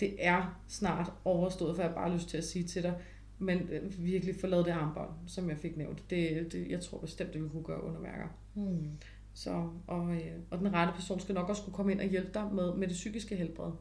Det 0.00 0.14
er 0.18 0.60
snart 0.68 1.12
overstået, 1.24 1.76
for 1.76 1.82
jeg 1.82 1.90
har 1.90 1.96
bare 1.96 2.14
lyst 2.14 2.28
til 2.28 2.36
at 2.38 2.44
sige 2.44 2.64
til 2.64 2.82
dig, 2.82 2.94
men 3.38 3.58
øh, 3.72 4.04
virkelig 4.04 4.34
forlad 4.40 4.58
det 4.64 4.70
armbånd, 4.70 5.10
som 5.26 5.48
jeg 5.48 5.56
fik 5.58 5.76
nævnt. 5.76 6.10
Det, 6.10 6.52
det, 6.52 6.70
jeg 6.70 6.80
tror 6.80 6.98
bestemt, 6.98 7.32
det 7.32 7.42
vil 7.42 7.50
kunne 7.50 7.62
gøre 7.64 7.84
underværker. 7.84 8.26
Mm. 8.54 8.90
Så, 9.34 9.70
og, 9.86 10.14
øh, 10.14 10.38
og 10.50 10.58
den 10.58 10.72
rette 10.72 10.92
person 10.92 11.20
skal 11.20 11.34
nok 11.34 11.48
også 11.48 11.62
kunne 11.62 11.74
komme 11.74 11.92
ind 11.92 12.00
og 12.00 12.06
hjælpe 12.06 12.30
dig 12.34 12.52
med, 12.52 12.74
med 12.74 12.88
det 12.88 12.94
psykiske 12.94 13.36
helbred. 13.36 13.72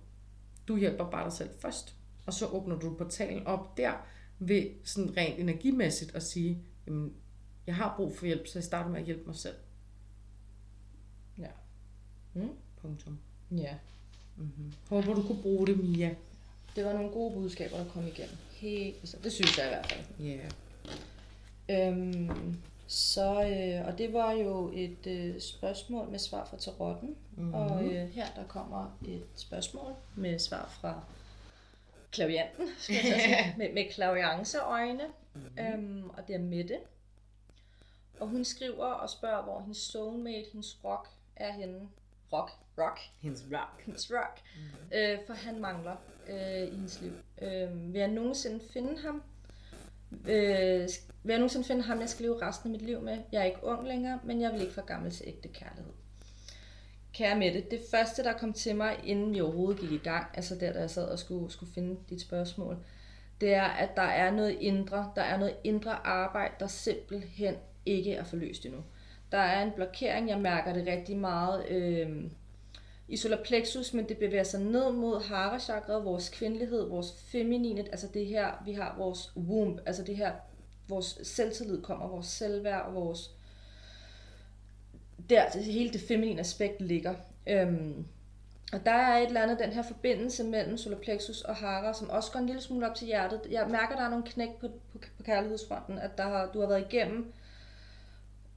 Du 0.67 0.77
hjælper 0.77 1.09
bare 1.09 1.23
dig 1.23 1.33
selv 1.33 1.49
først, 1.59 1.95
og 2.25 2.33
så 2.33 2.47
åbner 2.47 2.79
du 2.79 2.93
portalen 2.93 3.47
op 3.47 3.77
der 3.77 3.93
ved 4.39 4.69
sådan 4.83 5.17
rent 5.17 5.39
energimæssigt 5.39 6.15
at 6.15 6.23
sige, 6.23 6.63
jamen, 6.87 7.13
jeg 7.67 7.75
har 7.75 7.93
brug 7.97 8.17
for 8.17 8.25
hjælp, 8.25 8.47
så 8.47 8.59
jeg 8.59 8.63
starter 8.63 8.89
med 8.89 8.99
at 8.99 9.05
hjælpe 9.05 9.25
mig 9.25 9.35
selv. 9.35 9.55
Ja. 11.37 11.47
Mm. 12.33 12.49
Punktum. 12.81 13.19
Ja. 13.51 13.75
Mm-hmm. 14.37 14.73
Håber 14.89 15.13
du 15.13 15.21
kunne 15.21 15.41
bruge 15.41 15.67
det, 15.67 15.83
Mia. 15.83 16.15
Det 16.75 16.85
var 16.85 16.93
nogle 16.93 17.11
gode 17.11 17.33
budskaber, 17.33 17.77
der 17.77 17.85
kom 17.85 18.07
igennem. 18.07 18.35
Helt. 18.51 19.17
Det 19.23 19.31
synes 19.31 19.57
jeg 19.57 19.65
i 19.65 19.69
hvert 19.69 19.85
fald. 19.85 20.05
Ja. 20.19 20.49
Yeah. 21.69 21.97
Øhm, 21.97 22.57
så, 22.89 23.43
øh, 23.43 23.87
og 23.87 23.97
det 23.97 24.13
var 24.13 24.31
jo 24.31 24.71
et 24.73 25.07
øh, 25.07 25.41
spørgsmål 25.41 26.09
med 26.09 26.19
svar 26.19 26.45
fra 26.45 26.57
tarotten. 26.57 27.15
Mm-hmm. 27.35 27.53
Og 27.53 27.83
øh, 27.85 28.09
her 28.09 28.25
der 28.35 28.43
kommer 28.47 28.97
et 29.07 29.25
spørgsmål 29.35 29.93
med 30.15 30.39
svar 30.39 30.69
fra 30.81 31.03
klavianten, 32.11 32.67
skal 32.77 32.95
jeg 32.95 33.21
sige, 33.21 33.55
med, 33.57 33.73
med 33.73 33.91
klavianceøjne. 33.91 35.03
Mm-hmm. 35.33 35.59
Øhm, 35.59 36.09
og 36.09 36.27
det 36.27 36.35
er 36.35 36.39
Mette. 36.39 36.77
Og 38.19 38.27
hun 38.27 38.45
skriver 38.45 38.85
og 38.85 39.09
spørger, 39.09 39.43
hvor 39.43 39.59
hendes 39.59 39.77
soulmate, 39.77 40.45
hendes 40.51 40.79
rock, 40.83 41.09
er 41.35 41.51
henne. 41.51 41.89
Rock, 42.33 42.51
rock. 42.77 42.99
Hendes 43.21 43.45
rock. 43.51 43.85
Hendes 43.85 44.11
rock. 44.11 44.41
Mm-hmm. 44.55 44.97
Øh, 44.97 45.19
for 45.27 45.33
han 45.33 45.59
mangler 45.59 45.95
øh, 46.27 46.67
i 46.67 46.75
hendes 46.75 47.01
liv. 47.01 47.13
Øh, 47.41 47.93
vil 47.93 47.99
jeg 47.99 48.07
nogensinde 48.07 48.59
finde 48.73 49.01
ham? 49.01 49.23
Øh, 50.11 50.87
vil 51.23 51.31
jeg 51.31 51.37
nogensinde 51.37 51.67
finde 51.67 51.81
ham, 51.81 51.99
jeg 51.99 52.09
skal 52.09 52.25
leve 52.25 52.41
resten 52.41 52.67
af 52.67 52.71
mit 52.71 52.81
liv 52.81 53.01
med? 53.01 53.17
Jeg 53.31 53.41
er 53.41 53.45
ikke 53.45 53.63
ung 53.63 53.87
længere, 53.87 54.19
men 54.23 54.41
jeg 54.41 54.51
vil 54.53 54.61
ikke 54.61 54.73
for 54.73 54.81
gammel 54.81 55.11
til 55.11 55.27
ægte 55.27 55.47
kærlighed. 55.47 55.91
Kære 57.13 57.39
Mette, 57.39 57.63
det 57.71 57.81
første, 57.91 58.23
der 58.23 58.33
kom 58.33 58.53
til 58.53 58.75
mig, 58.75 58.99
inden 59.03 59.33
vi 59.33 59.41
overhovedet 59.41 59.81
gik 59.81 59.91
i 59.91 59.97
gang, 59.97 60.25
altså 60.33 60.55
der, 60.55 60.73
da 60.73 60.79
jeg 60.79 60.89
sad 60.89 61.07
og 61.07 61.19
skulle, 61.19 61.51
skulle 61.51 61.73
finde 61.73 61.99
dit 62.09 62.21
spørgsmål, 62.21 62.77
det 63.41 63.53
er, 63.53 63.63
at 63.63 63.89
der 63.95 64.01
er 64.01 64.31
noget 64.31 64.57
indre, 64.59 65.11
der 65.15 65.21
er 65.21 65.37
noget 65.37 65.55
indre 65.63 66.07
arbejde, 66.07 66.53
der 66.59 66.67
simpelthen 66.67 67.55
ikke 67.85 68.13
er 68.13 68.23
forløst 68.23 68.65
endnu. 68.65 68.83
Der 69.31 69.37
er 69.37 69.63
en 69.63 69.71
blokering, 69.75 70.29
jeg 70.29 70.39
mærker 70.39 70.73
det 70.73 70.87
rigtig 70.87 71.17
meget 71.17 71.69
øh, 71.69 72.23
i 73.09 73.17
solar 73.17 73.43
plexus, 73.43 73.93
men 73.93 74.09
det 74.09 74.17
bevæger 74.17 74.43
sig 74.43 74.59
ned 74.59 74.91
mod 74.91 75.23
hara 75.23 75.97
vores 75.97 76.29
kvindelighed, 76.29 76.89
vores 76.89 77.13
feminine, 77.31 77.81
altså 77.81 78.07
det 78.13 78.25
her, 78.25 78.63
vi 78.65 78.73
har 78.73 78.95
vores 78.97 79.31
womb, 79.37 79.79
altså 79.85 80.03
det 80.03 80.17
her, 80.17 80.31
vores 80.87 81.19
selvtillid 81.23 81.81
kommer, 81.81 82.07
vores 82.07 82.27
selvværd 82.27 82.93
vores, 82.93 83.31
der 85.29 85.59
hele 85.59 85.93
det 85.93 86.01
feminine 86.01 86.39
aspekt 86.39 86.81
ligger. 86.81 87.15
Øhm, 87.47 88.05
og 88.73 88.85
der 88.85 88.91
er 88.91 89.17
et 89.17 89.27
eller 89.27 89.41
andet, 89.41 89.59
den 89.59 89.71
her 89.71 89.81
forbindelse 89.81 90.43
mellem 90.43 90.77
solar 90.77 90.97
plexus 90.97 91.41
og 91.41 91.55
hara, 91.55 91.93
som 91.93 92.09
også 92.09 92.31
går 92.31 92.39
en 92.39 92.45
lille 92.45 92.61
smule 92.61 92.89
op 92.89 92.95
til 92.95 93.07
hjertet. 93.07 93.41
Jeg 93.51 93.67
mærker, 93.69 93.95
der 93.95 94.03
er 94.03 94.09
nogle 94.09 94.25
knæk 94.25 94.49
på, 94.61 94.67
på, 94.67 94.99
på 95.17 95.23
kærlighedsfronten, 95.23 95.99
at 95.99 96.17
der 96.17 96.23
har, 96.23 96.49
du 96.53 96.59
har 96.59 96.67
været 96.67 96.85
igennem 96.93 97.33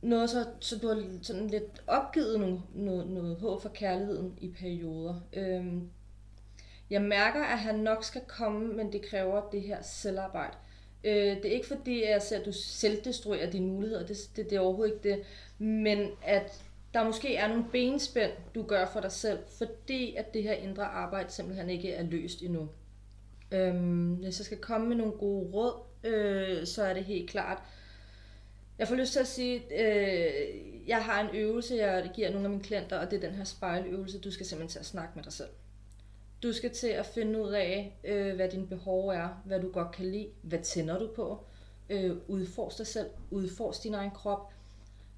noget, 0.02 0.30
så, 0.30 0.46
så 0.60 0.78
du 0.78 0.88
har 0.88 1.02
sådan 1.22 1.46
lidt 1.46 1.82
opgivet 1.86 2.40
noget, 2.40 2.62
noget, 2.74 3.06
noget 3.06 3.36
håb 3.36 3.62
for 3.62 3.68
kærligheden 3.68 4.34
i 4.40 4.48
perioder. 4.48 5.20
Øhm, 5.32 5.90
jeg 6.90 7.02
mærker, 7.02 7.44
at 7.44 7.58
han 7.58 7.74
nok 7.74 8.04
skal 8.04 8.22
komme, 8.28 8.72
men 8.74 8.92
det 8.92 9.02
kræver 9.02 9.50
det 9.52 9.62
her 9.62 9.82
selvarbejde. 9.82 10.56
Øh, 11.04 11.12
det 11.14 11.46
er 11.46 11.52
ikke 11.52 11.66
fordi, 11.66 12.02
at 12.02 12.10
jeg 12.10 12.22
ser, 12.22 12.38
at 12.38 12.46
du 12.46 12.52
selvdestruerer 12.52 13.50
dine 13.50 13.66
muligheder, 13.66 14.06
det, 14.06 14.16
det, 14.36 14.50
det 14.50 14.56
er 14.56 14.60
overhovedet 14.60 14.94
ikke 14.94 15.08
det, 15.08 15.24
men 15.58 16.08
at 16.22 16.64
der 16.94 17.04
måske 17.04 17.36
er 17.36 17.48
nogle 17.48 17.64
benspænd, 17.72 18.32
du 18.54 18.62
gør 18.62 18.86
for 18.86 19.00
dig 19.00 19.12
selv, 19.12 19.38
fordi 19.58 20.14
at 20.14 20.34
det 20.34 20.42
her 20.42 20.52
indre 20.52 20.84
arbejde 20.84 21.32
simpelthen 21.32 21.70
ikke 21.70 21.92
er 21.92 22.02
løst 22.02 22.42
endnu. 22.42 22.68
Øhm, 23.52 24.14
hvis 24.14 24.38
jeg 24.38 24.46
skal 24.46 24.58
komme 24.58 24.88
med 24.88 24.96
nogle 24.96 25.12
gode 25.12 25.50
råd, 25.52 25.72
øh, 26.04 26.66
så 26.66 26.82
er 26.82 26.94
det 26.94 27.04
helt 27.04 27.30
klart, 27.30 27.62
jeg 28.82 28.88
får 28.88 28.96
lyst 28.96 29.12
til 29.12 29.20
at 29.20 29.26
sige, 29.26 29.62
øh, 29.80 30.88
jeg 30.88 31.04
har 31.04 31.20
en 31.20 31.36
øvelse, 31.36 31.74
jeg 31.74 32.10
giver 32.14 32.30
nogle 32.30 32.44
af 32.44 32.50
mine 32.50 32.62
klienter, 32.62 32.98
og 32.98 33.10
det 33.10 33.16
er 33.16 33.28
den 33.28 33.36
her 33.36 33.44
spejløvelse. 33.44 34.20
Du 34.20 34.30
skal 34.30 34.46
simpelthen 34.46 34.72
til 34.72 34.78
at 34.78 34.86
snakke 34.86 35.12
med 35.14 35.24
dig 35.24 35.32
selv. 35.32 35.48
Du 36.42 36.52
skal 36.52 36.70
til 36.70 36.86
at 36.86 37.06
finde 37.06 37.42
ud 37.42 37.50
af, 37.50 37.98
øh, 38.04 38.34
hvad 38.34 38.48
dine 38.48 38.66
behov 38.66 39.08
er, 39.08 39.42
hvad 39.44 39.60
du 39.60 39.70
godt 39.72 39.92
kan 39.92 40.04
lide, 40.04 40.28
hvad 40.42 40.58
tænder 40.58 40.98
du 40.98 41.08
på, 41.16 41.44
øh, 41.90 42.16
udforsk 42.28 42.78
dig 42.78 42.86
selv, 42.86 43.06
udforsk 43.30 43.82
din 43.82 43.94
egen 43.94 44.10
krop. 44.10 44.52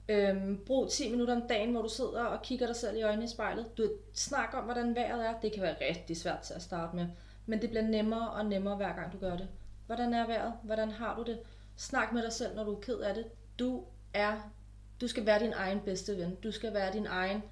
Øh, 0.08 0.58
brug 0.66 0.90
10 0.90 1.10
minutter 1.10 1.36
om 1.36 1.48
dagen, 1.48 1.72
hvor 1.72 1.82
du 1.82 1.88
sidder 1.88 2.24
og 2.24 2.42
kigger 2.42 2.66
dig 2.66 2.76
selv 2.76 2.96
i 2.96 3.02
øjnene 3.02 3.24
i 3.24 3.28
spejlet. 3.28 3.78
Du 3.78 3.90
snakker 4.14 4.58
om, 4.58 4.64
hvordan 4.64 4.94
vejret 4.94 5.26
er. 5.26 5.40
Det 5.42 5.52
kan 5.52 5.62
være 5.62 5.76
rigtig 5.90 6.16
svært 6.16 6.40
til 6.40 6.54
at 6.54 6.62
starte 6.62 6.96
med, 6.96 7.06
men 7.46 7.62
det 7.62 7.70
bliver 7.70 7.84
nemmere 7.84 8.30
og 8.30 8.46
nemmere 8.46 8.76
hver 8.76 8.94
gang 8.96 9.12
du 9.12 9.18
gør 9.18 9.36
det. 9.36 9.48
Hvordan 9.86 10.14
er 10.14 10.26
vejret? 10.26 10.52
Hvordan 10.62 10.90
har 10.90 11.16
du 11.16 11.22
det? 11.22 11.38
Snak 11.76 12.12
med 12.12 12.22
dig 12.22 12.32
selv, 12.32 12.56
når 12.56 12.64
du 12.64 12.74
er 12.74 12.80
ked 12.80 12.98
af 12.98 13.14
det 13.14 13.24
du 13.58 13.84
er, 14.14 14.52
du 15.00 15.08
skal 15.08 15.26
være 15.26 15.40
din 15.40 15.52
egen 15.52 15.80
bedste 15.80 16.16
ven. 16.16 16.34
Du 16.34 16.52
skal 16.52 16.74
være 16.74 16.92
din 16.92 17.06
egen, 17.06 17.42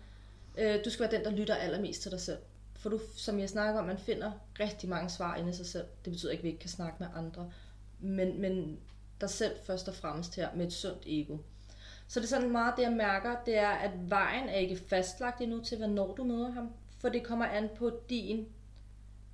øh, 0.58 0.84
du 0.84 0.90
skal 0.90 1.10
være 1.10 1.18
den, 1.18 1.24
der 1.24 1.38
lytter 1.38 1.54
allermest 1.54 2.02
til 2.02 2.10
dig 2.10 2.20
selv. 2.20 2.38
For 2.74 2.90
du, 2.90 3.00
som 3.16 3.38
jeg 3.38 3.48
snakker 3.48 3.80
om, 3.80 3.86
man 3.86 3.98
finder 3.98 4.32
rigtig 4.60 4.88
mange 4.88 5.10
svar 5.10 5.36
inde 5.36 5.50
i 5.50 5.52
sig 5.52 5.66
selv. 5.66 5.84
Det 6.04 6.12
betyder 6.12 6.32
ikke, 6.32 6.40
at 6.40 6.44
vi 6.44 6.48
ikke 6.48 6.60
kan 6.60 6.70
snakke 6.70 6.96
med 7.00 7.06
andre. 7.14 7.50
Men, 8.00 8.40
men 8.40 8.78
dig 9.20 9.30
selv 9.30 9.56
først 9.64 9.88
og 9.88 9.94
fremmest 9.94 10.36
her 10.36 10.48
med 10.54 10.66
et 10.66 10.72
sundt 10.72 11.02
ego. 11.06 11.36
Så 12.08 12.20
det 12.20 12.26
er 12.26 12.28
sådan 12.28 12.50
meget 12.50 12.74
det, 12.76 12.82
jeg 12.82 12.92
mærker, 12.92 13.36
det 13.46 13.58
er, 13.58 13.68
at 13.70 14.10
vejen 14.10 14.48
er 14.48 14.54
ikke 14.54 14.76
fastlagt 14.76 15.40
endnu 15.40 15.64
til, 15.64 15.78
hvornår 15.78 16.14
du 16.14 16.24
møder 16.24 16.50
ham. 16.50 16.72
For 16.98 17.08
det 17.08 17.24
kommer 17.24 17.46
an 17.46 17.68
på 17.76 18.00
din 18.10 18.48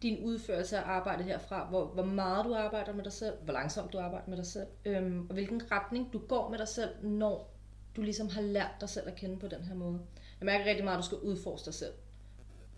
din 0.03 0.24
udførelse 0.24 0.78
af 0.78 0.82
arbejdet 0.90 1.26
herfra, 1.26 1.68
hvor, 1.68 1.86
hvor 1.86 2.05
meget 2.05 2.44
du 2.44 2.55
arbejder 2.55 2.92
med 2.94 3.05
dig 3.05 3.12
selv, 3.12 3.34
hvor 3.44 3.53
langsomt 3.53 3.92
du 3.92 3.99
arbejder 3.99 4.28
med 4.28 4.36
dig 4.36 4.46
selv, 4.46 4.66
øhm, 4.84 5.26
og 5.28 5.34
hvilken 5.34 5.72
retning 5.72 6.12
du 6.12 6.18
går 6.18 6.51
med 6.51 6.59
dig 6.59 6.68
selv, 6.68 6.90
når 7.03 7.55
du 7.96 8.03
ligesom 8.03 8.28
har 8.28 8.40
lært 8.42 8.70
dig 8.80 8.88
selv 8.88 9.09
at 9.09 9.14
kende 9.14 9.38
på 9.38 9.49
den 9.49 9.62
her 9.62 9.74
måde. 9.74 10.01
Jeg 10.40 10.46
mærker 10.46 10.64
rigtig 10.64 10.84
meget, 10.84 10.96
at 10.96 11.03
du 11.03 11.07
skal 11.07 11.18
udforske 11.18 11.64
dig 11.64 11.74
selv. 11.74 11.92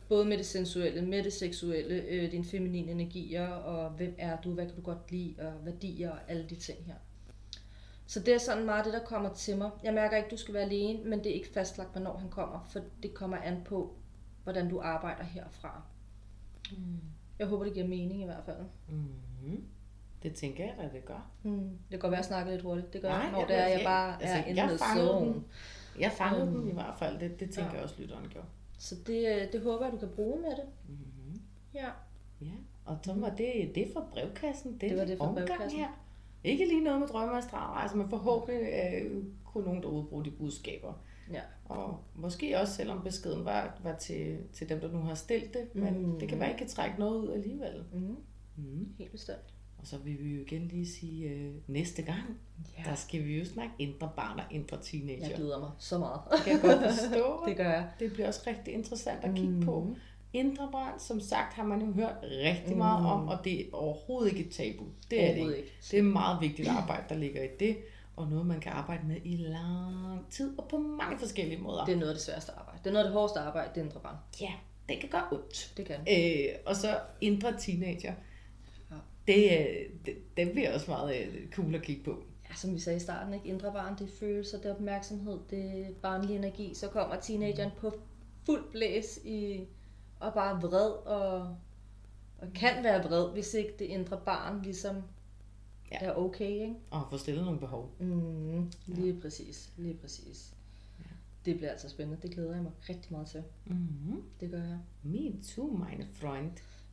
Både 0.08 0.24
med 0.24 0.38
det 0.38 0.46
sensuelle, 0.46 1.02
med 1.02 1.22
det 1.22 1.32
seksuelle, 1.32 1.94
øh, 1.94 2.32
dine 2.32 2.44
feminine 2.44 2.90
energier, 2.90 3.48
og 3.48 3.90
hvem 3.90 4.14
er 4.18 4.40
du, 4.40 4.54
hvad 4.54 4.66
kan 4.66 4.76
du 4.76 4.82
godt 4.82 5.10
lide, 5.10 5.34
og 5.38 5.52
værdier 5.64 6.10
og 6.10 6.18
alle 6.28 6.46
de 6.48 6.54
ting 6.54 6.84
her. 6.86 6.94
Så 8.06 8.20
det 8.20 8.34
er 8.34 8.38
sådan 8.38 8.64
meget 8.64 8.84
det, 8.84 8.92
der 8.92 9.04
kommer 9.04 9.34
til 9.34 9.56
mig. 9.56 9.70
Jeg 9.82 9.94
mærker 9.94 10.16
ikke, 10.16 10.26
at 10.26 10.30
du 10.30 10.36
skal 10.36 10.54
være 10.54 10.62
alene, 10.62 11.04
men 11.04 11.18
det 11.18 11.30
er 11.30 11.34
ikke 11.34 11.52
fastlagt, 11.54 11.92
hvornår 11.92 12.16
han 12.16 12.30
kommer, 12.30 12.68
for 12.70 12.80
det 13.02 13.14
kommer 13.14 13.36
an 13.36 13.62
på, 13.64 13.94
hvordan 14.42 14.68
du 14.70 14.80
arbejder 14.80 15.24
herfra. 15.24 15.82
Mm. 16.78 17.00
Jeg 17.38 17.46
håber, 17.46 17.64
det 17.64 17.74
giver 17.74 17.86
mening 17.88 18.22
i 18.22 18.24
hvert 18.24 18.44
fald. 18.44 18.56
Mm. 18.88 19.64
Det 20.22 20.34
tænker 20.34 20.64
jeg 20.64 20.74
at 20.78 20.92
det 20.92 21.04
gør. 21.04 21.30
Mm. 21.42 21.52
Det 21.52 21.90
kan 21.90 21.98
godt 21.98 22.10
være, 22.10 22.18
at 22.18 22.22
jeg 22.22 22.24
snakker 22.24 22.52
lidt 22.52 22.62
hurtigt. 22.62 22.92
Det 22.92 23.02
gør 23.02 23.08
Nej, 23.08 23.30
når 23.30 23.46
det 23.46 23.58
er, 23.58 23.66
jeg 23.66 23.80
bare 23.84 24.22
altså, 24.22 24.36
er 24.36 24.44
inde 24.44 24.66
med 24.66 24.78
zone. 24.78 25.42
Jeg 25.98 26.12
fangede 26.12 26.50
mm. 26.50 26.60
den 26.60 26.68
i 26.68 26.72
hvert 26.72 26.94
fald. 26.98 27.20
Det, 27.20 27.40
det 27.40 27.50
tænker 27.50 27.70
ja. 27.70 27.76
jeg 27.76 27.82
også, 27.82 27.94
lytteren 27.98 28.28
gjorde. 28.28 28.46
Så 28.78 28.94
det, 29.06 29.28
øh, 29.28 29.52
det 29.52 29.60
håber 29.60 29.84
jeg, 29.84 29.92
du 29.92 29.98
kan 29.98 30.08
bruge 30.08 30.40
med 30.40 30.50
det. 30.50 30.64
Mm-hmm. 30.88 31.40
Ja. 31.74 31.88
Ja, 32.40 32.56
og 32.84 32.98
så 33.02 33.14
var 33.14 33.30
det, 33.30 33.72
det 33.74 33.88
fra 33.92 34.04
brevkassen. 34.10 34.72
Det, 34.72 34.90
det 34.90 34.98
var 34.98 35.04
det 35.04 35.18
fra 35.18 35.32
brevkassen. 35.32 35.80
Her. 35.80 35.88
Ikke 36.44 36.66
lige 36.66 36.84
noget 36.84 37.00
med 37.00 37.08
drømme 37.08 37.34
og 37.34 37.42
strandrejser, 37.42 37.96
men 37.96 38.08
forhåbentlig 38.08 38.68
øh, 38.72 39.24
kunne 39.44 39.64
nogen 39.64 39.82
derude 39.82 40.04
bruge 40.04 40.24
de 40.24 40.30
budskaber. 40.30 40.92
Ja. 41.32 41.40
Og 41.64 42.00
måske 42.14 42.60
også, 42.60 42.74
selvom 42.74 43.02
beskeden 43.04 43.44
var, 43.44 43.78
var 43.82 43.96
til, 43.96 44.38
til 44.52 44.68
dem, 44.68 44.80
der 44.80 44.92
nu 44.92 44.98
har 44.98 45.14
stillet 45.14 45.54
det, 45.54 45.74
men 45.74 46.06
mm. 46.06 46.18
det 46.18 46.28
kan 46.28 46.40
være, 46.40 46.48
at 46.48 46.54
I 46.54 46.58
kan 46.58 46.68
trække 46.68 46.98
noget 46.98 47.18
ud 47.18 47.32
alligevel. 47.32 47.84
Mm. 47.92 48.16
Mm. 48.56 48.88
Helt 48.98 49.12
bestemt. 49.12 49.54
Og 49.78 49.86
så 49.86 49.98
vil 49.98 50.24
vi 50.24 50.34
jo 50.34 50.40
igen 50.40 50.68
lige 50.68 50.86
sige, 50.86 51.28
øh, 51.28 51.52
næste 51.66 52.02
gang, 52.02 52.38
ja. 52.78 52.90
der 52.90 52.94
skal 52.94 53.24
vi 53.24 53.38
jo 53.38 53.44
snakke 53.44 53.72
indre 53.78 54.10
barn 54.16 54.38
og 54.38 54.44
indre 54.50 54.78
teenager. 54.82 55.28
Jeg 55.28 55.36
glæder 55.36 55.60
mig 55.60 55.70
så 55.78 55.98
meget. 55.98 56.20
Det 56.32 56.40
kan 56.44 56.52
jeg 56.52 56.62
godt 56.62 56.94
forstå. 56.94 57.38
det 57.48 57.56
gør 57.56 57.70
jeg. 57.70 57.88
Det 58.00 58.12
bliver 58.12 58.28
også 58.28 58.40
rigtig 58.46 58.74
interessant 58.74 59.24
at 59.24 59.34
kigge 59.34 59.54
mm. 59.54 59.60
på. 59.60 59.96
Indre 60.32 60.68
barn, 60.72 61.00
som 61.00 61.20
sagt, 61.20 61.54
har 61.54 61.64
man 61.64 61.82
jo 61.82 61.92
hørt 61.92 62.14
rigtig 62.22 62.76
meget 62.76 63.00
mm. 63.00 63.06
om, 63.06 63.28
og 63.28 63.38
det 63.44 63.60
er 63.60 63.64
overhovedet 63.72 64.32
ikke 64.32 64.44
et 64.44 64.50
tabu. 64.50 64.84
Det 65.10 65.24
er 65.24 65.34
det 65.34 65.40
ikke. 65.40 65.56
ikke. 65.56 65.72
Det 65.90 65.98
er 65.98 66.02
meget 66.02 66.40
vigtigt 66.40 66.68
arbejde, 66.68 67.04
der 67.08 67.14
ligger 67.14 67.42
i 67.42 67.48
det 67.60 67.76
og 68.20 68.28
noget, 68.28 68.46
man 68.46 68.60
kan 68.60 68.72
arbejde 68.72 69.06
med 69.06 69.16
i 69.24 69.36
lang 69.36 70.30
tid, 70.30 70.58
og 70.58 70.68
på 70.68 70.78
mange 70.78 71.18
forskellige 71.18 71.62
måder. 71.62 71.84
Det 71.84 71.92
er 71.92 71.96
noget 71.96 72.10
af 72.10 72.14
det 72.14 72.24
sværeste 72.24 72.52
arbejde. 72.52 72.78
Det 72.78 72.86
er 72.86 72.92
noget 72.92 73.04
af 73.04 73.08
det 73.08 73.18
hårdeste 73.18 73.40
arbejde, 73.40 73.70
det 73.74 73.80
indre 73.80 74.00
barn. 74.00 74.16
Ja, 74.40 74.52
det 74.88 75.00
kan 75.00 75.08
gøre 75.08 75.26
ondt. 75.32 75.72
Det 75.76 75.86
kan. 75.86 75.96
Øh, 75.96 76.54
og 76.66 76.76
så 76.76 76.98
indre 77.20 77.58
teenager. 77.58 78.14
Ja. 78.90 78.96
Det, 79.26 79.66
det, 80.06 80.16
det 80.36 80.52
bliver 80.52 80.74
også 80.74 80.90
meget 80.90 81.16
øh, 81.16 81.50
cool 81.50 81.74
at 81.74 81.82
kigge 81.82 82.04
på. 82.04 82.22
Ja, 82.50 82.54
som 82.54 82.74
vi 82.74 82.80
sagde 82.80 82.96
i 82.96 83.00
starten, 83.00 83.34
ikke? 83.34 83.48
indre 83.48 83.72
barn, 83.72 83.98
det 83.98 84.08
er 84.08 84.16
følelser, 84.20 84.58
det 84.58 84.66
er 84.66 84.74
opmærksomhed, 84.74 85.38
det 85.50 85.80
er 85.80 85.90
barnlig 86.02 86.36
energi. 86.36 86.74
Så 86.74 86.88
kommer 86.88 87.16
teenageren 87.16 87.70
på 87.78 87.92
fuld 88.46 88.70
blæs 88.70 89.18
i, 89.24 89.64
og 90.20 90.34
bare 90.34 90.60
vred 90.60 90.90
og, 90.90 91.56
og 92.38 92.48
kan 92.54 92.84
være 92.84 93.02
vred, 93.02 93.32
hvis 93.32 93.54
ikke 93.54 93.74
det 93.78 93.84
indre 93.84 94.20
barn 94.24 94.62
ligesom 94.62 95.02
ja. 95.92 95.98
er 96.00 96.14
okay, 96.14 96.50
ikke? 96.50 96.74
Og 96.90 97.06
få 97.10 97.18
stillet 97.18 97.44
nogle 97.44 97.60
behov. 97.60 97.94
Mm, 97.98 98.70
lige 98.86 99.14
ja. 99.14 99.20
præcis, 99.20 99.72
lige 99.76 99.94
præcis. 99.94 100.54
Ja. 100.98 101.04
Det 101.44 101.56
bliver 101.56 101.70
altså 101.70 101.88
spændende. 101.88 102.22
Det 102.22 102.30
glæder 102.30 102.54
jeg 102.54 102.62
mig 102.62 102.72
rigtig 102.88 103.12
meget 103.12 103.26
til. 103.26 103.42
Mm-hmm. 103.66 104.22
Det 104.40 104.50
gør 104.50 104.62
jeg. 104.62 104.78
Me 105.02 105.42
too, 105.42 105.76
meine 105.76 106.06
Freund. 106.14 106.50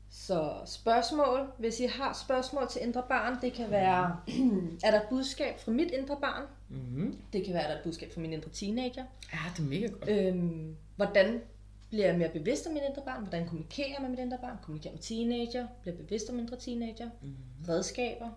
Så 0.10 0.54
spørgsmål, 0.66 1.52
hvis 1.60 1.80
I 1.80 1.86
har 1.86 2.14
spørgsmål 2.26 2.68
til 2.70 2.82
indre 2.84 3.04
barn, 3.10 3.38
det 3.42 3.54
kan 3.54 3.72
være, 3.72 4.20
er 4.86 4.92
der 4.92 5.02
et 5.02 5.08
budskab 5.10 5.60
fra 5.60 5.72
mit 5.72 5.92
indre 5.92 6.18
barn? 6.22 6.44
Mm-hmm. 6.70 7.18
Det 7.34 7.46
kan 7.46 7.54
være, 7.54 7.64
er 7.64 7.68
der 7.68 7.78
et 7.78 7.84
budskab 7.84 8.14
fra 8.14 8.22
min 8.22 8.34
indre 8.34 8.50
teenager? 8.50 9.06
Ja, 9.34 9.40
det 9.58 9.64
er 9.64 9.68
mega 9.68 9.88
godt. 9.88 10.10
Øhm, 10.10 10.76
hvordan 10.96 11.42
bliver 11.90 12.06
jeg 12.06 12.18
mere 12.18 12.30
bevidst 12.30 12.68
om 12.68 12.74
mit 12.74 12.84
indre 12.90 13.02
barn? 13.06 13.22
Hvordan 13.22 13.48
kommunikerer 13.48 13.88
jeg 13.88 13.98
med 14.02 14.10
mit 14.10 14.20
indre 14.20 14.38
barn? 14.42 14.58
Kommunikerer 14.62 14.94
med 14.94 15.02
teenager? 15.02 15.68
Bliver 15.82 15.98
bevidst 15.98 16.30
om 16.30 16.40
indre 16.40 16.58
teenager? 16.60 17.10
Mm-hmm. 17.22 17.66
Redskaber? 17.70 18.30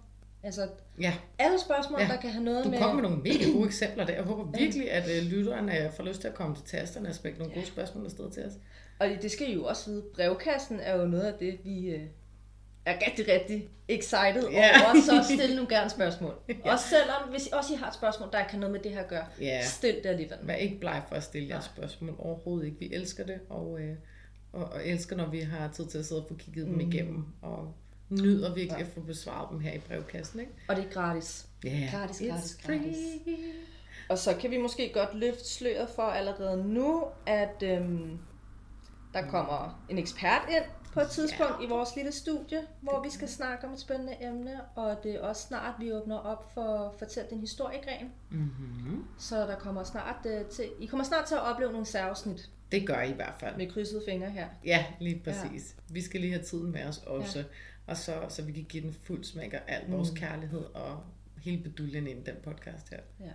Altså, 0.42 0.68
ja. 1.00 1.14
alle 1.38 1.60
spørgsmål, 1.60 2.00
ja. 2.00 2.06
der 2.06 2.16
kan 2.16 2.30
have 2.30 2.44
noget 2.44 2.64
du 2.64 2.70
med... 2.70 2.78
Du 2.78 2.84
kom 2.84 2.94
med 2.94 3.02
nogle 3.02 3.18
mega 3.22 3.50
gode 3.52 3.66
eksempler 3.66 4.06
der. 4.06 4.14
Jeg 4.14 4.22
håber 4.22 4.58
virkelig, 4.58 4.90
at 4.92 5.04
uh, 5.04 5.30
lytterne 5.30 5.92
får 5.96 6.04
lyst 6.04 6.20
til 6.20 6.28
at 6.28 6.34
komme 6.34 6.56
til 6.56 6.64
tasterne 6.64 7.08
og 7.08 7.14
spække 7.14 7.38
nogle 7.38 7.52
ja. 7.54 7.60
gode 7.60 7.66
spørgsmål 7.66 8.04
afsted 8.04 8.30
til 8.30 8.44
os. 8.44 8.52
Og 8.98 9.08
det 9.22 9.30
skal 9.30 9.50
I 9.50 9.54
jo 9.54 9.64
også 9.64 9.90
vide. 9.90 10.04
Brevkassen 10.14 10.80
er 10.80 10.96
jo 11.00 11.06
noget 11.06 11.24
af 11.24 11.34
det, 11.38 11.58
vi, 11.64 11.94
uh, 11.94 12.00
er 12.84 12.94
rigtig, 13.06 13.28
rigtig 13.28 13.68
excited 13.88 14.48
Ja. 14.50 14.70
over, 14.84 15.00
så 15.00 15.34
stil 15.34 15.56
nu 15.56 15.66
gerne 15.68 15.90
spørgsmål. 15.90 16.34
Også 16.64 16.88
selvom, 16.88 17.30
hvis 17.30 17.46
også 17.46 17.74
I 17.74 17.76
har 17.76 17.88
et 17.88 17.94
spørgsmål, 17.94 18.28
der 18.32 18.38
har 18.38 18.58
noget 18.58 18.72
med 18.72 18.80
det 18.80 18.92
her 18.92 19.00
at 19.00 19.08
gøre, 19.08 19.24
Ja. 19.40 19.64
stil 19.64 19.94
det 20.02 20.06
alligevel. 20.06 20.38
Vær 20.42 20.54
ikke 20.54 20.80
bleg 20.80 21.02
for 21.08 21.16
at 21.16 21.22
stille 21.22 21.48
jeres 21.48 21.64
spørgsmål. 21.64 22.14
Overhovedet 22.18 22.66
ikke. 22.66 22.78
Vi 22.78 22.90
elsker 22.92 23.24
det, 23.24 23.40
og, 23.48 23.80
øh, 23.80 23.94
og, 24.52 24.64
og 24.64 24.86
elsker, 24.86 25.16
når 25.16 25.30
vi 25.30 25.40
har 25.40 25.68
tid 25.68 25.86
til 25.86 25.98
at 25.98 26.06
sidde 26.06 26.20
og 26.20 26.28
få 26.28 26.34
kigget 26.34 26.66
dem 26.66 26.80
igennem. 26.80 27.24
Og 27.42 27.74
nyder 28.10 28.54
virkelig 28.54 28.78
Ja. 28.78 28.84
at 28.84 28.92
få 28.94 29.00
besvaret 29.00 29.48
dem 29.50 29.60
her 29.60 29.72
i 29.72 29.78
brevkassen. 29.78 30.40
Ikke? 30.40 30.52
Og 30.68 30.76
det 30.76 30.84
er 30.84 30.90
gratis. 30.90 31.46
Yeah. 31.66 31.92
Gratis, 31.92 32.18
gratis, 32.28 32.50
It's 32.52 32.66
gratis. 32.66 32.96
free. 33.24 33.52
Og 34.08 34.18
så 34.18 34.36
kan 34.40 34.50
vi 34.50 34.58
måske 34.58 34.90
godt 34.94 35.14
løfte 35.14 35.48
sløret 35.48 35.88
for 35.96 36.02
allerede 36.02 36.64
nu, 36.68 37.04
at 37.26 37.62
øhm, 37.62 38.18
der 39.14 39.22
kommer 39.28 39.84
en 39.88 39.98
ekspert 39.98 40.42
ind 40.50 40.64
på 40.92 41.00
et 41.00 41.08
tidspunkt 41.08 41.54
ja. 41.60 41.66
i 41.66 41.68
vores 41.68 41.88
lille 41.96 42.12
studie, 42.12 42.60
hvor 42.80 43.02
vi 43.02 43.10
skal 43.10 43.28
snakke 43.28 43.66
om 43.66 43.72
et 43.72 43.80
spændende 43.80 44.16
emne, 44.20 44.60
og 44.76 44.96
det 45.02 45.14
er 45.14 45.20
også 45.20 45.42
snart, 45.42 45.74
vi 45.78 45.92
åbner 45.92 46.16
op 46.16 46.50
for 46.54 46.94
Fortæl 46.98 47.24
din 47.30 47.40
historiegren. 47.40 48.12
Mm-hmm. 48.30 49.04
Så 49.18 49.36
der 49.46 49.56
kommer 49.58 49.84
snart 49.84 50.26
øh, 50.26 50.44
til, 50.44 50.64
I 50.80 50.86
kommer 50.86 51.04
snart 51.04 51.24
til 51.24 51.34
at 51.34 51.40
opleve 51.40 51.72
nogle 51.72 51.86
særafsnit 51.86 52.50
Det 52.72 52.86
gør 52.86 53.00
I 53.00 53.10
i 53.10 53.14
hvert 53.14 53.34
fald. 53.40 53.56
med 53.56 53.70
krydsede 53.70 54.02
fingre 54.08 54.30
her. 54.30 54.46
Ja, 54.64 54.84
lige 55.00 55.20
præcis. 55.24 55.74
Ja. 55.88 55.94
Vi 55.94 56.02
skal 56.02 56.20
lige 56.20 56.32
have 56.32 56.44
tiden 56.44 56.72
med 56.72 56.84
os 56.84 56.98
også, 56.98 57.38
ja. 57.38 57.44
Og 57.90 57.96
så, 57.96 58.12
så 58.28 58.42
vi 58.42 58.52
kan 58.52 58.64
give 58.64 58.82
den 58.82 58.92
fuld 58.92 59.24
smæk 59.24 59.52
af 59.54 59.62
al 59.68 59.90
vores 59.90 60.10
Mm. 60.10 60.16
kærlighed 60.16 60.60
og 60.74 61.00
hele 61.42 61.62
beduljen 61.62 62.06
ind 62.06 62.18
i 62.18 62.30
den 62.30 62.36
podcast 62.42 62.90
her. 62.90 63.00
Ja. 63.20 63.30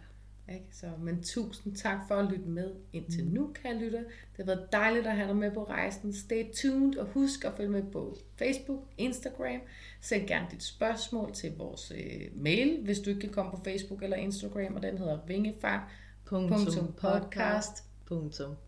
Ikke? 0.53 0.65
Så, 0.71 0.87
men 0.99 1.23
tusind 1.23 1.75
tak 1.75 1.99
for 2.07 2.15
at 2.15 2.31
lytte 2.31 2.45
med 2.49 2.71
indtil 2.93 3.25
nu, 3.25 3.51
kære 3.53 3.77
lytter. 3.79 3.99
Det 3.99 4.09
har 4.37 4.43
været 4.45 4.67
dejligt 4.71 5.07
at 5.07 5.15
have 5.15 5.27
dig 5.27 5.35
med 5.35 5.51
på 5.51 5.63
rejsen. 5.63 6.13
Stay 6.13 6.45
tuned, 6.53 6.97
og 6.97 7.05
husk 7.07 7.45
at 7.45 7.53
følge 7.57 7.69
med 7.69 7.83
på 7.91 8.17
Facebook, 8.37 8.83
Instagram. 8.97 9.61
Send 10.01 10.27
gerne 10.27 10.47
dit 10.51 10.63
spørgsmål 10.63 11.33
til 11.33 11.57
vores 11.57 11.91
øh, 11.95 12.41
mail, 12.43 12.81
hvis 12.83 12.99
du 12.99 13.09
ikke 13.09 13.21
kan 13.21 13.29
komme 13.29 13.51
på 13.51 13.61
Facebook 13.63 14.03
eller 14.03 14.17
Instagram, 14.17 14.75
og 14.75 14.81
den 14.83 14.97
hedder 14.97 15.19
vingefar. 15.27 15.91
Punktum 16.25 16.93
podcast. 16.93 18.64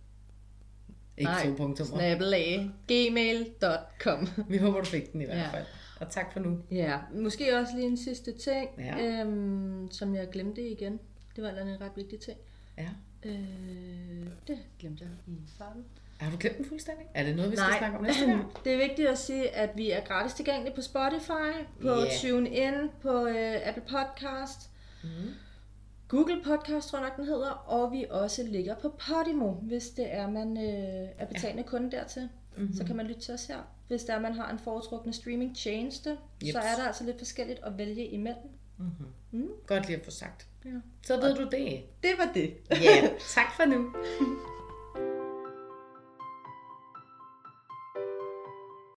Ikke 1.18 1.32
Nej, 1.32 1.46
to 1.48 1.54
punktummer. 1.58 1.98
Snabelag. 1.98 2.72
Gmail.com. 2.88 4.28
Vi 4.50 4.58
håber, 4.58 4.80
du 4.80 4.86
fik 4.86 5.12
den 5.14 5.22
i 5.22 5.26
hvert 5.26 5.38
Ja. 5.38 5.50
fald. 5.52 5.66
Og 6.00 6.10
tak 6.10 6.34
for 6.34 6.40
nu. 6.40 6.58
Ja, 6.72 6.98
måske 7.14 7.58
også 7.58 7.72
lige 7.76 7.88
en 7.88 7.98
sidste 7.98 8.32
ting, 8.38 8.70
Ja. 8.78 9.20
øhm, 9.22 9.88
som 9.92 10.16
jeg 10.16 10.28
glemte 10.32 10.70
igen. 10.70 11.00
Det 11.36 11.44
var 11.44 11.50
en 11.50 11.82
ret 11.82 11.92
vigtig 11.96 12.20
ting. 12.20 12.38
Ja. 12.78 12.88
Øh, 13.26 13.34
det 14.48 14.58
glemte 14.80 15.04
jeg 15.04 15.34
i 15.36 15.40
starten. 15.56 15.84
Har 16.18 16.32
du 16.32 16.38
glemt 16.40 16.58
den 16.58 16.66
fuldstændig? 16.66 17.06
Er 17.14 17.24
det 17.24 17.36
noget, 17.36 17.52
vi 17.52 17.58
skal 17.58 17.74
snakke 17.78 17.98
om 17.98 18.04
næste 18.04 18.26
gang? 18.26 18.46
det 18.66 18.74
er 18.74 18.78
vigtigt 18.88 19.08
at 19.08 19.18
sige, 19.18 19.50
at 19.56 19.70
vi 19.76 19.92
er 19.92 20.02
gratis 20.02 20.34
tilgængelige 20.34 20.76
på 20.76 20.82
Spotify, 20.82 21.52
på 21.82 21.90
Ja. 21.90 22.10
TuneIn, 22.22 22.74
på 23.02 23.26
øh, 23.28 23.68
Apple 23.68 23.84
Podcast, 23.90 24.70
Mm. 25.04 25.10
Google 26.08 26.44
Podcast, 26.44 26.90
tror 26.90 27.00
jeg 27.00 27.08
nok 27.10 27.18
den 27.18 27.26
hedder, 27.26 27.50
og 27.50 27.92
vi 27.92 28.06
også 28.10 28.44
ligger 28.44 28.76
på 28.76 28.90
Podimo, 28.90 29.52
hvis 29.52 29.90
det 29.90 30.14
er, 30.14 30.30
man 30.30 30.58
øh, 30.58 31.10
er 31.18 31.26
betalende 31.26 31.64
kunde 31.72 31.92
dertil. 31.92 32.30
Mm-hmm. 32.58 32.74
Så 32.74 32.84
kan 32.84 32.96
man 32.96 33.08
lytte 33.08 33.22
til 33.22 33.34
os 33.34 33.46
her. 33.46 33.58
Hvis 33.88 34.04
der 34.04 34.20
man 34.20 34.34
har 34.34 34.52
en 34.52 34.60
foretrukne 34.60 35.14
streaming 35.14 35.58
tjeneste, 35.58 36.18
Jeps. 36.44 36.52
så 36.52 36.60
er 36.60 36.76
der 36.76 36.88
altså 36.88 37.04
lidt 37.04 37.18
forskelligt 37.18 37.60
at 37.64 37.78
vælge 37.78 38.08
imellem. 38.08 38.50
Mm-hmm. 38.78 39.08
Mm. 39.32 39.50
Godt 39.68 39.88
lige 39.88 39.98
at 39.98 40.06
få 40.06 40.12
sagt. 40.12 40.48
Ja. 40.66 40.70
Så 41.06 41.22
ved 41.22 41.36
du 41.36 41.44
det. 41.44 41.84
Det 42.04 42.12
var 42.18 42.32
det. 42.34 42.54
Ja, 42.72 43.10
tak 43.36 43.56
for 43.56 43.66
nu. 43.66 43.96